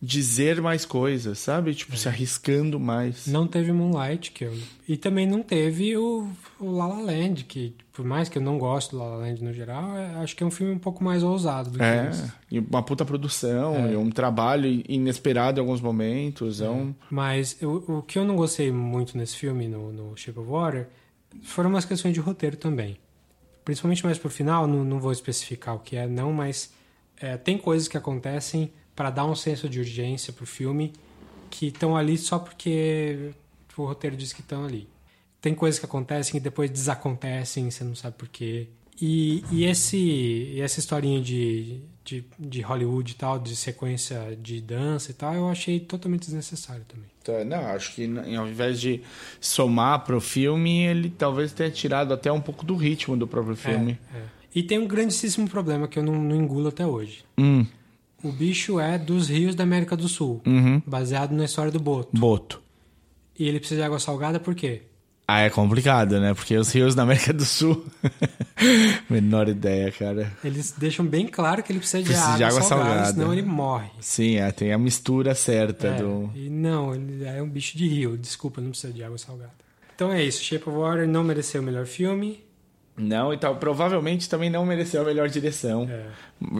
[0.00, 1.74] dizer mais coisas, sabe?
[1.74, 3.26] Tipo, se arriscando mais.
[3.26, 4.54] Não teve Moonlight, que eu...
[4.86, 6.28] e também não teve o,
[6.60, 9.42] o La La Land, que por mais que eu não goste do La La Land
[9.42, 12.08] no geral, é- acho que é um filme um pouco mais ousado do que É,
[12.10, 12.32] esse.
[12.50, 13.92] e uma puta produção, É.
[13.92, 16.60] e um trabalho inesperado em alguns momentos.
[16.60, 16.94] É um...
[17.10, 20.88] Mas eu- o que eu não gostei muito nesse filme, no, no Shape of Water,
[21.42, 22.98] foram umas questões de roteiro também.
[23.64, 26.70] Principalmente mais pro final, não, não vou especificar o que é, não, mas
[27.18, 30.92] é, tem coisas que acontecem para dar um senso de urgência pro filme
[31.50, 33.30] que estão ali só porque
[33.76, 34.88] o roteiro diz que estão ali.
[35.40, 38.68] Tem coisas que acontecem e depois desacontecem, você não sabe por quê.
[39.00, 44.58] E, e, esse, e essa historinha de, de, de Hollywood e tal, de sequência de
[44.60, 47.06] dança e tal, eu achei totalmente desnecessário também.
[47.22, 49.02] Tá, Não, acho que n- ao invés de
[49.40, 53.98] somar pro filme, ele talvez tenha tirado até um pouco do ritmo do próprio filme.
[54.14, 54.22] É, é.
[54.54, 57.22] E tem um grandíssimo problema que eu não, não engulo até hoje.
[57.38, 57.66] Hum,
[58.28, 60.82] O bicho é dos rios da América do Sul, Uhum.
[60.86, 62.10] baseado na história do Boto.
[62.18, 62.62] Boto.
[63.38, 64.82] E ele precisa de água salgada por quê?
[65.28, 66.32] Ah, é complicado, né?
[66.34, 67.84] Porque os rios na América do Sul.
[69.10, 70.32] Menor ideia, cara.
[70.44, 73.12] Eles deixam bem claro que ele precisa de, Precisa água, de água salgada, salgada.
[73.12, 73.88] senão ele morre.
[74.00, 76.30] Sim, é, tem a mistura certa É, do.
[76.34, 78.16] E não, ele é um bicho de rio.
[78.16, 79.52] Desculpa, não precisa de água salgada.
[79.94, 80.42] Então é isso.
[80.44, 82.44] Shape of Water não mereceu o melhor filme.
[82.96, 83.56] Não, e tal.
[83.56, 85.88] Provavelmente também não mereceu a melhor direção.
[85.90, 86.06] É.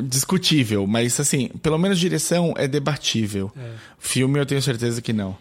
[0.02, 3.50] Discutível, mas assim, pelo menos direção é debatível.
[3.56, 3.70] É.
[3.98, 5.36] Filme eu tenho certeza que não.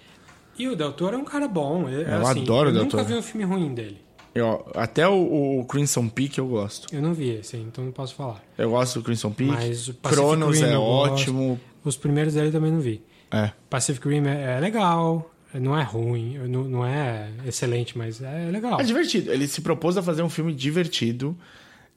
[0.58, 1.90] E o Del Toro é um cara bom.
[1.90, 3.10] Eu, Eu assim, adoro o Eu Del nunca Toro.
[3.10, 3.98] vi um filme ruim dele.
[4.34, 6.94] Eu, até o, o Crimson Peak eu gosto.
[6.94, 8.42] Eu não vi esse, então não posso falar.
[8.58, 9.52] Eu gosto do Crimson Peak.
[9.52, 11.14] Mas o Pacific Cronos Rim é eu gosto.
[11.14, 11.60] ótimo.
[11.84, 13.02] Os primeiros dele também não vi.
[13.32, 13.52] É.
[13.70, 15.30] Pacific Rim é, é legal,
[15.60, 18.80] não é ruim, não, não é excelente, mas é legal.
[18.80, 19.32] É divertido.
[19.32, 21.38] Ele se propôs a fazer um filme divertido.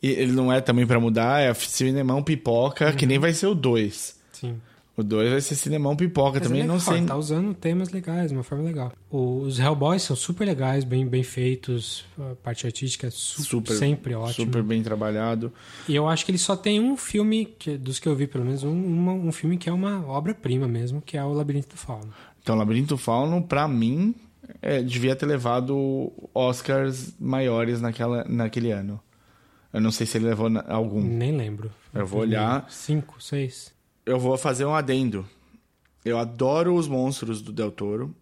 [0.01, 3.09] E ele não é também pra mudar, é cinemão pipoca, que Uhum.
[3.09, 4.16] nem vai ser o 2.
[4.32, 4.55] Sim.
[4.97, 7.05] O 2 vai ser cinemão pipoca Mas também, é legal, não sei.
[7.05, 8.93] Tá usando temas legais, de uma forma legal.
[9.10, 14.14] Os Hellboys são super legais, bem, bem feitos, a parte artística é su Super, sempre
[14.14, 14.32] ótima.
[14.47, 15.52] super bem trabalhado.
[15.89, 18.44] E eu acho que ele só tem um filme, que, dos que eu vi pelo
[18.44, 21.76] menos, um, uma- um filme que é uma obra-prima mesmo, que é o Labirinto do
[21.76, 22.12] Fauno.
[22.48, 24.14] Então, Labirinto Fauno, pra mim,
[24.62, 28.98] é, devia ter levado Oscars maiores naquela, naquele ano.
[29.70, 31.02] Eu não sei se ele levou na- algum.
[31.02, 31.70] Nem lembro.
[31.92, 32.64] Eu vou olhar.
[32.70, 33.70] Cinco, seis.
[34.06, 35.26] Eu vou fazer um adendo.
[36.02, 38.14] Eu adoro os monstros do Del Toro.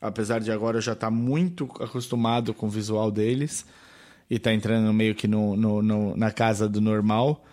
[0.00, 3.66] Apesar de agora eu já estar muito acostumado com o visual deles.
[4.30, 7.44] E tá entrando meio que no, no- no- na casa do normal.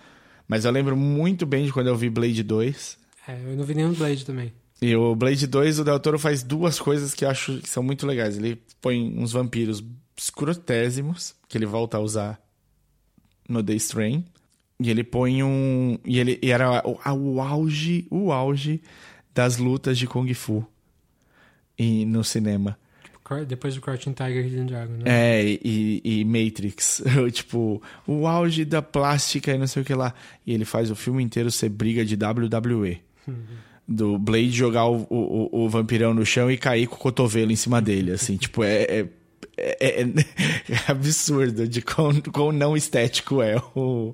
[0.48, 2.98] Mas eu lembro muito bem de quando eu vi Blade 2.
[3.28, 4.54] É, eu não vi nenhum Blade também.
[4.82, 7.84] E o Blade 2, o Del Toro faz duas coisas que eu acho que são
[7.84, 8.38] muito legais.
[8.38, 9.84] Ele põe uns vampiros
[10.18, 12.42] escrotésimos, que ele volta a usar
[13.48, 14.26] no The Strain.
[14.80, 16.00] E ele põe um.
[16.04, 16.98] E ele e era o,
[17.36, 18.82] o auge, o auge
[19.34, 20.66] das lutas de Kung Fu
[21.78, 22.76] e, no cinema.
[23.24, 25.04] Cor- Depois do Crouching Tiger, Hidden Dragon, né?
[25.06, 27.04] É, e, e Matrix.
[27.32, 30.16] tipo, o auge da plástica e não sei o que lá.
[30.46, 33.00] E ele faz o filme inteiro ser briga de WWE.
[33.94, 37.56] Do Blade jogar o, o, o vampirão no chão e cair com o cotovelo em
[37.56, 38.38] cima dele, assim.
[38.38, 39.06] tipo, é, é,
[39.58, 40.06] é- é
[40.88, 44.14] absurdo de quão, quão não estético é o,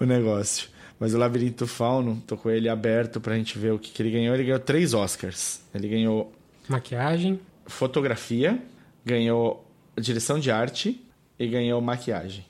[0.00, 0.68] o negócio.
[0.98, 4.10] Mas o Labirinto Fauno, tô com ele aberto pra gente ver o que, que ele
[4.12, 4.34] ganhou.
[4.34, 5.60] Ele ganhou três Oscars.
[5.74, 6.32] Ele ganhou
[6.68, 7.38] Maquiagem.
[7.66, 8.58] fotografia,
[9.04, 9.62] ganhou
[10.00, 11.04] direção de arte
[11.38, 12.46] e ganhou maquiagem.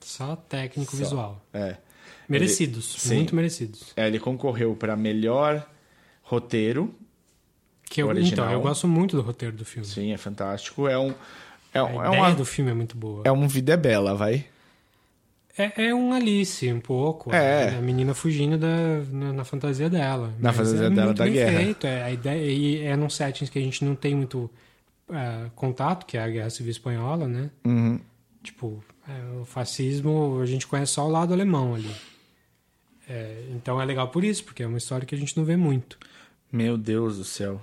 [0.00, 0.96] Só técnico Só.
[1.02, 1.44] visual.
[1.52, 1.76] É.
[2.28, 3.92] Merecidos, Ele- muito merecidos.
[3.96, 5.68] É, ele concorreu para melhor
[6.28, 6.94] roteiro.
[7.88, 8.46] Que eu, original.
[8.46, 9.86] então, eu gosto muito do roteiro do filme.
[9.86, 10.86] Sim, é fantástico.
[10.86, 11.14] É um.
[11.72, 13.22] É, A é uma, do filme é muito boa.
[13.24, 14.44] é um Vida é Bela, vai.
[15.56, 17.34] É, é um Alice, um pouco.
[17.34, 17.76] É.
[17.76, 20.28] A menina fugindo da, na, na fantasia dela.
[20.38, 21.58] Na Mas fantasia é dela muito da bem guerra.
[21.58, 21.86] Feito.
[21.86, 24.50] É, a ideia, e é num settings que a gente não tem muito
[25.10, 27.50] é, contato, que é a Guerra Civil Espanhola, né?
[27.64, 27.98] Uhum.
[28.42, 31.90] Tipo, é, o fascismo, a gente conhece só o lado alemão ali.
[33.08, 35.56] É, então é legal por isso, porque é uma história que a gente não vê
[35.56, 35.98] muito.
[36.50, 37.60] Meu Deus do céu.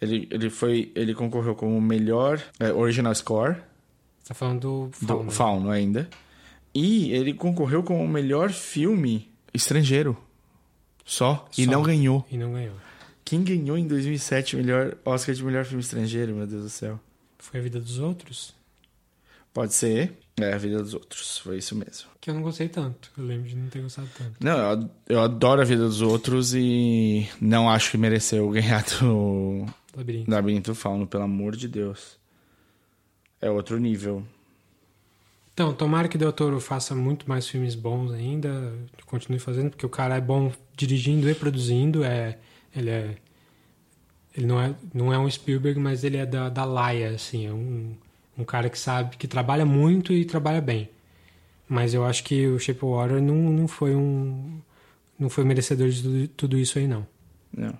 [0.00, 0.92] Ele, ele foi.
[0.94, 3.54] Ele concorreu como melhor é, original score
[4.20, 5.30] Você tá falando do do Fauno.
[5.30, 6.08] Fauno ainda.
[6.74, 10.16] E ele concorreu como melhor filme estrangeiro.
[11.04, 11.48] Só.
[11.56, 11.70] E Só.
[11.70, 12.26] não ganhou.
[12.30, 12.74] E não ganhou.
[13.24, 17.00] Quem ganhou em 2007 o melhor Oscar de melhor filme estrangeiro, meu Deus do céu?
[17.38, 18.54] Foi a vida dos outros,
[19.52, 20.12] Pode ser.
[20.40, 21.38] É, a vida dos outros.
[21.38, 22.08] Foi isso mesmo.
[22.20, 23.10] que eu não gostei tanto.
[23.16, 24.32] Eu lembro de não ter gostado tanto.
[24.40, 28.82] Não, eu ad- eu adoro a vida dos outros e não acho que mereceu ganhar
[29.00, 29.64] do
[29.96, 30.30] Labirinto.
[30.30, 32.18] Labirinto Fauno, pelo amor de Deus.
[33.40, 34.24] É outro nível.
[35.52, 38.72] Então, tomara que Del Toro faça muito mais filmes bons ainda,
[39.06, 42.38] continue fazendo, porque o cara é bom dirigindo e produzindo, é,
[42.74, 43.16] ele é
[44.36, 47.52] ele não é, não é um Spielberg, mas ele é da, da Laia, assim, é
[47.52, 47.94] um,
[48.36, 50.88] um cara que sabe, que trabalha muito e trabalha bem.
[51.68, 54.60] Mas eu acho que o Shape Water não, não foi um
[55.18, 57.06] não foi merecedor de tudo, tudo isso aí, não.
[57.56, 57.76] Não.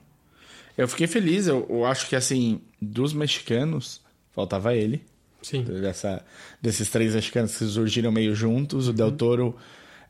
[0.76, 4.00] Eu fiquei feliz, eu, eu acho que assim, dos mexicanos,
[4.32, 5.04] faltava ele.
[5.42, 5.62] Sim.
[5.62, 6.24] Dessa,
[6.60, 8.88] desses três mexicanos que surgiram meio juntos.
[8.88, 9.54] O Del Toro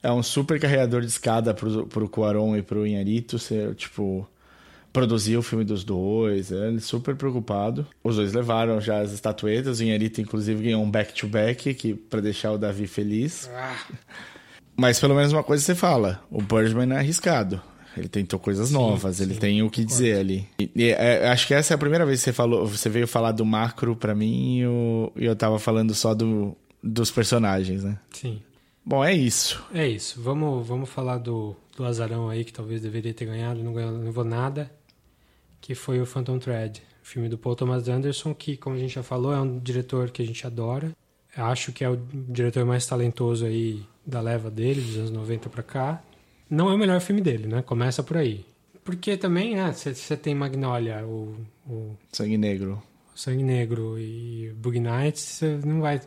[0.03, 3.39] é um super carregador de escada pro, pro Cuarón e pro Inharito.
[3.39, 4.29] Ser, tipo,
[4.95, 6.53] produzir o filme dos dois.
[6.53, 7.85] é, Ele super preocupado.
[8.03, 9.81] Os dois levaram já as estatuetas.
[9.81, 13.51] O Inharito, inclusive, ganhou um back-to-back que para deixar o Davi feliz.
[14.77, 17.61] Mas pelo menos uma coisa você fala: o Birdman é arriscado.
[17.97, 20.49] Ele tentou coisas novas, ele sim, tem o que dizer ali.
[20.59, 23.07] E, e, é, acho que essa é a primeira vez que você falou, você veio
[23.07, 27.85] falar do macro pra mim e eu, e eu tava falando só do, dos personagens,
[27.85, 27.97] né?
[28.11, 28.43] Sim.
[28.85, 29.65] Bom, é isso.
[29.73, 30.21] É isso.
[30.21, 34.03] Vamos, vamos falar do, do azarão aí, que talvez deveria ter ganhado, não ganhou, não
[34.03, 34.69] levou nada.
[35.65, 36.83] Que foi o Phantom Thread.
[37.03, 40.21] filme do Paul Thomas Anderson, que, como a gente já falou, é um diretor que
[40.21, 40.93] a gente adora.
[41.35, 45.63] Acho que é o diretor mais talentoso aí da leva dele, dos anos 90 pra
[45.63, 46.05] cá.
[46.51, 47.63] Não é o melhor filme dele, né?
[47.63, 48.45] Começa por aí.
[48.85, 51.35] Porque também, né, você tem Magnolia, o,
[51.67, 52.83] o Sangue Negro.
[53.15, 55.99] Sangue Negro e Boogie Nights, você não vai.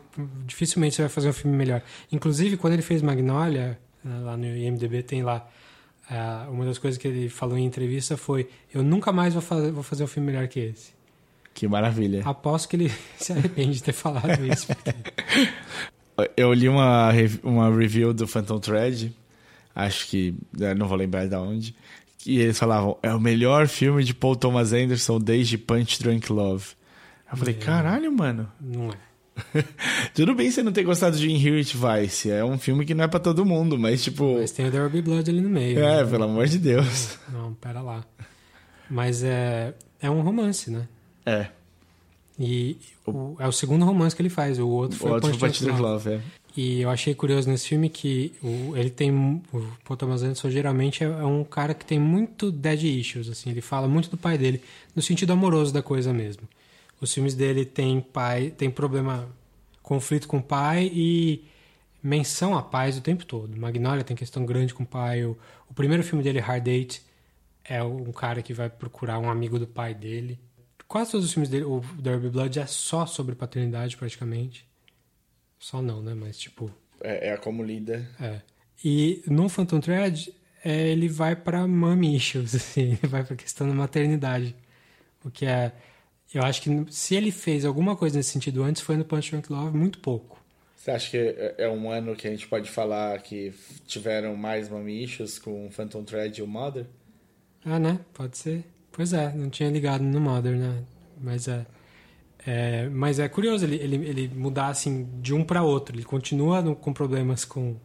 [0.46, 1.82] Dificilmente você vai fazer um filme melhor.
[2.12, 5.50] Inclusive, quando ele fez Magnolia, lá no IMDB tem lá.
[6.10, 9.70] Eh, uma das coisas que ele falou em entrevista foi: Eu nunca mais vou fazer,
[9.72, 10.92] vou fazer um filme melhor que esse.
[11.54, 12.22] Que maravilha.
[12.24, 14.66] Aposto que ele se arrepende de ter falado isso.
[14.68, 14.94] porque-
[16.36, 17.10] Eu li uma,
[17.42, 19.14] uma review do Phantom Thread,
[19.74, 21.74] acho que, eu não vou lembrar de onde,
[22.18, 26.66] que eles falavam, é o melhor filme de Paul Thomas Anderson desde Punch Drunk Love.
[27.30, 28.50] Eu falei, caralho, mano.
[28.60, 28.94] Não é.
[30.14, 33.08] Tudo bem você não ter gostado de Inherit Vice, é um filme que não é
[33.08, 34.38] pra todo mundo, mas tipo...
[34.38, 35.78] Mas tem o There Will Be Blood ali no meio.
[35.78, 36.10] É, né?
[36.10, 37.18] pelo amor de Deus.
[37.32, 38.04] Não, pera lá.
[38.90, 40.88] Mas é, é um romance, né?
[41.26, 41.48] É,
[42.38, 44.58] E o- é o segundo romance que ele faz.
[44.58, 45.82] O outro o foi outro Punch Love.
[45.82, 46.20] Love, é.
[46.56, 49.10] E eu achei curioso nesse filme que o, ele tem.
[49.12, 49.40] O
[49.84, 53.50] Paul Thomas Anderson geralmente é, é um cara que tem muito dead issues, assim.
[53.50, 54.60] Ele fala muito do pai dele,
[54.96, 56.42] no sentido amoroso da coisa mesmo.
[57.00, 59.28] Os filmes dele tem pai, tem problema,
[59.82, 61.44] conflito com o pai e
[62.02, 63.56] menção a pais o tempo todo.
[63.56, 65.24] Magnolia tem questão grande com o pai.
[65.24, 65.36] O,
[65.68, 67.02] o primeiro filme dele, Hard Date,
[67.64, 70.38] é um cara que vai procurar um amigo do pai dele.
[70.86, 74.66] Quase todos os filmes dele, o Derby Blood é só sobre paternidade praticamente.
[75.58, 76.14] Só não, né?
[76.14, 76.70] Mas tipo.
[77.00, 78.08] É, é como lida.
[78.20, 78.40] É.
[78.82, 80.32] E no Phantom Thread,
[80.64, 84.56] é, ele vai pra mommy issues, assim, ele vai pra questão da maternidade.
[85.24, 85.72] O que é.
[86.32, 89.50] Eu acho que se ele fez alguma coisa nesse sentido antes, foi no Punch Drunk
[89.52, 90.38] Love, muito pouco.
[90.74, 93.52] Você acha que é é um ano que a gente pode falar que
[93.86, 96.86] tiveram mais mamichos com Phantom Thread e o Mother?
[97.64, 98.00] Ah, né?
[98.14, 98.64] Pode ser.
[98.92, 100.84] Pois é, não tinha ligado no Mother, né?
[101.20, 101.66] Mas é.
[102.46, 105.96] é mas é curioso ele, ele, ele mudar assim de um para outro.
[105.96, 107.76] Ele continua no- com problemas com,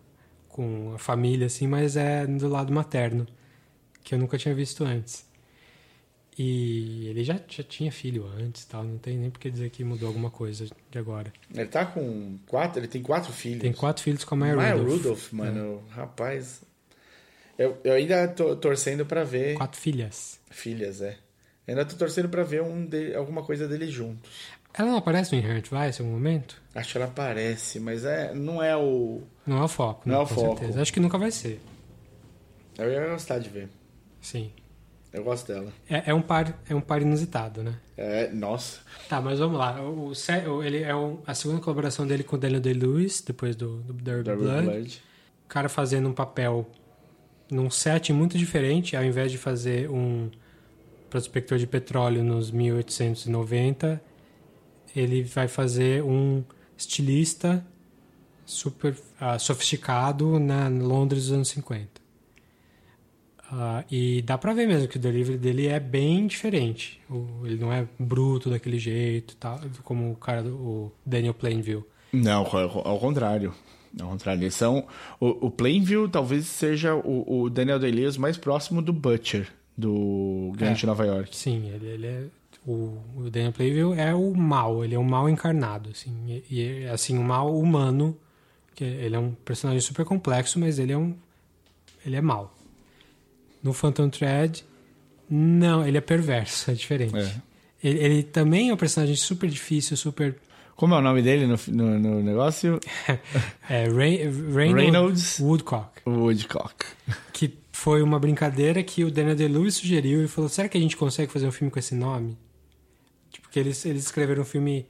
[0.50, 3.28] com a família, assim, mas é do lado materno,
[4.04, 5.26] que eu nunca tinha visto antes.
[6.38, 9.84] E ele já, já tinha filho antes tal, não tem nem por que dizer que
[9.84, 11.32] mudou alguma coisa de agora.
[11.54, 13.62] Ele tá com quatro, ele tem quatro filhos.
[13.62, 14.98] Tem quatro filhos com a Maya Maya Rudolph.
[14.98, 16.64] Rudolph, mano, rapaz.
[17.58, 19.56] Eu, eu ainda tô torcendo pra ver.
[19.56, 20.40] Quatro filhas.
[20.50, 21.18] Filhas, é.
[21.68, 24.32] Eu ainda tô torcendo pra ver um de, alguma coisa deles juntos.
[24.74, 26.60] Ela não aparece no Inherent Vice em algum momento?
[26.74, 29.22] Acho que ela aparece, mas é, não é o.
[29.46, 30.10] Não é o foco.
[30.10, 30.22] Não né?
[30.22, 30.58] é o Com foco.
[30.58, 30.82] certeza.
[30.82, 31.62] Acho que nunca vai ser.
[32.76, 33.70] Eu ia gostar de ver.
[34.20, 34.52] Sim.
[35.14, 35.72] Eu gosto dela.
[35.88, 37.76] É, é um par, é um par inusitado, né?
[37.96, 38.80] É, nossa.
[39.08, 39.80] Tá, mas vamos lá.
[39.80, 43.78] O, o ele é o- a segunda colaboração dele com o Daniel Day-Lewis, depois do,
[43.82, 44.64] do Derby Derby Blood.
[44.66, 45.02] Blood.
[45.46, 46.68] O cara fazendo um papel
[47.52, 50.32] num set muito diferente, ao invés de fazer um
[51.12, 54.02] prospector de petróleo nos 1890,
[54.96, 56.44] ele vai fazer um
[56.76, 57.64] estilista
[58.46, 62.02] super ah, sofisticado na Londres dos anos 50.
[63.56, 67.00] Ah, e dá pra ver mesmo que o delivery dele é bem diferente.
[67.10, 71.84] O- ele não é bruto daquele jeito, tal, como o cara do o Daniel Plainville.
[72.12, 72.46] Não,
[72.84, 73.54] ao contrário.
[74.00, 74.42] Ao contrário.
[74.42, 74.88] Eles são.
[75.20, 79.48] O, o Plainview talvez seja o, o Daniel Day-Lewis mais próximo do Butcher,
[79.78, 80.76] do Gangue É.
[80.76, 81.36] de Nova York.
[81.36, 82.24] Sim, ele, ele é.
[82.66, 86.12] O, o Daniel Plainville é o mal, ele é o mal encarnado, assim.
[86.28, 86.44] E,
[86.82, 88.18] e, assim, o mal humano,
[88.74, 91.14] que ele é um personagem super complexo, mas ele é um.
[92.06, 92.52] Ele é mal.
[93.64, 94.66] No Phantom Thread,
[95.30, 97.18] não, ele é perverso, é diferente.
[97.18, 97.42] É.
[97.84, 100.36] Ele, ele também é um personagem super difícil, super.
[100.76, 102.80] Como é o nome dele no, no, no negócio?
[103.70, 105.40] É, Ray, Reynolds, Reynolds.
[105.40, 106.02] Woodcock.
[106.06, 106.86] Woodcock.
[107.32, 110.98] Que foi uma brincadeira que o Daniel Day-Lewis sugeriu e falou: será que a gente
[110.98, 112.38] consegue fazer um filme com esse nome?
[113.32, 114.86] Tipo, Porque eles, eles escreveram um filme.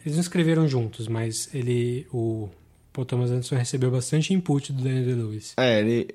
[0.00, 2.06] Eles não escreveram juntos, mas ele.
[2.12, 2.48] O
[2.92, 5.54] Paul Thomas Anderson recebeu bastante input do Daniel Day-Lewis.
[5.56, 6.08] É, ele,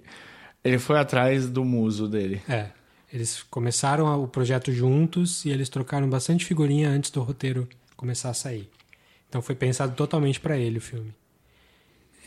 [0.66, 2.42] ele foi atrás do muso dele.
[2.50, 2.70] É.
[3.14, 8.34] Eles começaram o projeto juntos e eles trocaram bastante figurinha antes do roteiro começar a
[8.34, 8.70] sair.
[9.30, 11.14] Então foi pensado totalmente para ele o filme.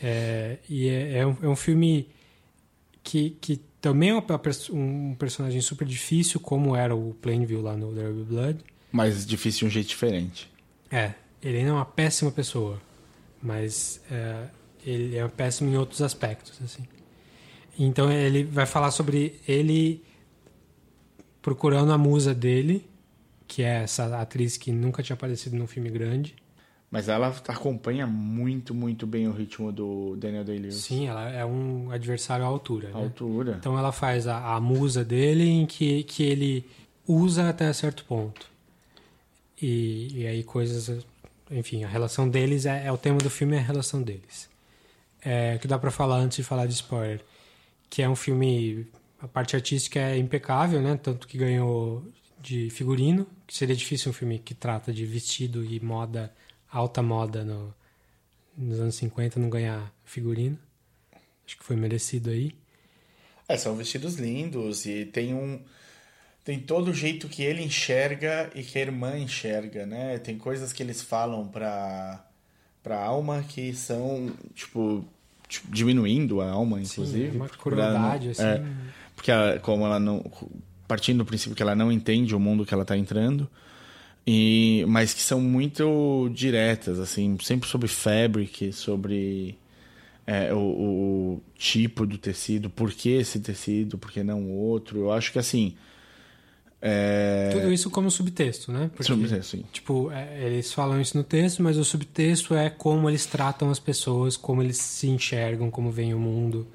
[0.01, 2.07] É, e é, é um, é um filme
[3.03, 7.93] que, que também é pers- um personagem super difícil, como era o Plainview lá no
[7.93, 8.59] Derby Blood.
[8.91, 10.49] Mas difícil de um jeito diferente.
[10.89, 11.13] É,
[11.43, 12.81] ele ainda é uma péssima pessoa,
[13.43, 14.47] mas é,
[14.85, 16.83] ele é péssimo em outros aspectos, assim.
[17.79, 20.03] Então ele vai falar sobre ele
[21.41, 22.85] procurando a musa dele,
[23.47, 26.35] que é essa atriz que nunca tinha aparecido num filme grande.
[26.91, 30.75] Mas ela acompanha muito, muito bem o ritmo do Daniel Day-Lewis.
[30.75, 33.03] Sim, ela é um adversário à altura, A né?
[33.03, 33.55] altura.
[33.59, 36.65] Então ela faz a, a musa dele em que, que ele
[37.07, 38.47] usa até certo ponto.
[39.61, 41.05] E, e aí coisas.
[41.51, 44.49] Enfim, a relação deles é, é o tema do filme é a relação deles.
[45.23, 47.21] É, o que dá pra falar antes de falar de spoiler.
[47.89, 48.87] Que é um filme.
[49.19, 50.97] A parte artística é impecável, né?
[50.97, 52.03] Tanto que ganhou
[52.41, 56.33] de figurino, que seria difícil um filme que trata de vestido e moda,
[56.71, 57.73] alta moda no,
[58.57, 60.57] nos anos 50 não ganhar figurino.
[61.45, 62.53] Acho que foi merecido aí.
[63.47, 65.59] É, são vestidos lindos e tem um.
[66.43, 70.17] Tem todo o jeito que ele enxerga e que a irmã enxerga, né?
[70.19, 72.25] Tem coisas que eles falam pra,
[72.81, 75.05] pra alma que são, tipo,
[75.49, 77.31] tipo diminuindo a alma, inclusive.
[77.31, 78.43] Sim, uma crueldade, assim.
[78.43, 78.63] É,
[79.15, 80.23] porque ela, como ela não.
[80.87, 83.49] Partindo do princípio que ela não entende o mundo que ela tá entrando.
[84.25, 89.57] E, mas que são muito diretas, assim, sempre sobre fabric, sobre
[90.25, 94.99] é, o, o, tipo do tecido, por que esse tecido, por que não outro.
[94.99, 95.75] Eu acho que assim.
[96.81, 97.49] É...
[97.51, 98.89] Tudo isso como subtexto, né?
[98.95, 99.63] Porque, subtexto, sim.
[99.71, 103.79] Tipo, é, eles falam isso no texto, mas o subtexto é como eles tratam as
[103.79, 106.65] pessoas, como eles se enxergam, como veem o mundo.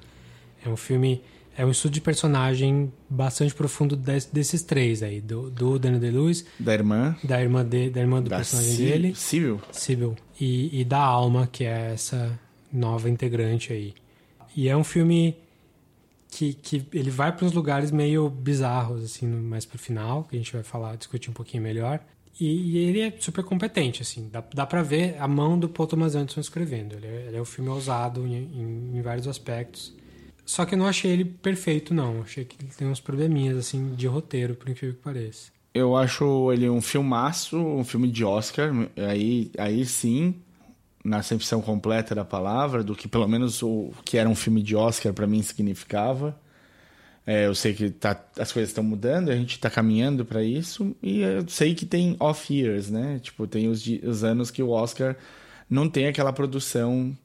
[0.63, 1.21] É um filme
[1.57, 6.45] é um estudo de personagem bastante profundo des, desses três aí, do, do Daniel Day-Lewis,
[6.59, 10.83] da irmã, da irmã de, da irmã do da personagem dele, Sibyl, Sibyl e, e
[10.83, 12.37] da Alma, que é essa
[12.71, 13.93] nova integrante aí.
[14.55, 15.35] E é um filme
[16.35, 20.37] que, que ele vai para uns lugares meio bizarros assim, mais pro final, que a
[20.37, 22.01] gente vai falar, discutir um pouquinho melhor.
[22.37, 25.87] E, e ele é super competente, assim, dá, dá para ver a mão do Paul
[25.87, 26.93] Thomas Anderson escrevendo.
[26.95, 29.95] Ele é, ele é um filme ousado em, em, em vários aspectos.
[30.45, 32.21] Só que eu não achei ele perfeito, não.
[32.21, 35.53] Achei que ele tem uns probleminhas, assim, de roteiro, por incrível que pareça.
[35.73, 38.71] Eu acho ele um filmaço, um filme de Oscar.
[38.97, 40.35] Aí, aí sim,
[41.05, 44.75] na acepção completa da palavra, do que pelo menos o que era um filme de
[44.75, 46.35] Oscar para mim significava.
[47.27, 50.95] É, eu sei que tá, as coisas estão mudando, a gente está caminhando para isso,
[51.01, 53.19] e eu sei que tem off years, né?
[53.19, 55.15] Tipo, tem os, os anos que o Oscar
[55.69, 57.15] não tem aquela produção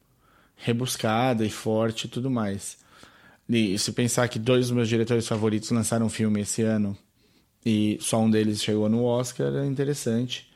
[0.57, 2.79] rebuscada e forte e tudo mais.
[3.49, 6.97] E se pensar que dois dos meus diretores favoritos lançaram um filme esse ano
[7.65, 10.50] e só um deles chegou no Oscar, é interessante.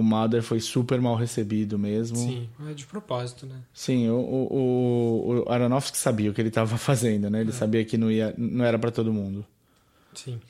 [0.00, 2.16] O Mother foi super mal recebido mesmo.
[2.16, 3.56] Sim, é de propósito, né?
[3.72, 7.40] Sim, o, o, o Aronofsky sabia o que ele estava fazendo, né?
[7.40, 7.52] Ele é.
[7.52, 9.44] sabia que não, ia, não era para todo mundo.
[10.14, 10.40] Sim.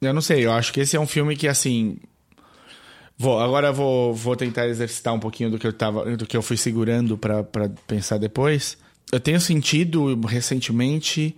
[0.00, 1.98] Eu não sei, eu acho que esse é um filme que, assim...
[3.18, 6.42] Vou, agora vou, vou tentar exercitar um pouquinho do que eu, tava, do que eu
[6.42, 7.42] fui segurando para
[7.86, 8.76] pensar depois
[9.12, 11.36] eu tenho sentido recentemente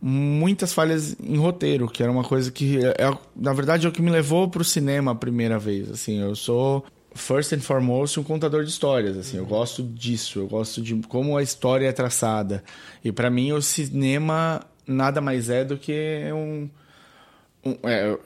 [0.00, 3.92] muitas falhas em roteiro, que era uma coisa que, é, é na verdade, é o
[3.92, 5.90] que me levou para o cinema a primeira vez.
[5.90, 6.84] Assim, eu sou
[7.18, 9.16] first and foremost um contador de histórias.
[9.16, 9.42] Assim, uhum.
[9.42, 12.64] eu gosto disso, eu gosto de como a história é traçada.
[13.04, 16.68] E para mim o cinema nada mais é do que um,
[17.64, 18.16] um é,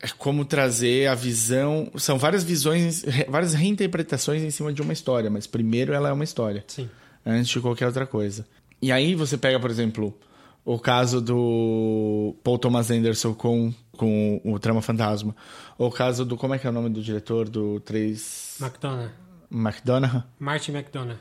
[0.00, 1.90] é como trazer a visão.
[1.96, 6.24] São várias visões, várias reinterpretações em cima de uma história, mas primeiro ela é uma
[6.24, 6.62] história.
[6.68, 6.88] Sim
[7.24, 8.46] antes de qualquer outra coisa.
[8.82, 10.16] E aí você pega, por exemplo,
[10.64, 15.36] o caso do Paul Thomas Anderson com, com o Trama Fantasma.
[15.76, 16.36] Ou o caso do.
[16.36, 18.58] Como é que é o nome do diretor do 3.
[18.60, 19.10] McDonough.
[19.50, 20.24] McDonough?
[20.38, 21.18] Martin McDonough.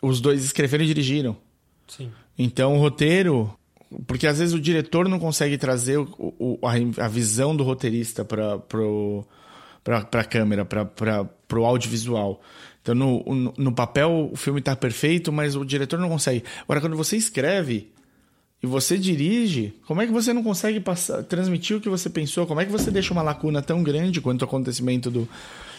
[0.00, 1.36] Os dois escreveram e dirigiram.
[1.88, 2.12] Sim.
[2.38, 3.52] Então o roteiro.
[4.06, 8.24] Porque às vezes o diretor não consegue trazer o, o, a, a visão do roteirista
[8.24, 8.56] para
[10.12, 12.40] a câmera, para o audiovisual.
[12.80, 16.42] Então, no, no, no papel, o filme está perfeito, mas o diretor não consegue.
[16.62, 17.91] Agora, quando você escreve
[18.62, 22.46] e você dirige, como é que você não consegue passar, transmitir o que você pensou?
[22.46, 25.28] Como é que você deixa uma lacuna tão grande quanto o acontecimento do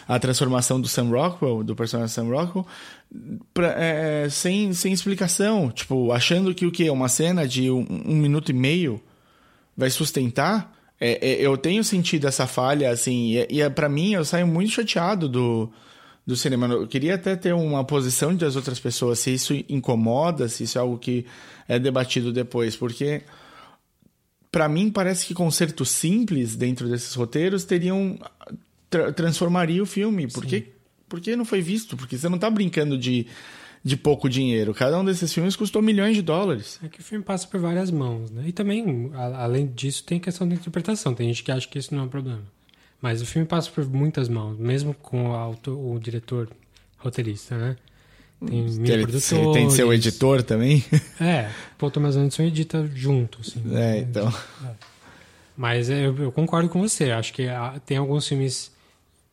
[0.06, 2.66] a transformação do Sam Rockwell, do personagem Sam Rockwell,
[3.54, 5.70] pra, é, sem, sem explicação?
[5.70, 6.90] Tipo, achando que o que?
[6.90, 9.00] Uma cena de um, um minuto e meio
[9.74, 10.76] vai sustentar?
[11.00, 14.46] É, é, eu tenho sentido essa falha, assim, e, e é, para mim eu saio
[14.46, 15.72] muito chateado do
[16.26, 16.66] do cinema.
[16.66, 20.80] Eu queria até ter uma posição das outras pessoas, se isso incomoda, se isso é
[20.80, 21.26] algo que
[21.68, 23.22] é debatido depois, porque
[24.50, 28.18] para mim parece que concertos simples dentro desses roteiros teriam
[28.88, 30.72] tra transformaria o filme, porque
[31.08, 33.26] porque não foi visto, porque você não está brincando de
[33.84, 34.72] de pouco dinheiro.
[34.72, 36.80] Cada um desses filmes custou milhões de dólares.
[36.82, 38.44] É que o filme passa por várias mãos, né?
[38.46, 41.14] E também, além disso, tem questão de interpretação.
[41.14, 42.42] Tem gente que acha que isso não é um problema.
[43.04, 46.48] Mas o filme passa por muitas mãos, mesmo com o, autor, o diretor
[46.96, 47.76] roteirista, né?
[48.40, 49.52] Tem mil ele, produtores.
[49.52, 50.82] Tem seu editor também?
[51.20, 53.62] É, Paul Thomas Anderson edita junto, assim.
[53.76, 54.26] É, então.
[54.64, 54.70] É.
[55.54, 57.10] Mas eu, eu, concordo com você.
[57.10, 57.46] Acho que
[57.84, 58.72] tem alguns filmes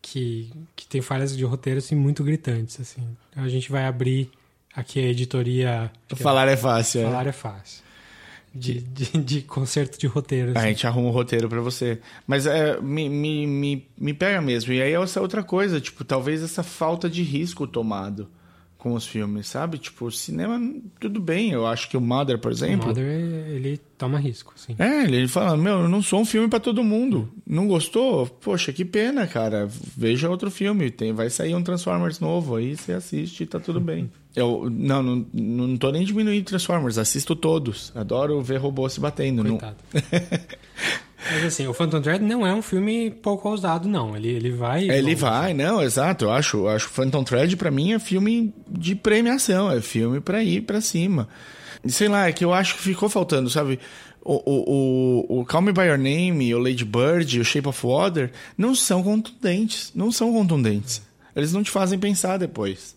[0.01, 2.77] que, que tem falhas de roteiro assim, muito gritantes.
[2.77, 3.01] Assim.
[3.37, 4.29] A gente vai abrir
[4.75, 5.89] aqui a editoria.
[6.17, 7.03] Falar é fácil.
[7.03, 7.83] Falar é, é fácil.
[8.53, 10.51] De, de, de concerto de roteiro.
[10.55, 10.69] A assim.
[10.69, 11.99] gente arruma o roteiro pra você.
[12.27, 14.73] Mas é, me, me, me, me pega mesmo.
[14.73, 18.27] E aí é essa outra coisa, tipo, talvez essa falta de risco tomado
[18.81, 19.77] com os filmes, sabe?
[19.77, 20.59] Tipo, o cinema,
[20.99, 21.51] tudo bem.
[21.51, 22.87] Eu acho que o Mother, por O exemplo.
[22.87, 24.75] Mother, ele toma risco, sim.
[24.79, 27.31] É, ele fala, meu, eu não sou um filme pra todo mundo.
[27.45, 28.25] Não gostou?
[28.25, 29.67] Poxa, que pena, cara.
[29.95, 30.89] Veja outro filme.
[30.89, 34.11] Tem, vai sair um Transformers novo, aí você assiste e tá tudo bem.
[34.35, 37.91] Eu não, não, não tô nem diminuindo Transformers, assisto todos.
[37.95, 39.43] Adoro ver robôs se batendo.
[39.43, 39.57] Não...
[39.57, 39.77] Coitado.
[41.31, 44.15] Mas assim, o Phantom Thread não é um filme pouco ousado, não.
[44.15, 44.89] Ele, ele vai.
[44.89, 46.25] Ele vai, não, exato.
[46.25, 50.61] Eu acho, acho Phantom Thread pra mim é filme de premiação, é filme pra ir
[50.61, 51.27] pra cima.
[51.87, 53.79] Sei lá, é que eu acho que ficou faltando, sabe?
[54.23, 57.85] O, o, o, o Call Me By Your Name, o Lady Bird, o Shape of
[57.85, 59.91] Water, não são contundentes.
[59.95, 61.01] Não são contundentes.
[61.35, 62.95] Eles não te fazem pensar depois.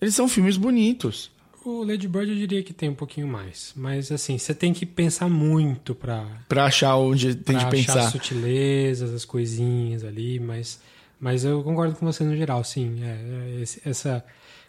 [0.00, 1.30] Eles são filmes bonitos.
[1.64, 3.72] O Lady Bird eu diria que tem um pouquinho mais.
[3.76, 8.00] Mas assim, você tem que pensar muito pra, Pra achar onde tem pra de pensar.
[8.06, 10.80] as sutilezas, as coisinhas ali, mas,
[11.20, 13.00] mas eu concordo com você no geral, sim.
[13.04, 14.24] É, é, essa,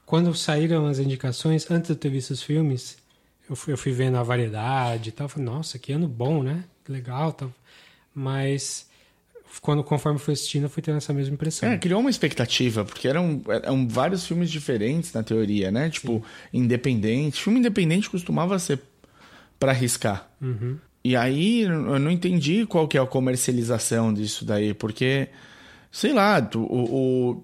[0.06, 2.98] quando saíram as indicações, antes de eu ter visto os filmes,
[3.50, 6.66] eu fui, eu fui vendo a variedade e tal, falei, nossa, que ano bom, né?
[6.84, 7.54] Que legal, tal.
[8.14, 8.86] Mas
[9.62, 11.70] quando conforme fui assistindo, eu fui tendo essa mesma impressão.
[11.70, 15.90] É, criou uma expectativa, porque eram, eram vários filmes diferentes na teoria, né?
[15.90, 16.24] Tipo,
[16.54, 17.42] independente.
[17.42, 18.80] Filme independente costumava ser
[19.60, 20.30] pra arriscar.
[20.42, 20.78] Uhum.
[21.04, 25.28] E aí eu não entendi qual que é a comercialização disso daí, porque,
[25.92, 27.44] sei lá, tu- o, o-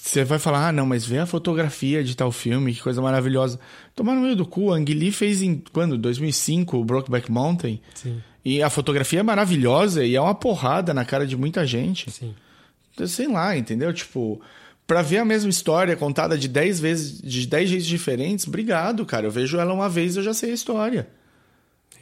[0.00, 3.58] você vai falar, ah, não, mas vê a fotografia de tal filme, que coisa maravilhosa.
[3.94, 5.98] Tomar no meio do cu, Ang Lee fez em, quando?
[5.98, 7.80] 2005, o Brokeback Mountain.
[7.94, 12.10] Sim, E a fotografia é maravilhosa e é uma porrada na cara de muita gente.
[12.10, 12.34] sim.
[13.06, 13.92] Sei lá, entendeu?
[13.92, 14.40] Tipo,
[14.86, 19.26] pra ver a mesma história contada de 10 vezes, de 10 jeitos diferentes, obrigado, cara.
[19.26, 21.06] Eu vejo ela uma vez eu já sei a história.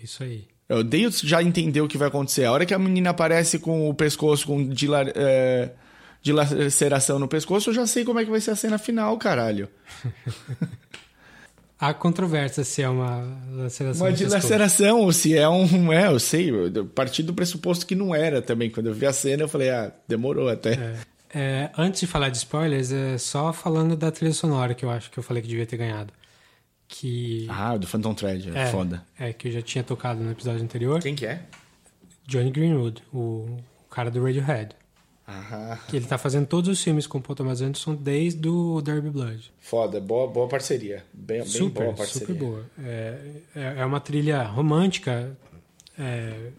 [0.01, 0.45] É isso aí.
[0.69, 2.45] Eu odeio já entender o que vai acontecer.
[2.45, 5.73] A hora que a menina aparece com o pescoço com dilar, é,
[6.23, 9.69] dilaceração no pescoço, eu já sei como é que vai ser a cena final, caralho.
[11.79, 13.23] Há controvérsia se é uma
[13.53, 15.93] laceração Uma dilaceração, ou se é um.
[15.93, 16.51] É, eu sei.
[16.51, 18.71] Eu parti do pressuposto que não era também.
[18.71, 20.97] Quando eu vi a cena, eu falei, ah, demorou até.
[21.35, 25.11] É, antes de falar de spoilers, é só falando da trilha sonora que eu acho
[25.11, 26.11] que eu falei que devia ter ganhado.
[26.89, 27.47] Que.
[27.51, 29.05] Ah, do Phantom Thread, é, foda.
[29.19, 31.03] É, que eu já tinha tocado no episódio anterior.
[31.03, 31.43] Quem que é?
[32.27, 34.75] Johnny Greenwood, o, o cara do Radiohead.
[35.27, 38.81] Ah, Que ele tá fazendo todos os filmes com o Paul Thomas Anderson desde o
[38.81, 39.53] Derby Blood.
[39.59, 40.01] foda.
[40.01, 41.05] Boa, boa parceria.
[41.13, 42.29] Bem, bem super, boa parceria.
[42.29, 42.65] super boa.
[42.79, 43.19] É,
[43.55, 45.37] é, é uma trilha romântica,
[45.99, 46.51] é,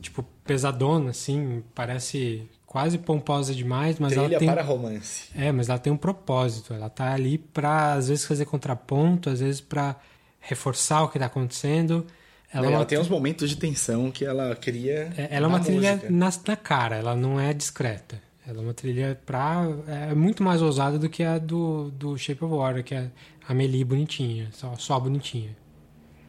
[0.00, 4.48] tipo, pesadona, assim, parece quase pomposa demais, mas Trilha ela tem...
[4.48, 5.30] para romance.
[5.34, 6.74] É, mas ela tem um propósito.
[6.74, 9.96] Ela tá ali pra, às vezes, fazer contraponto, às vezes pra
[10.40, 12.06] reforçar o que tá acontecendo.
[12.54, 15.12] Ela, Ela, é uma, tem uns momentos de tensão que ela cria.
[15.16, 18.22] é- ela é uma trilha na, na cara, ela não é discreta.
[18.46, 19.66] Ela é uma trilha pra.
[20.10, 23.10] É muito mais ousada do que a do, do Shape of Water, que é
[23.48, 25.56] a Amelie bonitinha, só, só bonitinha.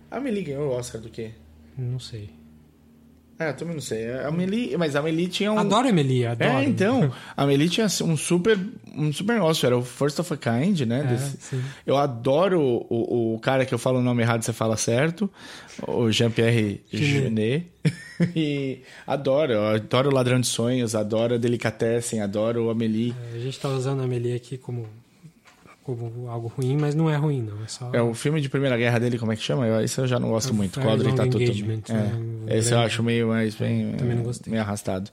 [0.10, 1.31] A Amelie ganhou o Oscar do quê?
[1.77, 2.30] Não sei.
[3.38, 4.10] É, eu também não sei.
[4.12, 5.60] A Amelie, mas a Amelie tinha um.
[5.60, 6.52] Adoro a Amelie, adoro.
[6.52, 7.12] É, então.
[7.36, 8.57] A Amelie tinha um super,
[8.95, 9.66] um super negócio.
[9.66, 11.02] Era o First of a Kind, né?
[11.02, 11.62] É, desse- sim.
[11.86, 15.30] Eu adoro o, o cara que eu falo o nome errado, você fala certo.
[15.86, 17.68] O Jean-Pierre Jeunet.
[18.36, 19.52] e adoro.
[19.52, 23.14] Eu adoro o Ladrão de Sonhos, adoro a Delicatessen, adoro o Amelie.
[23.34, 24.88] A gente tá usando a Amelie aqui como,
[25.86, 27.64] como algo ruim, mas não é ruim, não.
[27.64, 27.90] É só.
[27.94, 29.84] É o filme de Primeira Guerra dele, como é que chama?
[29.84, 30.80] Esse eu já não gosto É muito.
[30.82, 31.41] Quadro tá tudo.
[31.44, 32.57] Engagement, É, né?
[32.57, 34.52] Esse eu acho meio mais bem, também não gostei.
[34.52, 35.12] meio arrastado.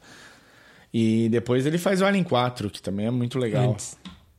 [0.93, 3.71] E depois ele faz o Alien 4, que também é muito legal.
[3.73, 3.97] Antes.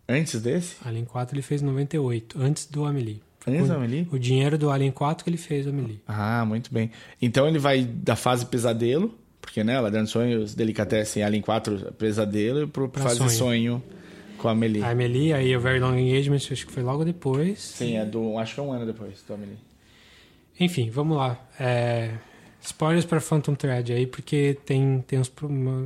[0.08, 0.76] Antes desse?
[0.86, 3.22] Alien 4 ele fez em 98, antes do Amelie.
[3.48, 4.08] Antes do Amelie?
[4.12, 6.02] O dinheiro do Alien 4 que ele fez o Amelie.
[6.08, 6.92] Ah, muito bem.
[7.22, 12.64] Então ele vai da fase pesadelo, porque né, Ladrão de Sonhos, Delicatessen, Alien 4, pesadelo,
[12.64, 13.30] e Pra fase sonho.
[13.30, 13.84] sonho.
[14.44, 14.84] Com a Amelie.
[14.84, 17.62] A Amelie, aí o Very Long Engagement, acho que foi logo depois.
[17.62, 19.58] Sim, é do, acho que é um ano depois do Amelie.
[20.60, 21.40] Enfim, vamos lá.
[21.58, 22.12] É,
[22.62, 25.32] spoilers para Phantom Thread aí, porque tem, tem uns,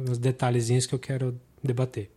[0.09, 2.09] uns detalhezinhos que eu quero debater.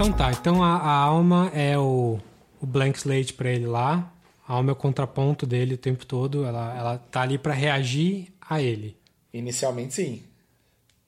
[0.00, 2.18] Então tá, então a, a alma é o,
[2.58, 4.10] o blank slate pra ele lá.
[4.48, 6.42] A alma é o contraponto dele o tempo todo.
[6.46, 8.96] Ela, ela tá ali pra reagir a ele.
[9.30, 10.22] Inicialmente, sim.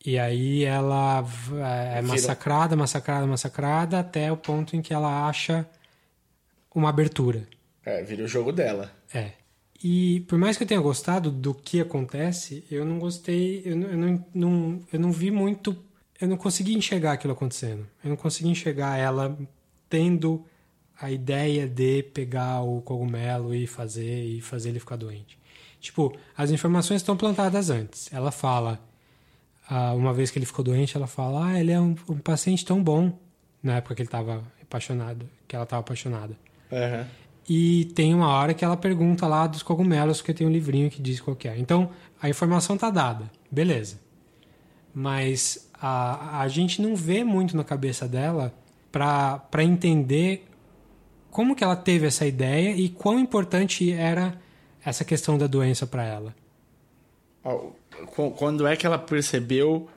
[0.05, 5.66] E aí ela é Vira- massacrada, massacrada, massacrada, até o ponto em que ela acha
[6.74, 7.48] uma abertura.
[7.86, 8.93] É, vira o jogo dela.
[9.14, 9.31] É.
[9.82, 13.89] E por mais que eu tenha gostado do que acontece, eu não gostei, eu não,
[13.89, 15.74] eu não, não, eu não vi muito,
[16.22, 17.84] eu não consegui enxergar aquilo acontecendo.
[18.02, 19.36] Eu não consegui enxergar ela
[19.88, 20.44] tendo
[21.00, 25.36] a ideia de pegar o cogumelo e fazer e fazer ele ficar doente.
[25.80, 28.08] Tipo, as informações estão plantadas antes.
[28.12, 28.80] Ela fala,
[29.68, 32.64] ah, uma vez que ele ficou doente, ela fala: "Ah, ele é um, um paciente
[32.64, 33.18] tão bom",
[33.60, 36.36] na época que ele estava apaixonado, que ela estava apaixonada.
[36.70, 37.04] Uhum.
[37.48, 41.02] E tem uma hora que ela pergunta lá dos cogumelos, porque tem um livrinho que
[41.02, 41.58] diz qual que é.
[41.58, 41.90] Então,
[42.20, 44.00] a informação tá dada, beleza.
[44.94, 48.54] Mas a, a gente não vê muito na cabeça dela
[48.92, 50.46] para entender
[51.30, 54.40] como que ela teve essa ideia e quão importante era
[54.84, 56.34] essa questão da doença para ela.
[58.36, 59.88] Quando é que ela percebeu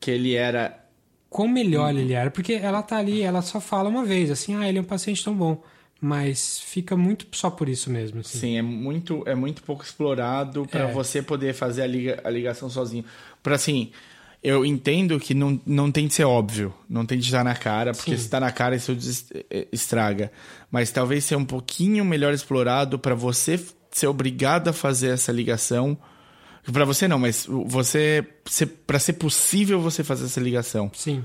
[0.00, 0.84] que ele era
[1.28, 2.30] quão melhor ele era?
[2.30, 5.22] Porque ela tá ali, ela só fala uma vez, assim, ah, ele é um paciente
[5.22, 5.62] tão bom
[6.00, 8.20] mas fica muito só por isso mesmo.
[8.20, 8.38] Assim.
[8.38, 10.92] Sim, é muito, é muito pouco explorado para É.
[10.92, 13.04] você poder fazer a, liga, a ligação sozinho.
[13.42, 13.90] Para assim,
[14.42, 17.92] eu entendo que não, não tem de ser óbvio, não tem de estar na cara,
[17.92, 18.16] porque Sim.
[18.16, 18.96] se está na cara isso
[19.50, 20.32] eh, estraga.
[20.70, 25.96] Mas talvez ser um pouquinho melhor explorado para você ser obrigado a fazer essa ligação.
[26.72, 28.26] Para você não, mas você
[28.86, 30.90] para ser possível você fazer essa ligação.
[30.94, 31.24] Sim.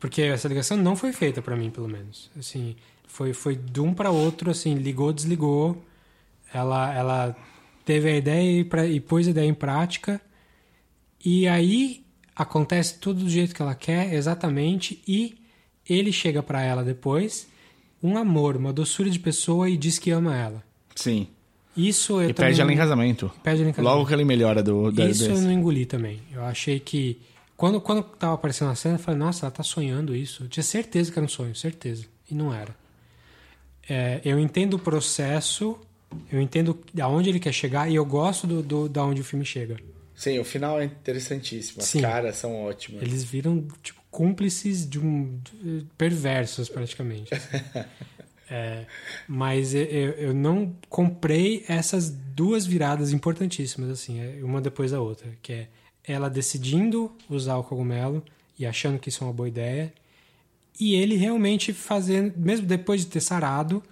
[0.00, 2.30] Porque essa ligação não foi feita para mim, pelo menos.
[2.38, 2.76] Assim,
[3.06, 5.84] foi foi de um para outro, assim, ligou, desligou.
[6.54, 7.36] Ela ela
[7.84, 10.20] teve a ideia e, pra, e pôs a ideia em prática.
[11.24, 12.05] E aí
[12.36, 15.38] acontece tudo do jeito que ela quer, exatamente, e
[15.88, 17.48] ele chega para ela depois,
[18.02, 20.62] um amor, uma doçura de pessoa e diz que ama ela.
[20.94, 21.28] Sim.
[21.76, 23.30] Isso eu E também pede ela em casamento.
[23.42, 23.94] Pede ela em casamento.
[23.96, 25.42] Logo que ele melhora do da, Isso eu desse.
[25.42, 26.20] não engoli também.
[26.32, 27.18] Eu achei que.
[27.56, 30.44] Quando, quando tava aparecendo na cena, eu falei, nossa, ela tá sonhando isso.
[30.44, 32.04] Eu tinha certeza que era um sonho, certeza.
[32.30, 32.74] E não era.
[33.88, 35.78] É, eu entendo o processo,
[36.30, 39.44] eu entendo aonde ele quer chegar e eu gosto do, do, da onde o filme
[39.44, 39.76] chega.
[40.16, 41.82] Sim, o final é interessantíssimo.
[41.82, 42.00] As Sim.
[42.00, 43.02] caras são ótimas.
[43.02, 45.38] Eles viram, tipo, cúmplices de um.
[45.96, 47.30] perversos, praticamente.
[48.48, 48.86] É,
[49.26, 55.00] mas eu, eu eu não comprei essas duas viradas importantíssimas, assim, é uma depois da
[55.00, 55.28] outra.
[55.42, 55.68] Que é
[56.04, 58.22] ela decidindo usar o cogumelo
[58.56, 59.92] e achando que isso é uma boa ideia.
[60.78, 63.82] E ele realmente fazendo, mesmo depois de ter sarado,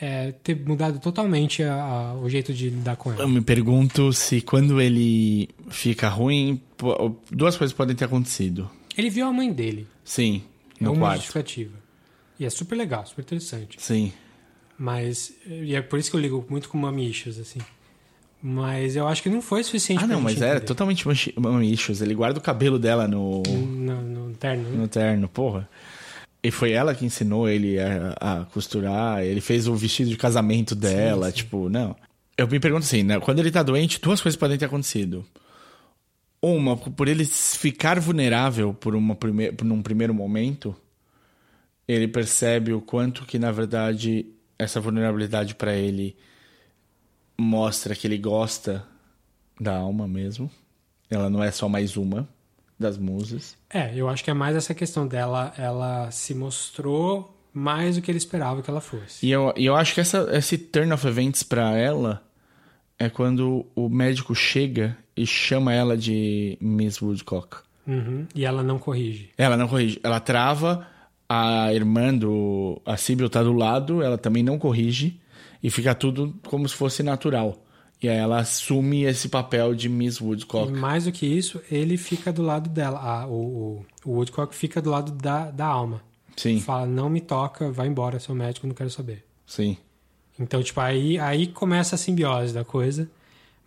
[0.00, 3.22] é, ter mudado totalmente a- a- o jeito de lidar com ela.
[3.22, 6.60] Eu me pergunto se quando ele fica ruim,
[7.30, 8.70] duas coisas podem ter acontecido.
[8.96, 9.86] Ele viu a mãe dele.
[10.04, 10.42] Sim,
[10.80, 11.16] É no uma quarto.
[11.18, 11.74] justificativa.
[12.38, 13.76] E é super legal, super interessante.
[13.78, 14.12] Sim.
[14.78, 15.32] Mas.
[15.46, 17.60] E é por isso que eu ligo muito com Mami Issues, assim.
[18.42, 20.66] Mas eu acho que não foi suficiente Ah, não, mas gente era entender.
[20.66, 21.04] totalmente
[21.38, 22.00] mamichos.
[22.00, 24.76] Ele guarda o cabelo dela no, No, no terno, né?
[24.78, 25.68] no terno, porra.
[26.42, 29.22] E foi ela que ensinou ele a, a costurar.
[29.22, 31.26] Ele fez o vestido de casamento dela.
[31.30, 31.36] sim.
[31.36, 31.94] Tipo, não.
[32.36, 33.20] Eu me pergunto assim, né?
[33.20, 35.24] Quando ele tá doente, duas coisas podem ter acontecido.
[36.40, 39.52] Uma, por ele ficar vulnerável por, uma prime...
[39.52, 40.74] por um primeiro momento,
[41.86, 44.24] ele percebe o quanto que, na verdade,
[44.58, 46.16] essa vulnerabilidade para ele
[47.38, 48.86] mostra que ele gosta
[49.60, 50.50] da alma mesmo.
[51.10, 52.26] Ela não é só mais uma
[52.78, 53.59] das musas.
[53.72, 55.52] É, eu acho que é mais essa questão dela.
[55.56, 59.24] Ela se mostrou mais do que ele esperava que ela fosse.
[59.24, 62.22] E eu, eu acho que essa, esse turn of events pra ela
[62.98, 67.58] é quando o médico chega e chama ela de Miss Woodcock.
[67.86, 68.26] Uhum.
[68.34, 69.30] E ela não corrige.
[69.38, 69.98] Ela não corrige.
[70.02, 70.86] Ela trava,
[71.28, 72.80] a irmã do.
[72.84, 75.20] A Sibyl tá do lado, ela também não corrige.
[75.62, 77.64] E fica tudo como se fosse natural.
[78.02, 80.72] E aí ela assume esse papel de Miss Woodcock.
[80.72, 82.98] E mais do que isso, ele fica do lado dela.
[82.98, 86.02] Ah, o, o, Woodcock fica do lado da, da alma.
[86.36, 89.24] Sim, Fala, não me toca, vai embora, seu médico, não quero saber.
[89.46, 89.76] sim.
[90.38, 93.10] Então, tipo, aí, aí começa a simbiose da coisa.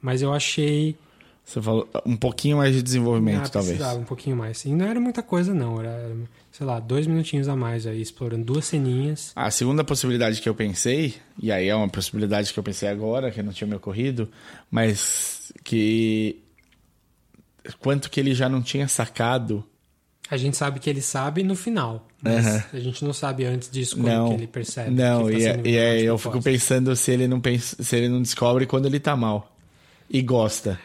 [0.01, 0.97] Mas eu achei.
[1.45, 3.75] Você falou um pouquinho mais de desenvolvimento, Ah, talvez.
[3.77, 4.63] precisava um pouquinho mais.
[4.63, 5.79] E não era muita coisa, não.
[5.81, 6.15] Era,
[6.51, 9.33] sei lá, dois minutinhos a mais aí, explorando duas ceninhas.
[9.35, 13.29] A segunda possibilidade que eu pensei, e aí é uma possibilidade que eu pensei agora,
[13.29, 14.29] que não tinha me ocorrido,
[14.71, 16.39] mas que.
[17.79, 19.63] Quanto que ele já não tinha sacado.
[20.29, 22.07] A gente sabe que ele sabe no final.
[22.21, 22.63] Mas Aham.
[22.73, 24.29] a gente não sabe antes disso como não.
[24.29, 24.91] que ele percebe.
[24.91, 27.95] Não, que e, tá é- e é- eu fico pensando se ele não pensa, se
[27.97, 29.53] ele não descobre quando ele tá mal.
[30.09, 30.79] E gosta.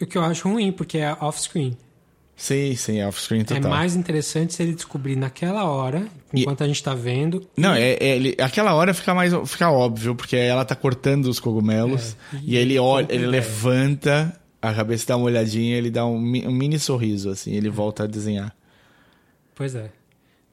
[0.00, 1.76] O que eu acho ruim, porque é off-screen.
[2.36, 3.68] Sim, sim, é off-screen É total.
[3.70, 7.48] mais interessante se ele descobrir naquela hora, enquanto a gente tá vendo.
[7.56, 11.40] Não, é, é- ele, aquela hora fica mais fica óbvio, porque ela tá cortando os
[11.40, 16.16] cogumelos É, e, ele olha, ele levanta a cabeça dá uma olhadinha, ele dá um,
[16.16, 18.54] um mini sorriso assim, ele volta a desenhar.
[19.54, 19.90] Pois é.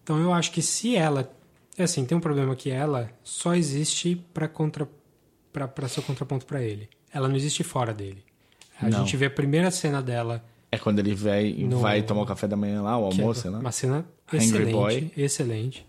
[0.04, 1.32] Então eu acho que se ela.
[1.78, 4.88] É assim, tem um problema que ela só existe para contra
[5.52, 6.90] para ser o contraponto para ele.
[7.14, 8.24] ela não existe fora dele.
[8.82, 9.00] A Não.
[9.00, 12.48] gente vê a primeira cena dela, É quando ele vai, No- vai tomar o café
[12.48, 13.58] da manhã lá, o que almoço, é né?
[13.60, 15.12] uma cena excelente, Boy.
[15.16, 15.86] excelente.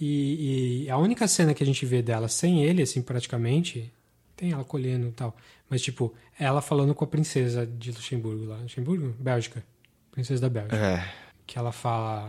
[0.00, 3.92] E, e a única cena que a gente vê dela sem ele, assim, praticamente,
[4.36, 5.36] tem ela colhendo e tal,
[5.68, 9.14] mas tipo, ela falando com a princesa de Luxemburgo lá, Luxemburgo?
[9.18, 9.64] Bélgica.
[10.10, 10.76] Princesa da Bélgica.
[10.76, 11.08] É.
[11.46, 12.28] Que ela fala,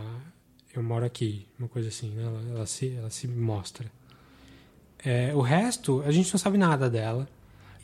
[0.74, 2.24] eu moro aqui, uma coisa assim, né?
[2.24, 3.86] Ela, ela se, ela se mostra.
[5.04, 7.28] É, o resto, a gente não sabe nada dela.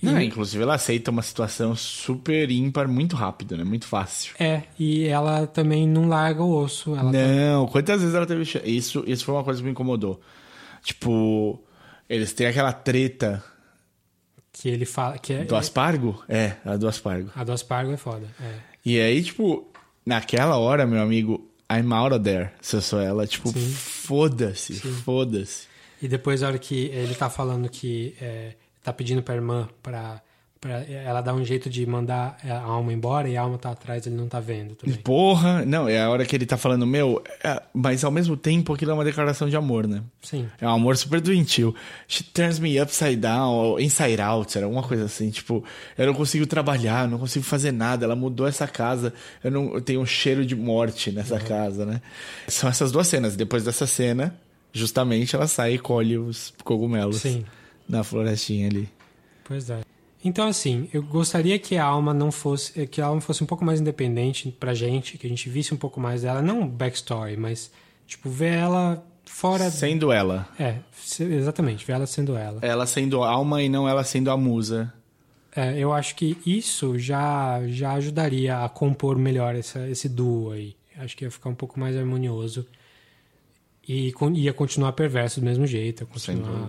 [0.02, 3.64] E- Não, inclusive ela aceita uma situação super ímpar muito rápido, né?
[3.64, 4.34] Muito fácil.
[4.38, 6.94] É, e ela também não larga o osso.
[6.94, 8.68] Tá- Não, quantas vezes ela teve chance?
[8.70, 10.20] Isso, isso foi uma coisa que me incomodou.
[10.82, 11.62] Tipo,
[12.08, 13.44] eles têm aquela treta
[14.52, 16.24] que ele fala que é, do Aspargo?
[16.28, 17.30] É, a do Aspargo.
[17.36, 18.26] a do Aspargo é foda.
[18.42, 18.54] É.
[18.84, 19.70] E aí, tipo,
[20.04, 22.50] naquela hora, meu amigo, I'm out of there.
[22.60, 25.68] Se eu sou ela, tipo, foda-se, foda-se.
[26.02, 30.20] E depois, a hora que ele tá falando que é, tá pedindo pra irmã pra,
[30.60, 34.06] pra ela dar um jeito de mandar a alma embora e a alma tá atrás,
[34.06, 34.96] ele não tá vendo também.
[34.96, 38.72] Porra, não, é a hora que ele tá falando, meu, é- mas ao mesmo tempo
[38.74, 40.02] aquilo é uma declaração de amor, né?
[40.22, 40.48] Sim.
[40.60, 41.74] É um amor super doentio.
[42.06, 45.30] She turns me upside down, ou inside out, era alguma coisa assim.
[45.30, 45.64] Tipo,
[45.96, 48.04] eu não consigo trabalhar, não consigo fazer nada.
[48.04, 49.14] Ela mudou essa casa.
[49.42, 51.40] Eu não eu tenho um cheiro de morte nessa Uhum.
[51.46, 52.02] casa, né?
[52.48, 53.34] São essas duas cenas.
[53.36, 54.34] Depois dessa cena,
[54.72, 57.44] justamente ela sai e colhe os cogumelos Sim.
[57.90, 58.88] Na florestinha ali.
[59.44, 59.80] Pois é.
[60.24, 62.86] Então, assim, eu gostaria que a alma não fosse.
[62.86, 65.76] que a alma fosse um pouco mais independente pra gente, que a gente visse um
[65.78, 66.42] pouco mais dela.
[66.42, 67.70] Não backstory, mas,
[68.06, 69.70] tipo, ver ela fora.
[69.70, 70.46] Sendo ela.
[70.58, 70.76] É,
[71.20, 72.60] exatamente, ver ela sendo ela.
[72.62, 74.92] Ela sendo alma e não ela sendo a musa.
[75.56, 80.76] É, eu acho que isso já, já ajudaria a compor melhor essa, esse duo aí.
[80.98, 82.66] Acho que ia ficar um pouco mais harmonioso.
[83.88, 86.68] E con- ia continuar perverso do mesmo jeito, ia continuar.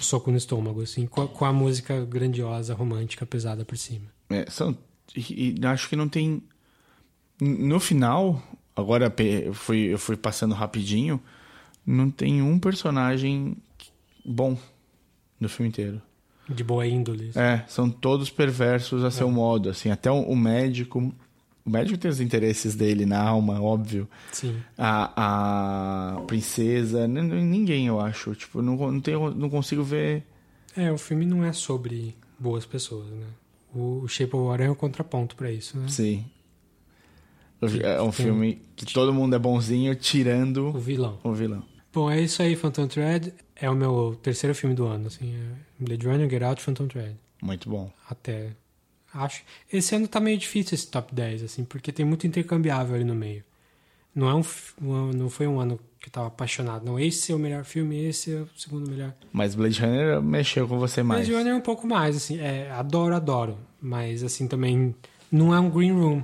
[0.00, 4.06] Soco no estômago, assim, com a, com a música grandiosa, romântica, pesada por cima.
[4.28, 4.76] É, são,
[5.14, 6.42] e, e acho que não tem.
[7.40, 8.42] No final,
[8.74, 11.20] agora eu fui, eu fui passando rapidinho,
[11.84, 13.56] não tem um personagem
[14.24, 14.58] bom
[15.38, 16.00] no filme inteiro.
[16.48, 17.32] De boa índole.
[17.34, 21.12] É, são todos perversos a seu modo, assim, até o, o médico.
[21.66, 24.08] O médico tem os interesses dele na alma, óbvio.
[24.30, 24.56] Sim.
[24.78, 28.36] A, a princesa, ninguém, eu acho.
[28.36, 30.24] Tipo, não, não, tenho, não consigo ver.
[30.76, 33.26] É, o filme não é sobre boas pessoas, né?
[33.74, 35.88] O, Shape of Water é um contraponto pra isso, né?
[35.88, 36.24] Sim.
[37.82, 41.18] É um filme que todo mundo é bonzinho, tirando O vilão.
[41.24, 41.64] o vilão.
[41.92, 43.32] Bom, é isso aí, Phantom Thread.
[43.56, 45.34] É o meu terceiro filme do ano, assim.
[45.34, 47.16] É Blade Runner, Get Out, Phantom Thread.
[47.42, 47.90] Muito bom.
[48.08, 48.54] Até.
[49.16, 49.42] Acho.
[49.72, 53.14] Esse ano tá meio difícil esse top 10, assim, porque tem muito intercambiável ali no
[53.14, 53.42] meio.
[54.14, 56.84] Não, é um, não foi um ano que eu tava apaixonado.
[56.84, 59.12] Não, esse é o melhor filme, esse é o segundo melhor.
[59.32, 61.26] Mas Blade Runner mexeu com você mais.
[61.26, 62.38] Blade Runner é um pouco mais, assim.
[62.38, 63.58] É, adoro, adoro.
[63.80, 64.94] Mas, assim, também
[65.30, 66.22] não é um Green Room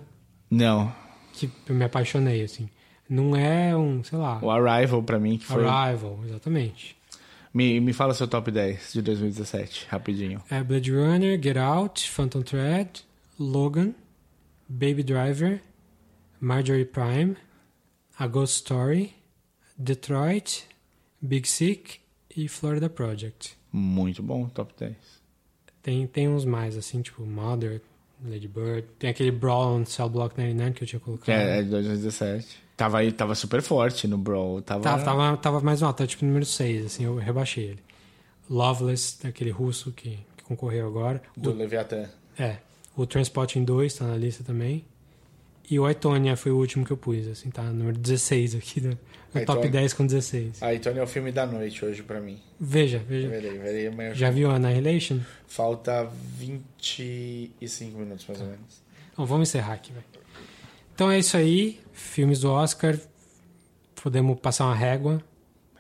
[0.51, 0.93] Não.
[1.33, 2.69] que eu me apaixonei, assim.
[3.09, 5.67] Não é um, sei lá, O Arrival, pra mim, que foi.
[5.67, 6.97] Arrival, exatamente.
[7.55, 10.43] Me, me fala seu top 10 de 2017, rapidinho.
[10.51, 13.05] É Blade Runner, Get Out, Phantom Thread,
[13.39, 13.95] Logan,
[14.69, 15.61] Baby Driver,
[16.41, 17.37] Marjorie Prime,
[18.19, 19.13] A Ghost Story,
[19.77, 20.63] Detroit,
[21.21, 22.01] Big Sick
[22.35, 23.57] e Florida Project.
[23.71, 24.95] Muito bom, top 10.
[25.83, 27.83] Tem, tem uns mais, assim, tipo Mother,
[28.25, 28.87] Lady Bird.
[28.99, 31.35] Tem aquele Brawl on Cell Block 99 que eu tinha colocado.
[31.35, 32.62] É, é de 2017.
[32.77, 34.61] Tava, aí, tava super forte no Brawl.
[34.63, 37.79] Tava, Tava, tava, tava mais alto, tava tipo número 6, assim, eu rebaixei ele.
[38.51, 41.23] Loveless, daquele russo que, que concorreu agora.
[41.37, 42.09] Do O- Leviathan.
[42.39, 42.57] É,
[42.97, 44.85] o Transporting 2 tá na lista também.
[45.71, 48.81] E o Aitonia foi o último que eu pus, assim, tá no número 16 aqui,
[48.81, 48.97] no, no
[49.33, 49.71] top Aitonia.
[49.71, 50.63] 10 com 16.
[50.63, 52.39] Ah, então é o filme da noite hoje pra mim.
[52.59, 53.29] Veja, veja.
[53.29, 54.15] Verei, verei amanhã.
[54.15, 55.21] Já viu Annihilation?
[55.47, 58.83] Falta 25 minutos, mais ou menos.
[59.13, 60.05] Então vamos encerrar aqui, velho.
[60.95, 62.99] Então é isso aí, filmes do Oscar.
[64.03, 65.23] Podemos passar uma régua,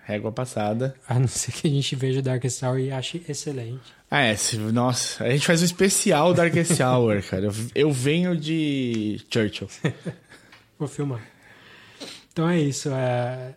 [0.05, 0.95] Régua passada.
[1.09, 3.93] a não ser que a gente veja Darkest Hour e ache excelente.
[4.11, 4.35] Ah, é.
[4.37, 7.47] Se, nossa, a gente faz um especial Darkest Hour, cara.
[7.47, 9.69] Eu, eu venho de Churchill.
[10.79, 11.23] Vou filmar.
[12.33, 12.89] Então é isso.
[12.91, 13.55] é,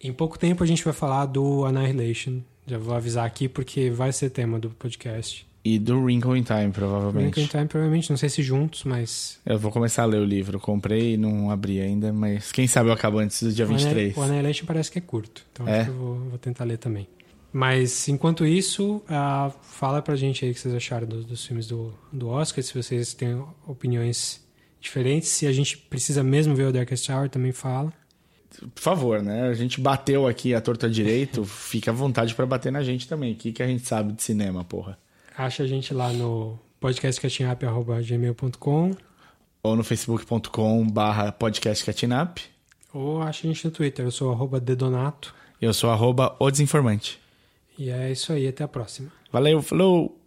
[0.00, 2.40] Em pouco tempo a gente vai falar do Annihilation.
[2.66, 5.47] Já vou avisar aqui porque vai ser tema do podcast.
[5.64, 7.40] E do Wrinkle in Time, Wrinkle provavelmente.
[7.40, 9.38] in Time, provavelmente, não sei se juntos, mas.
[9.44, 10.58] Eu vou começar a ler o livro.
[10.58, 13.78] Comprei e não abri ainda, mas quem sabe eu acabo antes do dia o Anni-
[13.78, 14.16] 23.
[14.16, 15.44] O Annihilation parece que é curto.
[15.52, 15.80] Então É?
[15.80, 17.06] acho que eu vou, vou tentar ler também.
[17.52, 21.66] Mas enquanto isso, ah, fala pra gente aí o que vocês acharam dos, dos filmes
[21.66, 24.40] do, do Oscar, se vocês têm opiniões
[24.80, 25.28] diferentes.
[25.30, 27.92] Se a gente precisa mesmo ver o Darkest Hour, também fala.
[28.74, 29.48] Por favor, né?
[29.48, 31.44] A gente bateu aqui a torta direito.
[31.46, 33.32] fica à vontade pra bater na gente também.
[33.32, 34.98] O que, que a gente sabe de cinema, porra?
[35.38, 38.96] Acha a gente lá no podcastcatchingup.gmail.com
[39.62, 42.40] Ou no facebook.com barra podcastcatinap.
[42.92, 44.04] ou acha a gente no Twitter.
[44.04, 45.32] Eu sou arroba dedonato.
[45.62, 47.20] Eu sou arroba o desinformante.
[47.78, 49.12] E é isso aí, até a próxima.
[49.30, 50.20] Valeu, falou!